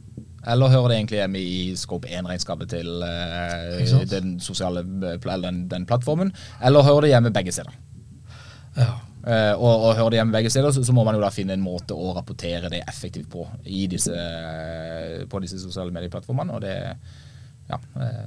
Eller 0.48 0.68
hører 0.68 0.92
det 0.92 0.98
egentlig 0.98 1.20
hjemme 1.22 1.40
i 1.40 1.60
Scope 1.80 2.10
1-regnskapet 2.12 2.74
til 2.74 2.90
uh, 3.00 4.02
den 4.12 4.36
sosiale 4.44 4.84
eh, 4.84 5.16
eller 5.16 5.48
den, 5.48 5.64
den 5.72 5.88
plattformen? 5.88 6.34
Eller 6.60 6.84
hører 6.84 7.08
det 7.08 7.14
hjemme 7.14 7.32
begge 7.32 7.56
steder? 7.56 7.72
Ja. 8.78 8.94
Eh, 9.24 9.54
og, 9.56 9.86
og 9.88 9.96
hører 9.96 10.12
det 10.12 10.18
hjemme 10.20 10.36
begge 10.36 10.50
steder, 10.52 10.74
så, 10.76 10.84
så 10.84 10.96
må 10.96 11.06
man 11.08 11.16
jo 11.16 11.22
da 11.24 11.30
finne 11.32 11.56
en 11.56 11.64
måte 11.64 11.96
å 11.96 12.12
rapportere 12.18 12.68
det 12.74 12.82
effektivt 12.90 13.30
på 13.32 13.46
i 13.64 13.86
disse, 13.88 14.12
på 15.32 15.40
disse 15.46 15.62
sosiale 15.62 15.96
medieplattformene. 15.96 16.58
Og 16.58 16.66
det 16.66 16.78
ja, 17.70 17.80
Uh. 17.96 18.26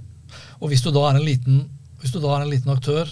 Og 0.58 0.72
hvis 0.72 0.82
du 0.82 0.88
da 0.90 1.04
er 1.06 1.20
en 1.20 1.26
liten, 1.26 1.58
hvis 2.00 2.10
du 2.10 2.18
da 2.18 2.32
er 2.34 2.44
en 2.44 2.50
liten 2.50 2.72
aktør 2.72 3.10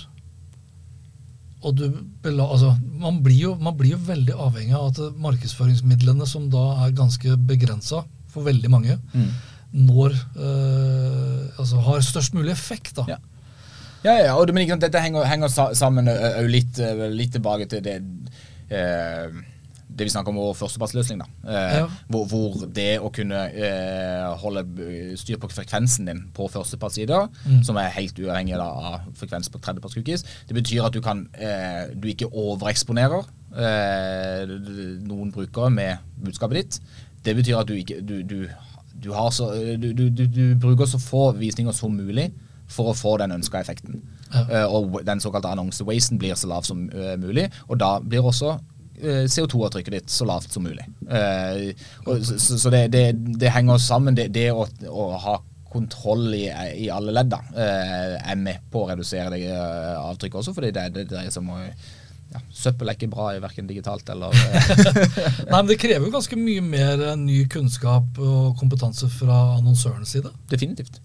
og 1.64 1.78
du 1.78 1.85
altså, 2.28 2.74
man, 3.01 3.22
blir 3.24 3.39
jo, 3.39 3.53
man 3.57 3.76
blir 3.78 3.95
jo 3.95 4.01
veldig 4.05 4.35
avhengig 4.37 4.74
av 4.76 4.91
at 4.91 4.99
markedsføringsmidlene, 5.16 6.26
som 6.28 6.51
da 6.53 6.64
er 6.85 6.97
ganske 6.97 7.39
begrensa 7.49 8.03
for 8.28 8.45
veldig 8.45 8.70
mange, 8.72 8.99
Mm. 9.14 9.30
når 9.89 10.12
uh, 10.37 11.47
altså 11.59 11.80
har 11.87 12.05
størst 12.05 12.35
mulig 12.37 12.53
effekt. 12.53 12.93
da. 12.99 13.07
Ja. 13.09 13.16
Ja, 14.05 14.14
ja, 14.20 14.34
og 14.36 14.46
det, 14.46 14.55
men 14.55 14.68
dette 14.82 15.00
henger, 15.00 15.24
henger 15.24 15.48
sammen 15.74 16.09
ø, 16.12 16.44
litt, 16.50 16.76
litt 17.16 17.32
tilbake 17.38 17.66
til 17.72 17.80
det 17.86 17.98
eh, 18.70 19.42
det 19.94 20.09
vi 20.09 20.11
snakker 20.11 20.32
om 20.32 20.38
vår 20.40 20.57
førstepassløsning. 20.59 21.20
da. 21.22 21.26
Eh, 21.46 21.74
Ja. 21.78 21.84
hvor, 22.11 22.24
hvor 22.26 22.64
det 22.74 22.98
å 22.98 23.12
kunne 23.14 23.44
eh, 23.55 24.24
holde 24.42 24.64
styr 25.20 25.38
på 25.38 25.48
frekvensen 25.52 26.09
din 26.11 26.24
på 26.34 26.48
førstepartssider, 26.50 27.28
Mm. 27.46 27.62
som 27.64 27.76
er 27.78 27.92
helt 27.94 28.18
uavhengig 28.18 28.57
da, 28.59 28.66
av 28.66 29.00
frekvens 29.14 29.48
på 29.48 29.61
tredjepartscookies, 29.62 30.24
det 30.48 30.55
betyr 30.59 30.84
at 30.88 30.92
du, 30.92 31.00
kan, 31.00 31.28
eh, 31.38 31.94
du 31.94 32.09
ikke 32.11 32.26
overeksponerer 32.32 33.22
eh, 33.55 34.46
noen 35.07 35.30
brukere 35.32 35.70
med 35.70 35.98
budskapet 36.24 36.57
ditt. 36.59 36.80
Det 37.24 37.36
betyr 37.38 37.61
at 37.62 37.68
du 37.70 37.74
ikke 37.78 38.00
du, 38.05 38.22
du, 38.22 38.48
du, 39.00 39.12
har 39.12 39.30
så, 39.30 39.52
du, 39.78 39.92
du, 39.92 40.09
du, 40.11 40.26
du 40.26 40.55
bruker 40.61 40.86
så 40.90 40.98
få 40.98 41.28
visninger 41.38 41.72
som 41.72 41.94
mulig 41.94 42.32
for 42.70 42.90
å 42.90 42.96
få 42.96 43.16
den 43.20 43.34
ønska 43.36 43.60
effekten. 43.60 44.02
Ja. 44.32 44.44
Eh, 44.50 44.66
og 44.66 45.00
den 45.06 45.20
såkalte 45.20 45.52
annonsewasten 45.52 46.18
blir 46.18 46.36
så 46.38 46.50
lav 46.50 46.66
som 46.66 46.86
eh, 46.90 47.16
mulig. 47.20 47.48
Og 47.68 47.78
da 47.80 47.96
blir 48.02 48.24
også 48.24 48.54
eh, 48.98 49.24
CO2-avtrykket 49.30 49.98
ditt 49.98 50.12
så 50.12 50.26
lavt 50.28 50.52
som 50.52 50.66
mulig. 50.66 50.86
Så 52.24 52.58
så 52.58 52.72
det, 52.74 52.86
det, 52.94 53.08
det 53.40 53.52
henger 53.54 53.82
sammen. 53.82 54.16
Det, 54.16 54.30
det 54.34 54.50
å, 54.52 54.66
å 54.90 55.10
ha 55.26 55.40
kontroll 55.74 56.28
i, 56.36 56.46
i 56.84 56.86
alle 56.92 57.10
ledd 57.10 57.32
da, 57.32 57.40
er 57.58 58.36
med 58.38 58.62
på 58.70 58.84
å 58.84 58.92
redusere 58.92 59.32
det 59.34 59.48
avtrykket 59.50 60.38
også, 60.38 60.52
fordi 60.54 60.68
det, 60.70 60.84
det 60.94 61.08
dreier 61.10 61.34
seg 61.34 61.42
om 61.42 61.56
å 61.56 61.64
ja, 62.30 62.40
Søppel 62.54 62.90
er 62.90 62.94
ikke 62.94 63.08
bra 63.10 63.32
i 63.34 63.40
verken 63.42 63.66
digitalt 63.66 64.08
eller 64.10 64.34
Nei, 65.50 65.50
men 65.50 65.68
Det 65.72 65.80
krever 65.82 66.06
jo 66.06 66.14
ganske 66.14 66.38
mye 66.38 66.62
mer 66.62 67.02
ny 67.18 67.40
kunnskap 67.50 68.22
og 68.22 68.54
kompetanse 68.58 69.10
fra 69.18 69.40
annonsørens 69.56 70.14
side. 70.14 70.30
Definitivt. 70.50 71.02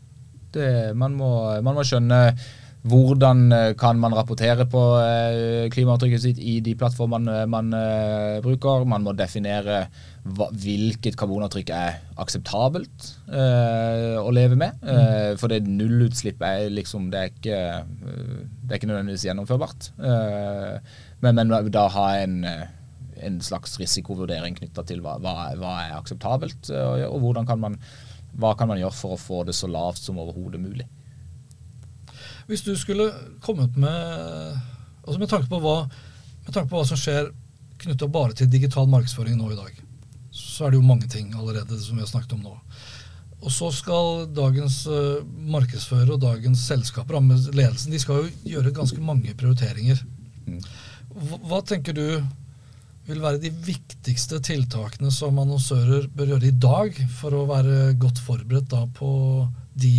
Det, 0.55 0.95
man, 0.97 1.15
må, 1.19 1.29
man 1.65 1.77
må 1.77 1.85
skjønne 1.87 2.23
hvordan 2.87 3.51
eh, 3.51 3.73
kan 3.75 3.99
man 3.99 4.13
rapportere 4.15 4.63
på 4.69 4.81
eh, 5.01 5.65
klimaavtrykket 5.73 6.23
sitt 6.23 6.37
i 6.39 6.59
de 6.63 6.75
plattformene 6.79 7.41
man 7.51 7.73
eh, 7.75 8.39
bruker. 8.43 8.85
Man 8.87 9.03
må 9.03 9.11
definere 9.19 9.81
hva, 10.23 10.47
hvilket 10.55 11.17
karbonavtrykk 11.19 11.73
er 11.75 11.99
akseptabelt 12.23 13.11
eh, 13.27 14.15
å 14.21 14.31
leve 14.31 14.55
med. 14.59 14.79
Eh, 14.79 15.35
for 15.41 15.51
det 15.51 15.65
nullutslipp 15.67 16.41
er 16.45 16.69
liksom 16.71 17.09
Det 17.11 17.19
er 17.19 17.33
ikke, 17.33 17.61
det 18.63 18.71
er 18.71 18.79
ikke 18.79 18.91
nødvendigvis 18.93 19.27
gjennomførbart. 19.27 19.91
Eh, 19.99 20.99
men, 21.19 21.35
men 21.35 21.71
da 21.73 21.87
ha 21.91 22.11
en 22.23 22.43
en 23.19 23.41
slags 23.43 23.73
risikovurdering 23.81 24.55
knytta 24.55 24.85
til 24.87 25.01
hva, 25.03 25.17
hva, 25.19 25.49
hva 25.59 25.73
er 25.81 25.97
akseptabelt, 25.97 26.69
og, 26.71 27.01
og 27.09 27.17
hvordan 27.25 27.49
kan 27.49 27.59
man, 27.59 27.75
hva 28.37 28.53
kan 28.57 28.69
man 28.69 28.79
gjøre 28.79 28.95
for 28.95 29.15
å 29.15 29.21
få 29.21 29.43
det 29.47 29.55
så 29.57 29.69
lavt 29.71 30.01
som 30.03 30.19
overhodet 30.21 30.61
mulig. 30.61 30.87
Hvis 32.49 32.63
du 32.65 32.73
skulle 32.77 33.11
kommet 33.45 33.77
med 33.77 33.97
altså 35.05 35.19
med 35.19 35.29
tanke 35.29 35.49
på 35.49 35.59
hva, 35.63 35.83
med 36.45 36.53
tanke 36.53 36.69
på 36.71 36.79
hva 36.79 36.87
som 36.87 36.99
skjer 36.99 37.31
knytta 37.79 38.09
bare 38.11 38.35
til 38.35 38.49
digital 38.51 38.89
markedsføring 38.91 39.37
nå 39.39 39.51
i 39.53 39.59
dag, 39.59 39.75
så 40.35 40.65
er 40.65 40.73
det 40.73 40.79
jo 40.79 40.87
mange 40.89 41.07
ting 41.09 41.31
allerede 41.33 41.77
som 41.81 41.97
vi 41.97 42.03
har 42.03 42.09
snakket 42.11 42.35
om 42.37 42.43
nå. 42.45 42.55
Og 43.39 43.53
så 43.55 43.69
skal 43.71 44.25
dagens 44.35 44.81
uh, 44.91 45.23
markedsfører 45.53 46.11
og 46.15 46.23
dagens 46.25 46.65
selskaper, 46.67 47.21
ledelsen, 47.55 47.93
de 47.93 48.01
skal 48.01 48.25
jo 48.25 48.55
gjøre 48.55 48.75
ganske 48.75 48.99
mange 49.01 49.35
prioriteringer. 49.39 50.01
Mm. 50.49 50.59
Hva, 51.13 51.39
hva 51.47 51.61
tenker 51.65 51.95
du 51.95 52.05
vil 53.09 53.21
være 53.23 53.39
de 53.41 53.49
viktigste 53.65 54.39
tiltakene 54.45 55.09
som 55.13 55.37
annonsører 55.41 56.07
bør 56.15 56.33
gjøre 56.35 56.49
i 56.51 56.55
dag 56.61 56.97
for 57.19 57.35
å 57.39 57.45
være 57.49 57.93
godt 58.01 58.21
forberedt 58.25 58.75
på 58.97 59.11
de 59.79 59.93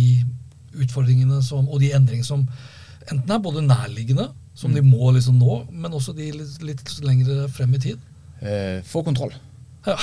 utfordringene 0.81 1.41
som, 1.43 1.67
og 1.67 1.81
de 1.83 1.91
endringene 1.97 2.27
som 2.27 2.45
enten 3.11 3.33
er 3.35 3.41
både 3.43 3.63
nærliggende, 3.65 4.29
som 4.55 4.73
de 4.75 4.83
må 4.85 5.11
liksom 5.15 5.39
nå, 5.41 5.61
men 5.71 5.93
også 5.97 6.13
de 6.15 6.29
litt, 6.35 6.57
litt 6.63 6.91
lengre 7.03 7.47
frem 7.51 7.73
i 7.75 7.81
tid? 7.89 8.03
Eh, 8.41 8.79
få 8.87 9.03
kontroll. 9.05 9.33
Ja. 9.87 9.95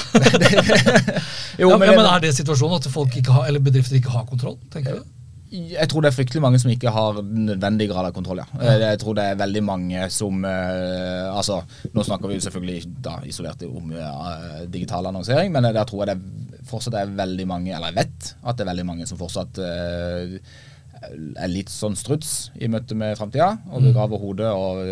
Jo, 1.62 1.70
ja, 1.72 1.76
men- 1.78 1.88
ja, 1.88 1.94
men 1.96 2.06
Er 2.06 2.20
det 2.22 2.34
situasjonen 2.36 2.78
at 2.80 2.86
folk 2.92 3.14
ikke 3.18 3.32
har, 3.34 3.46
eller 3.48 3.62
bedrifter 3.62 3.96
ikke 3.98 4.12
har 4.14 4.26
kontroll? 4.28 4.58
tenker 4.72 4.98
du? 5.00 5.06
Jeg 5.50 5.88
tror 5.88 6.04
det 6.04 6.10
er 6.10 6.16
fryktelig 6.16 6.42
mange 6.44 6.58
som 6.60 6.70
ikke 6.72 6.92
har 6.92 7.20
nødvendig 7.24 7.86
grad 7.88 8.08
av 8.10 8.12
kontroll. 8.16 8.42
ja. 8.42 8.46
Eh, 8.60 8.82
Jeg 8.84 8.98
tror 9.00 9.14
det 9.16 9.24
er 9.24 9.38
veldig 9.40 9.62
mange 9.64 10.08
som 10.12 10.44
eh, 10.44 11.28
altså, 11.32 11.62
Nå 11.94 12.04
snakker 12.04 12.28
vi 12.28 12.36
jo 12.36 12.44
selvfølgelig 12.44 12.90
da 13.04 13.14
isolert 13.24 13.62
om 13.68 13.92
eh, 13.96 14.64
digital 14.68 15.06
annonsering, 15.08 15.52
men 15.52 15.62
der 15.72 15.84
tror 15.88 16.04
jeg 16.04 16.16
det 16.16 16.64
fortsatt 16.68 16.98
er 17.00 17.14
veldig 17.16 17.46
mange, 17.48 17.72
eller 17.72 17.88
jeg 17.94 17.96
vet 18.02 18.34
at 18.44 18.56
det 18.58 18.66
er 18.66 18.72
veldig 18.74 18.86
mange 18.90 19.06
som 19.08 19.20
fortsatt 19.20 19.58
eh, 19.64 20.36
er 21.08 21.50
litt 21.50 21.70
sånn 21.72 21.96
struts 21.98 22.50
i 22.58 22.68
møte 22.70 22.96
med 22.98 23.16
framtida, 23.18 23.50
og 23.72 23.84
begraver 23.86 24.20
hodet 24.22 24.50
og 24.52 24.82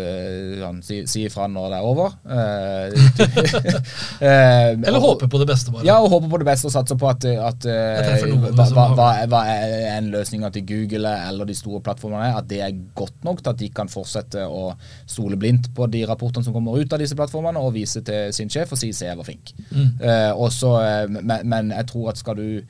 sånn, 0.61 0.81
si, 0.85 1.01
si 1.09 1.25
ifra 1.27 1.47
når 1.51 1.73
det 1.73 1.79
er 1.79 1.87
over. 1.87 2.15
Eh, 2.27 3.57
eh, 4.27 4.71
Eller 4.77 4.99
håper 5.03 5.29
på 5.31 5.41
det 5.41 5.47
beste, 5.49 5.71
bare. 5.73 5.85
ja, 5.87 5.97
og 6.01 6.09
håper 6.15 6.31
på 6.31 6.41
det 6.41 6.49
beste 6.49 6.69
og 6.69 6.75
satser 6.75 6.99
på 6.99 7.09
at, 7.11 7.25
at 7.25 7.67
hva, 7.67 8.87
hva, 8.95 9.09
hva, 9.27 9.43
er- 9.51 9.75
en 9.97 10.11
løsninga 10.13 10.51
til 10.53 10.65
Google 10.67 11.09
eller 11.29 11.47
de 11.49 11.55
store 11.57 11.81
plattformene 11.85 12.33
at 12.37 12.47
det 12.49 12.59
er 12.63 12.75
godt 12.97 13.23
nok 13.25 13.41
til 13.41 13.53
at 13.53 13.61
de 13.61 13.69
kan 13.73 13.89
fortsette 13.91 14.43
å 14.47 14.71
stole 15.09 15.37
blindt 15.39 15.71
på 15.75 15.87
de 15.91 16.03
rapportene 16.09 16.45
som 16.45 16.55
kommer 16.55 16.77
ut 16.79 16.93
av 16.93 17.01
disse 17.01 17.17
plattformene, 17.17 17.61
og 17.61 17.75
vise 17.77 18.01
til 18.05 18.33
sin 18.35 18.51
sjef 18.51 18.73
og 18.73 18.79
si 18.81 18.91
'se, 18.93 19.05
jeg 19.09 19.17
var 19.17 19.27
flink'. 19.27 19.53
Mm. 19.71 19.89
Uh, 20.01 20.33
og 20.41 20.51
så, 20.53 20.73
eh, 20.81 21.07
men, 21.09 21.39
men 21.43 21.71
jeg 21.71 21.87
tror 21.87 22.09
at 22.09 22.17
skal 22.17 22.35
du 22.35 22.61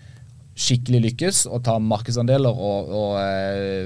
skikkelig 0.58 1.04
lykkes 1.04 1.44
og 1.52 1.62
ta 1.68 1.78
markedsandeler 1.82 2.50
og, 2.50 2.90
og 2.90 3.14
eh, 3.22 3.86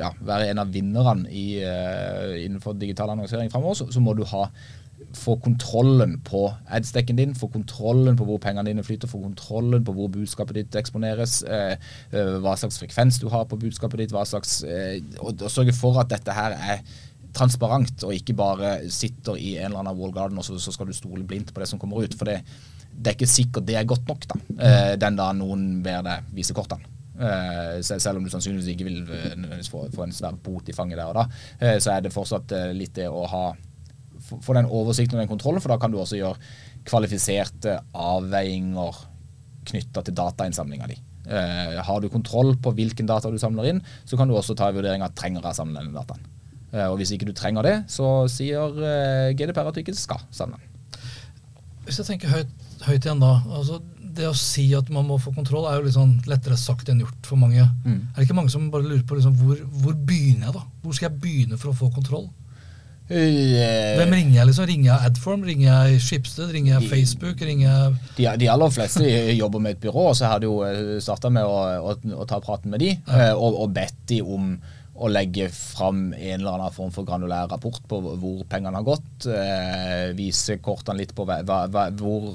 ja, 0.00 0.10
være 0.24 0.48
en 0.50 0.62
av 0.62 0.72
vinnerne 0.72 1.28
i, 1.28 1.46
eh, 1.60 2.42
innenfor 2.46 2.78
digital 2.80 3.12
annonsering 3.12 3.52
framover, 3.52 3.76
så, 3.82 3.88
så, 3.92 4.02
må 4.02 4.16
du 4.16 4.24
ha 4.30 4.46
få 5.16 5.34
kontrollen 5.44 6.14
på 6.24 6.46
adstekken 6.72 7.18
din, 7.18 7.34
få 7.36 7.50
kontrollen 7.52 8.16
på 8.16 8.24
hvor 8.28 8.40
pengene 8.40 8.70
dine 8.70 8.84
flyter, 8.84 9.10
få 9.10 9.20
kontrollen 9.20 9.84
på 9.84 9.92
hvor 9.96 10.08
budskapet 10.12 10.56
ditt 10.56 10.78
eksponeres, 10.80 11.42
eh, 11.52 11.76
hva 12.40 12.54
slags 12.56 12.80
frekvens 12.80 13.20
du 13.20 13.28
har 13.32 13.44
på 13.50 13.60
budskapet 13.60 14.00
ditt, 14.00 14.16
hva 14.16 14.24
slags, 14.28 14.62
og, 15.20 15.36
og 15.36 15.52
sørge 15.52 15.76
for 15.76 16.00
at 16.00 16.14
dette 16.14 16.32
her 16.36 16.56
er 16.56 16.80
transparent, 17.36 18.06
og 18.08 18.16
ikke 18.16 18.36
bare 18.36 18.78
sitter 18.92 19.36
i 19.36 19.58
en 19.58 19.68
eller 19.68 19.84
annen 19.84 20.00
wall 20.00 20.14
garden 20.16 20.40
og 20.40 20.48
så, 20.48 20.56
så 20.56 20.72
skal 20.72 20.88
du 20.88 20.96
stole 20.96 21.26
blindt 21.28 21.52
på 21.52 21.60
det 21.60 21.68
som 21.68 21.80
kommer 21.80 22.00
ut. 22.00 22.16
for 22.16 22.32
det 22.32 22.40
det 22.96 23.12
er 23.12 23.16
ikke 23.16 23.28
sikkert 23.28 23.66
det 23.68 23.76
er 23.78 23.88
godt 23.88 24.08
nok 24.08 24.26
da, 24.30 24.38
eh, 24.66 24.92
den 25.00 25.18
da 25.18 25.30
noen 25.36 25.66
ber 25.84 26.04
deg 26.06 26.30
vise 26.36 26.56
kortene. 26.56 26.92
Uh, 27.16 27.80
selv 27.80 28.18
om 28.18 28.26
du 28.26 28.28
sannsynligvis 28.28 28.74
ikke 28.74 28.84
vil 28.84 28.98
uh, 29.08 29.54
få, 29.64 29.86
få, 29.88 30.02
en 30.04 30.12
svær 30.12 30.34
bot 30.36 30.66
i 30.68 30.74
fanget 30.76 30.98
der 31.00 31.08
og 31.08 31.16
da, 31.16 31.22
uh, 31.62 31.78
så 31.80 31.94
er 31.94 32.02
det 32.04 32.12
fortsatt 32.12 32.52
litt 32.76 32.92
det 32.98 33.06
å 33.08 33.22
ha 33.32 33.44
få 34.26 34.56
den 34.56 34.68
oversikten 34.68 35.16
og 35.16 35.22
den 35.22 35.30
kontrollen, 35.30 35.62
for 35.64 35.72
da 35.72 35.78
kan 35.80 35.92
du 35.92 35.96
også 36.02 36.18
gjøre 36.18 36.50
kvalifiserte 36.84 37.78
avveininger 37.96 39.00
knytta 39.70 40.02
til 40.04 40.16
datainnsamlinga 40.18 40.88
di. 40.90 40.96
har 41.88 42.00
du 42.02 42.08
kontroll 42.10 42.52
på 42.62 42.72
hvilken 42.74 43.06
data 43.06 43.30
du 43.30 43.38
samler 43.38 43.70
inn, 43.70 43.80
så 44.04 44.18
kan 44.18 44.28
du 44.28 44.34
også 44.36 44.54
ta 44.58 44.68
en 44.70 44.76
vurdering 44.76 45.02
av 45.02 45.14
trenger 45.14 45.46
jeg 45.46 45.58
samle 45.58 45.78
denne 45.78 45.94
dataen. 45.94 46.26
og 46.88 46.96
hvis 46.98 47.12
ikke 47.14 47.28
du 47.28 47.34
trenger 47.38 47.66
det, 47.66 47.74
så 47.92 48.26
sier 48.30 48.74
GDPR 49.38 49.70
at 49.70 49.78
du 49.78 49.82
ikke 49.82 49.94
skal 49.98 50.22
samle 50.34 50.58
den. 50.58 51.00
Hvis 51.86 52.00
jeg 52.02 52.10
tenker 52.10 52.34
høyt 52.34 52.65
høyt 52.84 53.06
igjen 53.06 53.22
da. 53.22 53.34
Altså, 53.56 53.80
det 54.16 54.30
å 54.30 54.36
si 54.36 54.66
at 54.76 54.88
man 54.92 55.06
må 55.08 55.18
få 55.20 55.32
kontroll, 55.36 55.66
er 55.68 55.78
jo 55.78 55.86
litt 55.86 55.96
sånn 55.96 56.16
lettere 56.30 56.56
sagt 56.60 56.88
enn 56.92 57.02
gjort 57.04 57.28
for 57.28 57.40
mange. 57.40 57.66
Mm. 57.84 58.00
Er 58.12 58.18
det 58.18 58.26
ikke 58.28 58.38
mange 58.38 58.52
som 58.54 58.70
bare 58.72 58.86
lurer 58.86 59.04
på 59.06 59.18
liksom, 59.18 59.36
hvor, 59.40 59.60
hvor, 59.82 59.96
begynner 60.08 60.48
jeg, 60.48 60.56
da? 60.56 60.64
Hvor 60.82 60.96
skal 60.96 61.10
jeg 61.10 61.22
begynne 61.22 61.60
for 61.60 61.72
å 61.72 61.78
få 61.78 61.90
kontroll? 61.94 62.28
Yeah. 63.06 64.00
Hvem 64.00 64.16
ringer 64.16 64.32
jeg? 64.40 64.46
liksom? 64.48 64.66
Ringer 64.66 64.88
jeg 64.88 65.10
Adform? 65.10 65.44
Ringer 65.46 65.66
jeg 65.68 66.00
Schibsted? 66.02 66.48
Ringer 66.50 66.72
jeg 66.72 66.88
Facebook? 66.90 67.44
Ringer 67.46 67.68
jeg 67.68 67.92
de, 68.16 68.24
de, 68.42 68.48
aller 68.50 68.72
fleste 68.74 69.04
jobber 69.36 69.62
med 69.62 69.76
et 69.76 69.84
byrå, 69.84 70.08
og 70.10 70.16
så 70.18 70.32
har 70.32 70.42
du 70.42 70.48
jo 70.48 70.56
eh, 70.66 70.96
starta 71.04 71.30
med 71.30 71.46
å, 71.46 71.60
å, 71.92 71.94
å, 72.16 72.26
ta 72.26 72.40
praten 72.42 72.74
med 72.74 72.82
de, 72.82 72.96
ja. 72.96 73.28
Eh, 73.28 73.34
og, 73.36 73.60
og 73.62 73.76
bedt 73.76 74.00
de 74.10 74.24
om 74.24 74.56
å 74.96 75.10
legge 75.12 75.50
fram 75.52 76.08
en 76.16 76.38
eller 76.40 76.54
annen 76.56 76.74
form 76.74 76.90
for 76.94 77.06
granulær 77.06 77.50
rapport 77.50 77.82
på 77.88 77.98
hvor 78.00 78.44
pengene 78.48 78.80
har 78.80 78.86
gått. 78.86 79.28
Eh, 79.28 80.12
vise 80.16 80.56
kortene 80.64 81.02
litt 81.02 81.12
på 81.14 81.26
hva, 81.28 81.42
hva, 81.44 81.88
hvor 81.94 82.32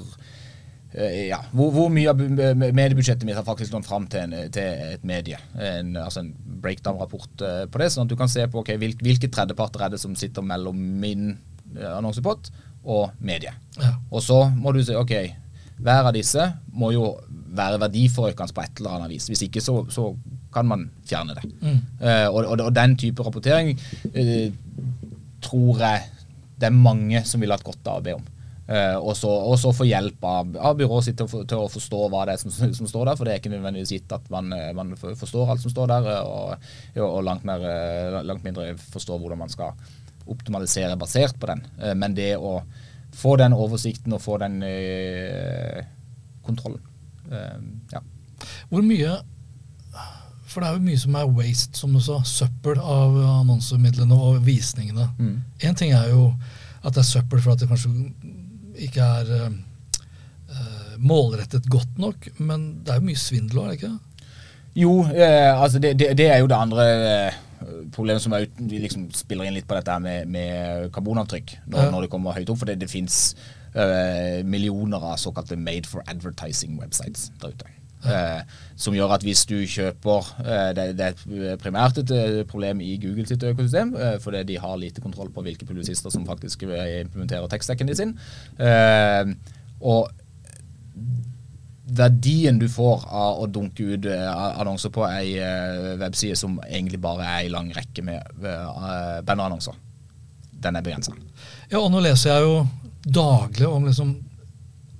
ja, 0.92 1.38
hvor, 1.56 1.70
hvor, 1.72 1.88
mye 1.92 2.10
av 2.12 2.20
mediebudsjettet 2.20 3.24
mitt 3.24 3.38
har 3.38 3.46
faktisk 3.46 3.72
nådd 3.72 3.86
fram 3.86 4.08
til, 4.12 4.26
en, 4.26 4.50
til, 4.52 4.82
et 4.96 5.06
medie. 5.08 5.38
En, 5.56 5.94
altså 5.96 6.20
en 6.20 6.32
breakdown-rapport 6.62 7.44
eh, 7.46 7.62
på 7.70 7.80
det, 7.80 7.88
sånn 7.94 8.06
at 8.06 8.12
du 8.12 8.18
kan 8.20 8.30
se 8.30 8.44
på 8.50 8.60
okay, 8.60 8.76
hvilke, 8.80 9.04
hvilke 9.04 9.30
tredjeparter 9.32 9.86
er 9.86 9.94
det 9.94 10.02
som 10.02 10.16
sitter 10.18 10.44
mellom 10.44 10.76
min 11.02 11.30
eh, 11.76 11.92
annonsepott 11.96 12.52
og 12.82 13.14
medie. 13.24 13.54
Ja. 13.78 13.94
Og 14.10 14.24
så 14.24 14.42
må 14.52 14.74
du 14.74 14.82
se 14.84 14.98
ok, 14.98 15.14
hver 15.82 16.08
av 16.10 16.12
disse 16.14 16.46
må 16.76 16.92
jo 16.94 17.14
være 17.52 17.80
verdiforøkende 17.82 18.54
på 18.56 18.64
et 18.64 18.80
eller 18.80 18.96
annet 18.96 19.14
vis. 19.14 19.28
Hvis 19.30 19.44
ikke 19.46 19.62
så, 19.64 19.82
så 19.92 20.10
kan 20.52 20.68
man 20.68 20.86
fjerne 21.08 21.36
det. 21.36 21.44
Mm. 21.60 21.80
Uh, 22.00 22.28
og, 22.30 22.40
og, 22.44 22.60
og, 22.68 22.72
den 22.76 22.96
type 23.00 23.24
rapportering 23.24 23.72
uh, 23.72 24.48
tror 25.42 25.82
jeg 25.82 26.06
det 26.60 26.68
er 26.68 26.76
mange 26.76 27.24
som 27.26 27.42
ville 27.42 27.56
hatt 27.56 27.66
godt 27.66 27.88
av 27.90 28.00
å 28.00 28.04
be 28.04 28.16
om. 28.16 28.24
Uh, 28.72 28.96
og, 29.04 29.16
så, 29.60 29.72
få 29.76 29.84
hjelp 29.84 30.22
av, 30.24 30.54
av 30.56 30.78
byrået 30.78 31.04
sitt 31.04 31.18
til, 31.20 31.28
til, 31.28 31.60
å 31.60 31.68
forstå 31.68 32.06
hva 32.08 32.22
det 32.24 32.38
er 32.38 32.40
som, 32.40 32.52
som, 32.72 32.86
står 32.88 33.10
der. 33.10 33.18
For 33.18 33.28
det 33.28 33.34
er 33.34 33.42
ikke 33.42 33.52
nødvendigvis 33.52 33.92
gitt 33.92 34.14
at 34.16 34.30
man, 34.32 34.48
eh, 34.56 34.70
man 34.76 34.94
forstår 34.96 35.52
alt 35.52 35.60
som 35.60 35.74
står 35.74 35.90
der, 35.90 36.08
eh, 36.08 36.22
og, 36.30 37.02
og 37.04 37.18
langt, 37.26 37.44
mer, 37.44 37.66
langt, 38.24 38.46
mindre 38.46 38.70
forstår 38.94 39.20
hvordan 39.20 39.42
man 39.42 39.52
skal 39.52 39.76
optimalisere 40.30 40.96
basert 40.96 41.36
på 41.36 41.50
den. 41.50 41.60
Men 41.98 42.14
det 42.16 42.30
å 42.38 42.62
få 43.12 43.34
den 43.42 43.52
oversikten 43.52 44.14
og 44.16 44.22
få 44.24 44.38
den 44.40 44.62
kontrollen. 46.46 46.80
ja. 47.92 48.00
Hvor 48.70 48.86
mye 48.86 49.18
For 50.46 50.62
det 50.62 50.68
er 50.68 50.78
jo 50.78 50.86
mye 50.86 51.00
som 51.00 51.16
er 51.18 51.34
waste, 51.36 51.76
som 51.80 51.92
du 51.92 52.00
sa. 52.00 52.22
Søppel 52.28 52.80
av 52.80 53.18
annonsemidlene 53.40 54.16
og 54.16 54.40
visningene. 54.46 55.10
Én 55.18 55.74
mm. 55.74 55.76
ting 55.76 55.92
er 55.96 56.08
jo 56.14 56.30
at 56.82 56.94
det 56.94 57.02
er 57.02 57.08
søppel 57.08 57.42
for 57.42 57.54
at 57.54 57.62
det 57.62 57.68
kanskje 57.70 57.92
ikke 58.86 59.10
er 59.20 59.32
uh, 59.42 60.96
målrettet 61.02 61.68
godt 61.70 62.00
nok. 62.02 62.30
Men 62.38 62.84
det 62.84 62.94
er 62.94 63.00
jo 63.00 63.08
mye 63.10 63.20
svindel 63.20 63.62
òg, 63.62 63.68
er 63.68 63.74
det 63.74 63.80
ikke? 63.80 63.94
Jo, 64.74 65.02
eh, 65.04 65.62
altså 65.62 65.78
det, 65.78 65.98
det, 66.00 66.18
det, 66.18 66.28
er 66.32 66.38
jo 66.40 66.46
det 66.48 66.56
andre 66.56 66.84
eh, 67.26 67.34
problemet 67.92 68.22
som 68.24 68.32
er, 68.32 68.46
liksom 68.58 69.10
spiller 69.12 69.48
inn 69.48 69.56
litt 69.58 69.68
på 69.68 69.76
dette 69.76 69.98
med, 70.00 70.30
med 70.32 70.88
karbonavtrykk 70.94 71.58
når, 71.66 71.82
ja. 71.82 71.90
når, 71.92 72.06
det 72.06 72.12
kommer 72.14 72.38
høyt 72.38 72.52
opp. 72.52 72.62
For 72.62 72.70
det, 72.70 72.78
det 72.80 72.88
fins 72.90 73.18
eh, 73.76 74.40
millioner 74.48 75.04
av 75.12 75.20
såkalte 75.20 75.60
made 75.60 75.88
for 75.90 76.04
advertising 76.08 76.80
websites 76.80 77.28
der 77.42 77.52
ute. 77.52 77.68
Eh, 78.02 78.40
som 78.82 78.94
gjør 78.96 79.12
at 79.14 79.22
hvis 79.22 79.44
du 79.46 79.60
kjøper 79.68 80.30
eh, 80.42 80.70
det, 80.74 80.86
det, 80.98 81.10
er 81.52 81.60
primært 81.60 82.00
et 82.02 82.10
eh, 82.16 82.40
problem 82.48 82.80
i 82.82 82.96
Google 83.02 83.26
sitt 83.28 83.44
økosystem, 83.46 83.94
fordi 84.22 84.42
de 84.48 84.58
har 84.58 84.80
lite 84.80 85.04
kontroll 85.04 85.30
på 85.34 85.44
hvilke 85.46 85.68
publisister 85.68 86.10
som 86.10 86.26
faktisk 86.26 86.64
implementerer 86.66 87.46
tekstdekken 87.52 87.94
sin. 87.94 88.16
Eh, 88.58 89.30
og 89.82 90.10
verdien 91.92 92.58
du 92.58 92.68
får 92.72 93.06
av 93.10 93.42
å 93.42 93.48
dunke 93.50 93.94
ut 93.94 94.06
annonser 94.08 94.92
på 94.94 95.04
ei 95.10 95.34
webside 96.00 96.38
som 96.38 96.54
egentlig 96.64 97.02
bare 97.02 97.26
er 97.26 97.42
ei 97.42 97.50
lang 97.52 97.68
rekke 97.74 98.04
med 98.06 98.38
bannerannonser, 99.26 99.76
den 100.62 100.78
er 100.78 100.86
begrensa. 100.86 101.12
Ja, 101.68 101.82
og 101.82 101.90
nå 101.92 102.00
leser 102.00 102.32
jeg 102.32 102.46
jo 102.46 102.54
daglig 103.02 103.68
om 103.68 103.90
liksom 103.90 104.14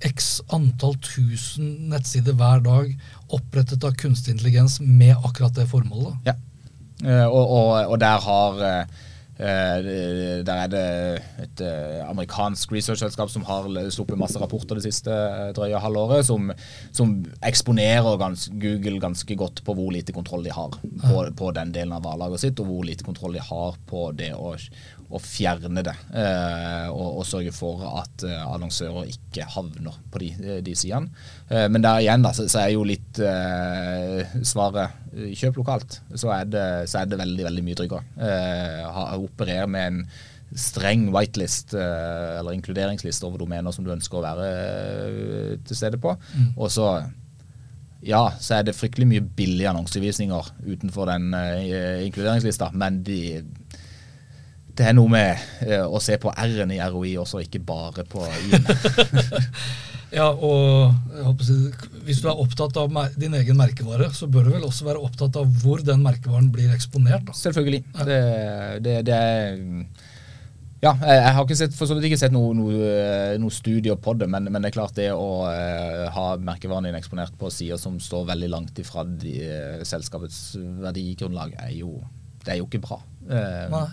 x 0.07 0.41
antall 0.53 0.97
tusen 1.03 1.89
nettsider 1.91 2.35
hver 2.39 2.63
dag 2.65 2.91
opprettet 3.33 3.83
av 3.87 3.95
kunstig 3.99 4.35
intelligens 4.35 4.79
med 4.81 5.15
akkurat 5.23 5.55
det 5.57 5.69
formålet. 5.71 6.19
Ja, 6.27 6.37
uh, 7.05 7.25
og, 7.27 7.43
og, 7.43 7.71
og, 7.87 7.97
der 8.03 8.21
har 8.27 8.61
uh, 8.61 9.01
der 9.43 10.51
er 10.53 10.67
det 10.69 10.83
et 11.41 11.61
amerikansk 12.05 12.71
researchselskap 12.71 13.31
som 13.33 13.41
har 13.47 13.65
sluppet 13.91 14.19
masse 14.21 14.37
rapporter 14.39 14.77
det 14.77 14.85
siste 14.85 15.15
drøye 15.57 15.81
halvåret, 15.81 16.21
som, 16.27 16.51
som 16.93 17.15
eksponerer 17.41 18.19
gans, 18.21 18.45
Google 18.53 19.01
ganske 19.01 19.35
godt 19.35 19.63
på 19.65 19.73
hvor 19.73 19.89
lite 19.91 20.13
kontroll 20.13 20.45
de 20.45 20.53
har 20.53 20.77
på, 20.77 21.25
på 21.35 21.51
den 21.57 21.73
delen 21.73 21.97
av 21.97 22.05
varelaget 22.05 22.45
sitt, 22.45 22.61
og 22.61 22.69
hvor 22.69 22.85
lite 22.85 23.03
kontroll 23.03 23.33
de 23.33 23.41
har 23.41 23.81
på 23.89 24.11
det 24.15 24.35
å, 24.37 24.53
å 25.13 25.21
fjerne 25.21 25.83
det. 25.85 25.93
Eh, 26.17 26.89
og, 26.89 27.19
og, 27.19 27.23
sørge 27.27 27.53
for 27.55 27.83
at 28.01 28.25
eh, 28.25 28.41
annonsører 28.41 29.11
ikke 29.11 29.45
havner 29.53 29.95
på 30.11 30.21
de, 30.23 30.31
de 30.65 30.75
sidene. 30.77 31.13
Eh, 31.49 31.67
men 31.71 31.85
der 31.85 32.01
igjen 32.01 32.25
da, 32.25 32.33
så, 32.35 32.47
så, 32.49 32.63
er 32.63 32.73
jo 32.73 32.85
litt 32.87 33.21
eh, 33.21 34.35
svaret 34.45 34.99
kjøp 35.37 35.61
lokalt. 35.61 35.99
Så 36.17 36.31
er, 36.33 36.49
det, 36.49 36.67
så 36.89 37.03
er 37.03 37.09
det, 37.09 37.21
veldig 37.21 37.47
veldig 37.49 37.65
mye 37.65 37.81
tryggere. 37.81 38.29
Eh, 38.29 39.17
operere 39.21 39.69
med 39.69 39.89
en 39.91 40.05
streng 40.57 41.07
whitelist 41.13 41.73
eh, 41.77 42.37
eller 42.39 42.53
inkluderingsliste 42.57 43.25
over 43.25 43.41
domener 43.41 43.73
som 43.73 43.85
du 43.85 43.93
ønsker 43.93 44.19
å 44.19 44.25
være 44.25 44.47
til 45.65 45.77
stede 45.77 46.01
på. 46.01 46.15
Mm. 46.33 46.53
Og 46.57 46.73
så 46.73 46.93
ja, 48.03 48.25
så 48.43 48.57
er 48.57 48.65
det 48.67 48.75
fryktelig 48.75 49.05
mye 49.07 49.23
billige 49.37 49.69
annonsevisninger 49.69 50.49
utenfor 50.65 51.07
den 51.07 51.29
inkluderingslista, 52.03 52.67
men 52.75 52.97
de 53.07 53.21
det 54.77 54.85
er 54.89 54.95
noe 54.97 55.11
med 55.11 55.41
eh, 55.67 55.83
å 55.85 56.01
se 56.01 56.17
på 56.21 56.31
R-en 56.33 56.71
i 56.73 56.79
ROI 56.81 57.15
også, 57.21 57.43
ikke 57.45 57.61
bare 57.65 58.05
på 58.09 58.23
I-en. 58.25 58.65
ja, 60.19 60.29
og 60.33 61.43
si, 61.45 61.57
hvis 62.07 62.23
du 62.23 62.29
er 62.31 62.41
opptatt 62.41 62.79
av 62.81 62.97
din 63.19 63.35
egen 63.37 63.59
merkevare, 63.59 64.09
så 64.17 64.29
bør 64.31 64.49
du 64.49 64.55
vel 64.55 64.65
også 64.65 64.87
være 64.89 65.03
opptatt 65.05 65.37
av 65.41 65.51
hvor 65.61 65.83
den 65.85 66.01
merkevaren 66.05 66.49
blir 66.53 66.73
eksponert? 66.73 67.27
Da. 67.27 67.37
Selvfølgelig. 67.37 67.83
Ja. 67.93 68.07
Det, 68.09 68.19
det, 68.87 68.97
det, 69.11 69.19
er 69.19 70.11
ja, 70.83 70.91
jeg 70.99 71.33
har 71.37 71.45
ikke 71.45 71.55
sett, 71.55 71.75
for 71.77 71.87
så 71.87 71.95
vidt 71.95 72.09
ikke 72.09 72.19
sett 72.19 72.33
noen 72.33 72.57
noe, 72.59 72.79
eh, 72.91 73.35
noe 73.39 73.53
studier 73.53 73.95
på 73.95 74.17
det, 74.19 74.27
men, 74.27 74.49
men, 74.49 74.57
det 74.59 74.71
er 74.71 74.75
klart 74.75 74.97
det 74.97 75.11
å 75.15 75.45
uh, 75.45 76.07
ha 76.11 76.25
merkevaren 76.41 76.89
din 76.89 76.97
eksponert 76.97 77.37
på 77.39 77.51
sider 77.53 77.79
som 77.79 78.01
står 78.03 78.25
veldig 78.33 78.49
langt 78.51 78.81
ifra 78.81 79.05
de, 79.07 79.37
uh, 79.47 79.85
selskapets 79.87 80.57
verdigrunnlag, 80.83 81.55
er 81.61 81.77
jo, 81.77 82.01
det 82.43 82.55
er 82.55 82.59
jo 82.59 82.67
ikke 82.67 82.83
bra. 82.83 82.99
Uh, 83.29 83.85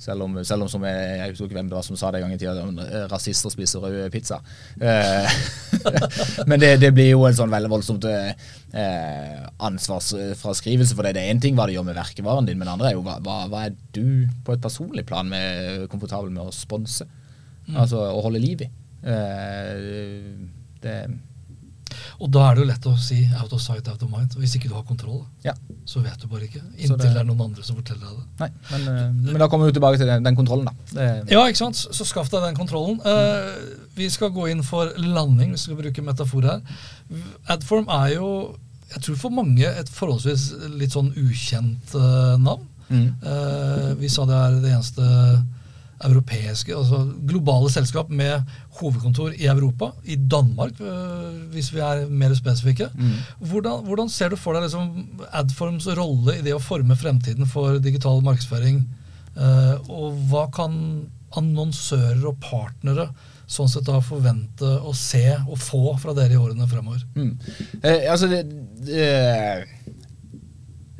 selv 0.00 0.24
om, 0.24 0.38
selv 0.48 0.64
om 0.64 0.70
som 0.72 0.84
jeg, 0.88 1.00
jeg 1.18 1.32
husker 1.32 1.46
ikke 1.46 1.58
hvem 1.58 1.68
det 1.68 1.76
var 1.76 1.84
som 1.84 1.98
sa 2.00 2.08
det 2.10 2.20
en 2.20 2.26
gang 2.26 2.36
i 2.36 2.40
tida, 2.40 2.64
eh, 2.86 3.04
rasister 3.10 3.52
spiser 3.52 3.84
rød 3.84 4.08
pizza. 4.14 4.38
Eh, 4.80 5.40
men 6.48 6.62
det, 6.62 6.72
det, 6.80 6.92
blir 6.96 7.10
jo 7.12 7.26
en 7.28 7.36
sånn 7.36 7.52
veldig 7.52 7.70
voldsomt 7.72 8.06
eh, 8.08 8.32
ansvarsfraskrivelse. 9.68 10.96
For 10.96 11.04
det, 11.04 11.18
det 11.18 11.26
er 11.26 11.34
én 11.34 11.42
ting 11.44 11.58
hva 11.58 11.68
det 11.68 11.76
gjør 11.76 11.90
med 11.90 12.00
verkevaren 12.00 12.48
din, 12.48 12.56
men 12.60 12.70
det 12.70 12.76
andre 12.78 12.92
er 12.92 12.96
jo 12.96 13.04
hva, 13.04 13.18
hva, 13.20 13.66
er 13.66 13.76
du 13.92 14.24
på 14.46 14.56
et 14.56 14.64
personlig 14.64 15.04
plan 15.08 15.28
med, 15.28 15.84
komfortabel 15.92 16.32
med 16.32 16.48
å 16.48 16.54
sponse? 16.54 17.04
Mm. 17.68 17.74
Altså 17.84 18.00
å 18.00 18.24
holde 18.24 18.40
liv 18.42 18.64
i. 18.64 18.70
Eh, 19.04 19.76
det 20.80 20.96
Og 22.20 22.30
da 22.32 22.50
er 22.50 22.54
det 22.54 22.64
jo 22.64 22.68
lett 22.70 22.86
å 22.90 22.94
si 22.98 23.28
'out 23.34 23.52
of 23.52 23.60
sight, 23.60 23.88
out 23.88 24.02
of 24.02 24.10
mind'. 24.10 24.36
Og 24.36 24.42
hvis 24.42 24.56
ikke 24.56 24.68
du 24.68 24.74
har 24.74 24.82
kontroll, 24.82 25.24
Ja. 25.44 25.52
så 25.86 26.02
vet 26.02 26.18
du 26.20 26.26
bare 26.26 26.42
ikke. 26.48 26.62
Inntil 26.78 26.96
det- 26.98 27.14
det 27.14 27.16
er 27.16 27.24
noen 27.24 27.40
andre 27.40 27.62
som 27.62 27.76
forteller 27.76 28.00
deg 28.00 28.16
det. 28.18 28.26
Nei, 28.40 28.50
men, 28.70 28.96
eh, 28.96 29.32
men 29.32 29.38
da 29.38 29.48
kommer 29.48 29.66
vi 29.66 29.72
tilbake 29.78 29.98
til 29.98 30.06
den, 30.06 30.22
den 30.22 30.36
kontrollen, 30.36 30.64
da. 30.64 30.72
Det, 30.92 31.30
Ja, 31.30 31.46
ikke 31.46 31.56
sant? 31.56 31.76
Så 31.76 32.04
skaff 32.04 32.30
deg 32.30 32.42
den 32.42 32.54
kontrollen. 32.54 33.00
Uh, 33.04 33.76
vi 33.96 34.08
skal 34.08 34.30
gå 34.30 34.50
inn 34.50 34.62
for 34.62 34.92
landing, 34.96 35.50
hvis 35.52 35.66
vi 35.66 35.72
skal 35.74 35.76
bruke 35.76 36.02
metafor 36.02 36.42
her. 36.42 36.60
Adform 37.48 37.86
er 37.88 38.14
jo, 38.14 38.56
jeg 38.94 39.02
tror 39.02 39.16
for 39.16 39.30
mange, 39.30 39.64
et 39.66 39.88
forholdsvis 39.88 40.52
litt 40.78 40.90
sånn 40.90 41.12
ukjent 41.16 41.94
uh, 41.94 42.36
navn. 42.36 42.66
Mm. 42.90 43.14
Uh, 43.22 43.94
vi 43.94 44.08
sa 44.08 44.24
det 44.26 44.34
er 44.34 44.60
det 44.60 44.72
eneste 44.72 45.44
europeiske, 46.06 46.72
altså 46.76 47.02
globale 47.28 47.70
selskap 47.72 48.10
med 48.10 48.46
hovedkontor 48.78 49.34
i 49.36 49.48
Europa, 49.52 49.90
i 50.04 50.16
Danmark, 50.16 50.80
eh, 50.80 51.40
hvis 51.52 51.72
vi 51.74 51.82
er 51.84 52.06
mer 52.08 52.34
spesifikke. 52.34 52.88
Mm. 52.94 53.16
Hvordan, 53.50 53.84
hvordan 53.84 54.12
ser 54.12 54.32
du 54.32 54.38
for 54.40 54.56
deg 54.56 54.66
liksom 54.66 55.26
Adforms 55.32 55.88
rolle 55.98 56.38
i 56.38 56.44
det 56.46 56.56
å 56.56 56.62
forme 56.62 56.96
fremtiden 56.96 57.48
for 57.48 57.80
digital 57.82 58.24
markedsføring? 58.24 58.84
Uh, 59.30 59.76
og 59.86 60.16
hva 60.28 60.48
kan 60.52 60.72
annonsører 61.38 62.24
og 62.26 62.40
partnere 62.42 63.06
sånn 63.50 63.70
sett 63.70 63.86
da 63.88 63.98
forvente 64.02 64.66
å 64.86 64.92
se 64.94 65.24
og 65.40 65.56
få 65.58 65.94
fra 65.98 66.14
dere 66.14 66.36
i 66.36 66.40
årene 66.40 66.68
fremover? 66.70 67.02
Mm. 67.16 67.32
Eh, 67.82 68.06
altså, 68.10 68.28
det, 68.30 68.44
det, 68.86 69.06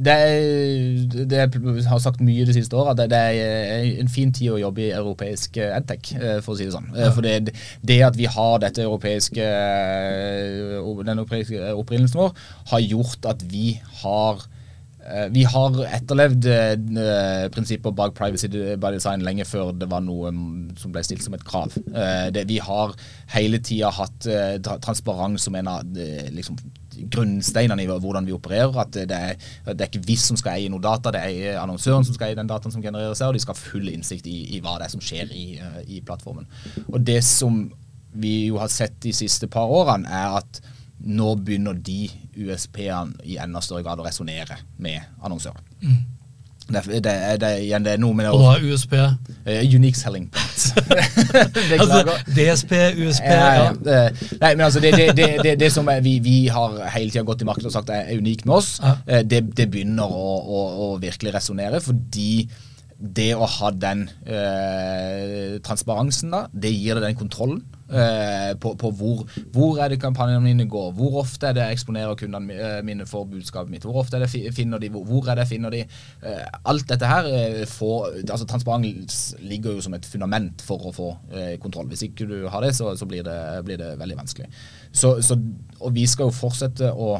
det, 0.05 0.15
er, 0.15 1.25
det 1.29 1.41
jeg 1.41 1.89
har 1.89 2.01
sagt 2.03 2.23
mye 2.25 2.47
de 2.49 2.55
siste 2.57 2.77
åra. 2.77 2.95
Det, 2.97 3.11
det 3.13 3.21
er 3.21 3.89
en 4.03 4.13
fin 4.13 4.33
tid 4.33 4.55
å 4.55 4.61
jobbe 4.61 4.87
i 4.87 4.93
europeisk 4.97 5.59
eh, 5.61 5.75
edtech, 5.77 6.15
eh, 6.17 6.39
for 6.45 6.55
å 6.55 6.59
si 6.59 6.69
det 6.69 6.77
sånn. 6.77 6.89
Ja. 6.97 7.11
For 7.17 7.27
det, 7.27 7.57
det 7.87 7.99
at 8.07 8.17
vi 8.19 8.29
har 8.31 8.63
dette 8.63 8.87
europeiske 8.87 9.45
eh, 9.45 10.79
den 11.05 11.19
europeiske 11.19 11.75
opprinnelsen 11.77 12.23
vår, 12.23 12.33
har 12.73 12.87
gjort 12.87 13.29
at 13.29 13.45
vi 13.53 13.75
har 14.01 14.41
eh, 15.05 15.29
vi 15.35 15.45
har 15.53 15.81
etterlevd 15.91 16.49
eh, 16.49 17.47
prinsipper 17.53 17.95
bak 17.97 18.17
privacy 18.17 18.49
by 18.51 18.95
design 18.97 19.25
lenge 19.27 19.49
før 19.49 19.75
det 19.77 19.91
var 19.93 20.05
noe 20.07 20.33
mm, 20.33 20.77
som 20.81 20.95
ble 20.95 21.05
stilt 21.05 21.27
som 21.27 21.37
et 21.37 21.45
krav. 21.47 21.77
Eh, 21.77 22.29
det, 22.35 22.49
vi 22.49 22.61
har 22.65 22.97
hele 23.37 23.61
tida 23.61 23.93
hatt 24.01 24.29
eh, 24.31 24.57
transparens 24.65 25.45
som 25.45 25.61
en 25.61 25.75
av 25.77 26.01
eh, 26.01 26.31
liksom, 26.33 26.57
grunnsteinene 27.11 27.85
i 27.85 27.89
hvordan 27.91 28.27
vi 28.29 28.35
opererer. 28.37 28.77
At 28.83 28.93
det 28.95 29.17
er, 29.17 29.37
det 29.67 29.79
er 29.79 29.91
ikke 29.91 30.05
vi 30.07 30.17
som 30.21 30.39
skal 30.41 30.59
eie 30.59 30.73
noe 30.73 30.83
data, 30.85 31.13
det 31.15 31.23
er 31.23 31.61
annonsøren 31.63 32.07
som 32.07 32.17
skal 32.17 32.31
eie 32.31 32.39
den 32.39 32.51
dataen 32.51 32.75
som 32.75 32.85
genereres 32.85 33.23
her, 33.23 33.31
og 33.31 33.39
de 33.39 33.43
skal 33.45 33.57
ha 33.57 33.61
full 33.61 33.89
innsikt 33.93 34.29
i, 34.31 34.39
i 34.57 34.63
hva 34.65 34.79
det 34.81 34.89
er 34.89 34.95
som 34.95 35.05
skjer 35.05 35.33
i, 35.33 35.47
eh, 35.61 35.81
i 35.97 36.03
plattformen. 36.07 36.49
Og 36.89 37.01
det 37.01 37.21
som 37.27 37.65
vi 38.11 38.35
jo 38.49 38.59
har 38.59 38.71
sett 38.73 38.99
de 39.05 39.13
siste 39.15 39.47
par 39.51 39.71
årene, 39.71 40.11
er 40.11 40.41
at 40.41 40.63
nå 41.01 41.33
begynner 41.41 41.79
de 41.81 42.11
USP-ene 42.37 43.23
i 43.25 43.39
enda 43.41 43.63
større 43.65 43.85
grad 43.87 44.03
å 44.03 44.05
resonnere 44.05 44.59
med 44.83 45.01
annonsører. 45.25 45.63
Det, 46.71 46.83
det, 47.05 47.15
det, 47.43 47.51
igjen, 47.65 47.85
det 47.87 47.93
er 47.97 48.01
noe 48.03 48.15
med 48.17 48.27
det 48.27 48.33
Og 48.35 48.43
da 48.45 48.53
er 48.59 48.67
USP 48.71 48.95
Uh, 49.41 49.63
Unique 49.65 49.97
selling 49.97 50.27
points. 50.31 50.67
altså, 51.81 52.01
DSP, 52.37 52.73
USP 53.01 53.25
Ja, 53.25 53.39
ja, 53.57 53.71
ja. 53.81 54.03
Nei, 54.43 54.51
men 54.55 54.65
altså 54.67 54.83
det, 54.85 55.71
som 55.73 55.89
vi, 56.05 56.19
vi 56.23 56.35
har 56.53 56.77
hele 56.93 57.09
tida 57.11 57.25
gått 57.27 57.41
i 57.43 57.49
markedet 57.49 57.71
og 57.71 57.75
sagt 57.79 57.91
er 57.95 58.11
unikt 58.21 58.45
med 58.47 58.59
oss, 58.59 58.75
Ja. 58.85 58.93
eh, 59.09 59.25
det, 59.25 59.41
det 59.57 59.71
begynner 59.73 60.05
å, 60.13 60.35
å, 60.45 60.61
å 60.85 60.91
virkelig 61.03 61.33
resonnere. 61.39 61.81
Fordi 61.81 62.45
det 63.01 63.31
å 63.33 63.49
ha 63.49 63.71
den 63.73 64.05
eh, 64.29 65.57
transparensen, 65.65 66.35
da, 66.37 66.45
det 66.53 66.75
gir 66.77 67.01
deg 67.01 67.09
den 67.09 67.21
kontrollen 67.23 67.63
eh, 67.93 68.53
på, 68.61 68.75
på 68.81 68.91
hvor, 68.97 69.25
hvor 69.55 69.81
er 69.83 69.93
det 69.93 70.01
kampanjene 70.03 70.43
mine 70.45 70.67
går, 70.71 70.93
hvor 70.99 71.21
ofte 71.23 71.51
er 71.51 71.57
det 71.57 71.65
jeg 71.65 71.79
eksponerer 71.79 72.19
kundene 72.19 72.57
eh, 72.57 72.79
mine 72.87 73.07
for 73.09 73.29
budskapet 73.31 73.73
mitt, 73.73 73.87
hvor 73.87 74.01
ofte 74.03 74.19
er 74.19 74.27
det 74.27 74.55
finner 74.57 74.83
de, 74.83 74.91
hvor, 74.95 75.05
hvor 75.09 75.31
er 75.31 75.41
det 75.41 75.49
finner 75.51 75.75
de. 75.75 75.83
Uh, 76.25 76.45
alt 76.71 76.87
dette 76.89 77.09
her 77.09 77.27
får, 77.69 78.23
altså 78.23 78.47
Transparens 78.49 79.21
ligger 79.43 79.77
jo 79.77 79.85
som 79.85 79.95
et 79.97 80.07
fundament 80.07 80.63
for 80.65 80.91
å 80.91 80.95
få 80.95 81.11
uh, 81.33 81.57
kontroll. 81.63 81.91
Hvis 81.91 82.07
ikke 82.09 82.29
du 82.31 82.39
har 82.51 82.65
det, 82.65 82.75
så, 82.79 82.93
så 82.99 83.09
blir, 83.09 83.25
det, 83.27 83.39
blir 83.67 83.81
det 83.81 83.95
veldig 84.01 84.19
vanskelig. 84.21 84.51
Så, 84.93 85.17
så, 85.25 85.39
og 85.81 85.95
vi 85.97 86.07
skal 86.11 86.31
jo 86.31 86.41
fortsette 86.41 86.93
å 86.93 87.19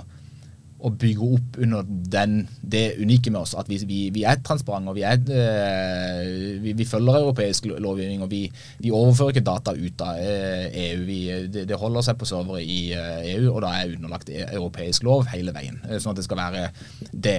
å 0.81 0.91
bygge 0.97 1.27
opp 1.37 1.59
under 1.61 1.85
den, 1.87 2.47
det 2.63 2.95
unike 3.01 3.33
med 3.33 3.43
oss. 3.43 3.53
At 3.59 3.69
vi, 3.71 3.79
vi, 3.89 4.01
vi 4.15 4.25
er 4.29 4.41
transparente, 4.45 4.93
og 4.93 4.97
vi, 4.97 5.05
er, 5.07 5.21
eh, 5.37 6.57
vi, 6.63 6.75
vi 6.79 6.87
følger 6.89 7.21
europeisk 7.21 7.69
lovgivning. 7.71 8.25
Og 8.25 8.33
vi, 8.33 8.43
overfører 8.91 9.35
ikke 9.35 9.47
data 9.47 9.75
ut 9.77 10.05
av 10.07 10.21
eh, 10.25 10.67
EU. 10.87 11.05
Vi, 11.09 11.21
det, 11.53 11.67
det 11.71 11.81
holder 11.81 12.07
seg 12.07 12.19
på 12.21 12.29
servere 12.29 12.65
i 12.65 12.81
eh, 12.97 13.31
EU, 13.37 13.53
og 13.53 13.63
da 13.67 13.75
er 13.77 13.95
underlagt 13.97 14.33
e- 14.33 14.49
europeisk 14.49 15.07
lov 15.09 15.29
hele 15.35 15.55
veien. 15.57 15.81
Eh, 15.89 16.01
Sånn 16.01 16.15
at 16.15 16.23
det 16.23 16.27
skal 16.29 16.41
være 16.41 16.67
det. 17.13 17.39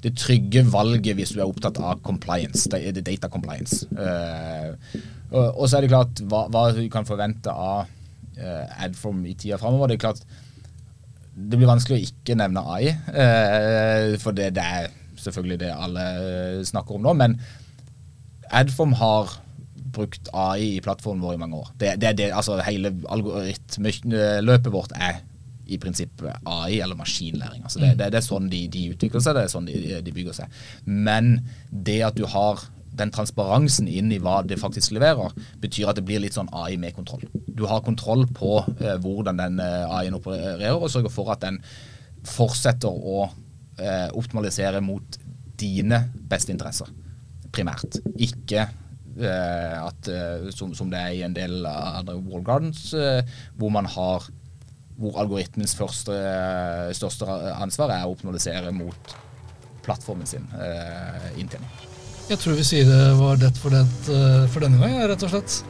Det 0.00 0.14
trygge 0.16 0.64
valget 0.72 1.18
hvis 1.18 1.34
du 1.36 1.42
er 1.42 1.48
opptatt 1.48 1.76
av 1.84 2.00
compliance, 2.06 2.64
data 2.72 3.28
compliance. 3.28 3.84
Eh, 3.92 5.00
og, 5.30 5.66
så 5.68 5.76
er 5.76 5.84
det 5.84 5.92
klart 5.92 6.22
hva, 6.26 6.46
hva 6.50 6.70
vi 6.74 6.88
kan 6.92 7.08
forvente 7.08 7.52
av 7.52 7.96
Adform 8.40 9.18
i 9.28 9.34
tida 9.36 9.58
framover. 9.60 9.90
Det 9.90 9.98
er 9.98 10.04
klart 10.06 10.22
det 11.34 11.58
blir 11.58 11.70
vanskelig 11.70 11.98
å 11.98 12.08
ikke 12.08 12.36
nevne 12.38 12.64
AI, 12.74 12.90
eh, 12.90 14.16
for 14.20 14.36
det, 14.36 14.50
det 14.56 14.64
er 14.64 14.90
selvfølgelig 15.20 15.60
det 15.62 15.70
alle 15.74 16.06
eh, 16.24 16.60
snakker 16.66 16.96
om 16.96 17.06
nå. 17.06 17.14
Men 17.18 17.38
Adform 18.50 18.96
har 18.98 19.36
brukt 19.94 20.30
AI 20.34 20.76
i 20.76 20.82
plattformen 20.84 21.22
vår 21.22 21.36
i 21.36 21.40
mange 21.42 21.58
år. 21.60 21.72
Det, 21.78 21.94
det, 22.02 22.14
det, 22.18 22.30
altså 22.34 22.58
Hele 22.66 22.92
algoritmeløpet 23.10 24.72
vårt 24.72 24.94
er 24.94 25.22
i 25.70 25.78
prinsippet 25.78 26.42
AI 26.50 26.80
eller 26.82 26.98
maskinlæring. 26.98 27.62
Altså 27.62 27.82
det, 27.82 27.92
det, 27.98 28.10
det 28.10 28.18
er 28.18 28.26
sånn 28.26 28.50
de, 28.50 28.64
de 28.70 28.88
utvikler 28.90 29.22
seg, 29.22 29.36
det 29.38 29.46
er 29.46 29.52
sånn 29.52 29.68
de, 29.70 30.00
de 30.02 30.14
bygger 30.14 30.40
seg. 30.42 30.60
Men 30.86 31.36
det 31.70 32.00
at 32.08 32.18
du 32.18 32.26
har 32.30 32.64
den 32.98 33.12
transparensen 33.14 33.88
inn 33.88 34.10
i 34.12 34.18
hva 34.22 34.40
det 34.46 34.58
faktisk 34.60 34.94
leverer, 34.96 35.34
betyr 35.62 35.90
at 35.90 35.98
det 35.98 36.04
blir 36.08 36.22
litt 36.22 36.36
sånn 36.36 36.50
AI 36.52 36.76
med 36.80 36.96
kontroll. 36.96 37.22
Du 37.46 37.66
har 37.70 37.84
kontroll 37.86 38.26
på 38.36 38.58
eh, 38.80 38.96
hvordan 39.02 39.40
den 39.40 39.60
eh, 39.62 39.86
AI-en 39.86 40.18
opererer, 40.18 40.74
og 40.76 40.90
sørger 40.92 41.14
for 41.14 41.32
at 41.34 41.44
den 41.44 41.60
fortsetter 42.26 42.90
å 42.90 43.28
eh, 43.78 44.08
optimalisere 44.16 44.82
mot 44.84 45.18
dine 45.60 46.02
beste 46.30 46.52
interesser, 46.54 46.90
primært. 47.54 48.00
Ikke 48.16 48.66
eh, 48.66 49.78
at, 49.78 50.10
eh, 50.10 50.50
som, 50.56 50.74
som 50.76 50.92
det 50.92 51.00
er 51.00 51.16
i 51.16 51.24
en 51.26 51.36
del 51.36 51.64
andre 51.68 52.18
wall 52.18 52.44
gardens, 52.46 52.90
eh, 52.94 53.22
hvor 53.56 53.72
man 53.74 53.88
har 53.90 54.28
hvor 55.00 55.16
algoritmens 55.16 55.72
første, 55.72 56.12
største 56.92 57.24
ansvar 57.56 57.94
er 57.94 58.04
å 58.04 58.12
optimalisere 58.12 58.68
mot 58.76 59.14
plattformen 59.86 60.28
sin 60.28 60.44
eh, 60.60 61.30
inntjening. 61.40 61.89
Jeg 62.30 62.38
tror 62.38 62.54
vi 62.54 62.62
sier 62.62 62.86
det 62.86 62.98
var 63.18 63.40
det 63.40 63.50
for, 63.58 63.74
eh, 63.74 64.44
for 64.52 64.62
denne 64.62 64.78
gang, 64.78 64.92
rett 65.10 65.22
og 65.26 65.32
slett. 65.32 65.62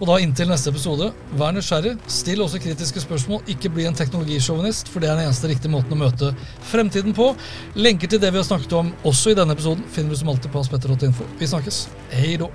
Og 0.00 0.08
da 0.08 0.16
inntil 0.18 0.48
neste 0.48 0.72
episode, 0.72 1.12
vær 1.38 1.52
nysgjerrig, 1.52 1.92
still 2.08 2.40
også 2.42 2.58
kritiske 2.58 3.02
spørsmål, 3.04 3.44
ikke 3.52 3.70
bli 3.70 3.84
en 3.86 3.94
teknologisjåvinist, 3.94 4.88
for 4.88 4.98
det 4.98 5.10
er 5.10 5.20
den 5.20 5.28
eneste 5.28 5.46
riktige 5.46 5.70
måten 5.70 5.92
å 5.92 6.00
møte 6.00 6.32
fremtiden 6.72 7.14
på. 7.14 7.28
Lenker 7.76 8.08
til 8.08 8.18
det 8.18 8.32
vi 8.32 8.40
har 8.40 8.48
snakket 8.48 8.72
om 8.72 8.90
også 9.04 9.30
i 9.30 9.38
denne 9.38 9.54
episoden 9.54 9.84
finner 9.92 10.10
du 10.10 10.16
som 10.16 10.32
alltid 10.32 10.50
på 10.50 10.64
aspetter.info. 10.64 11.28
Vi 11.38 11.46
snakkes. 11.46 11.86
Hei 12.10 12.36
då. 12.40 12.50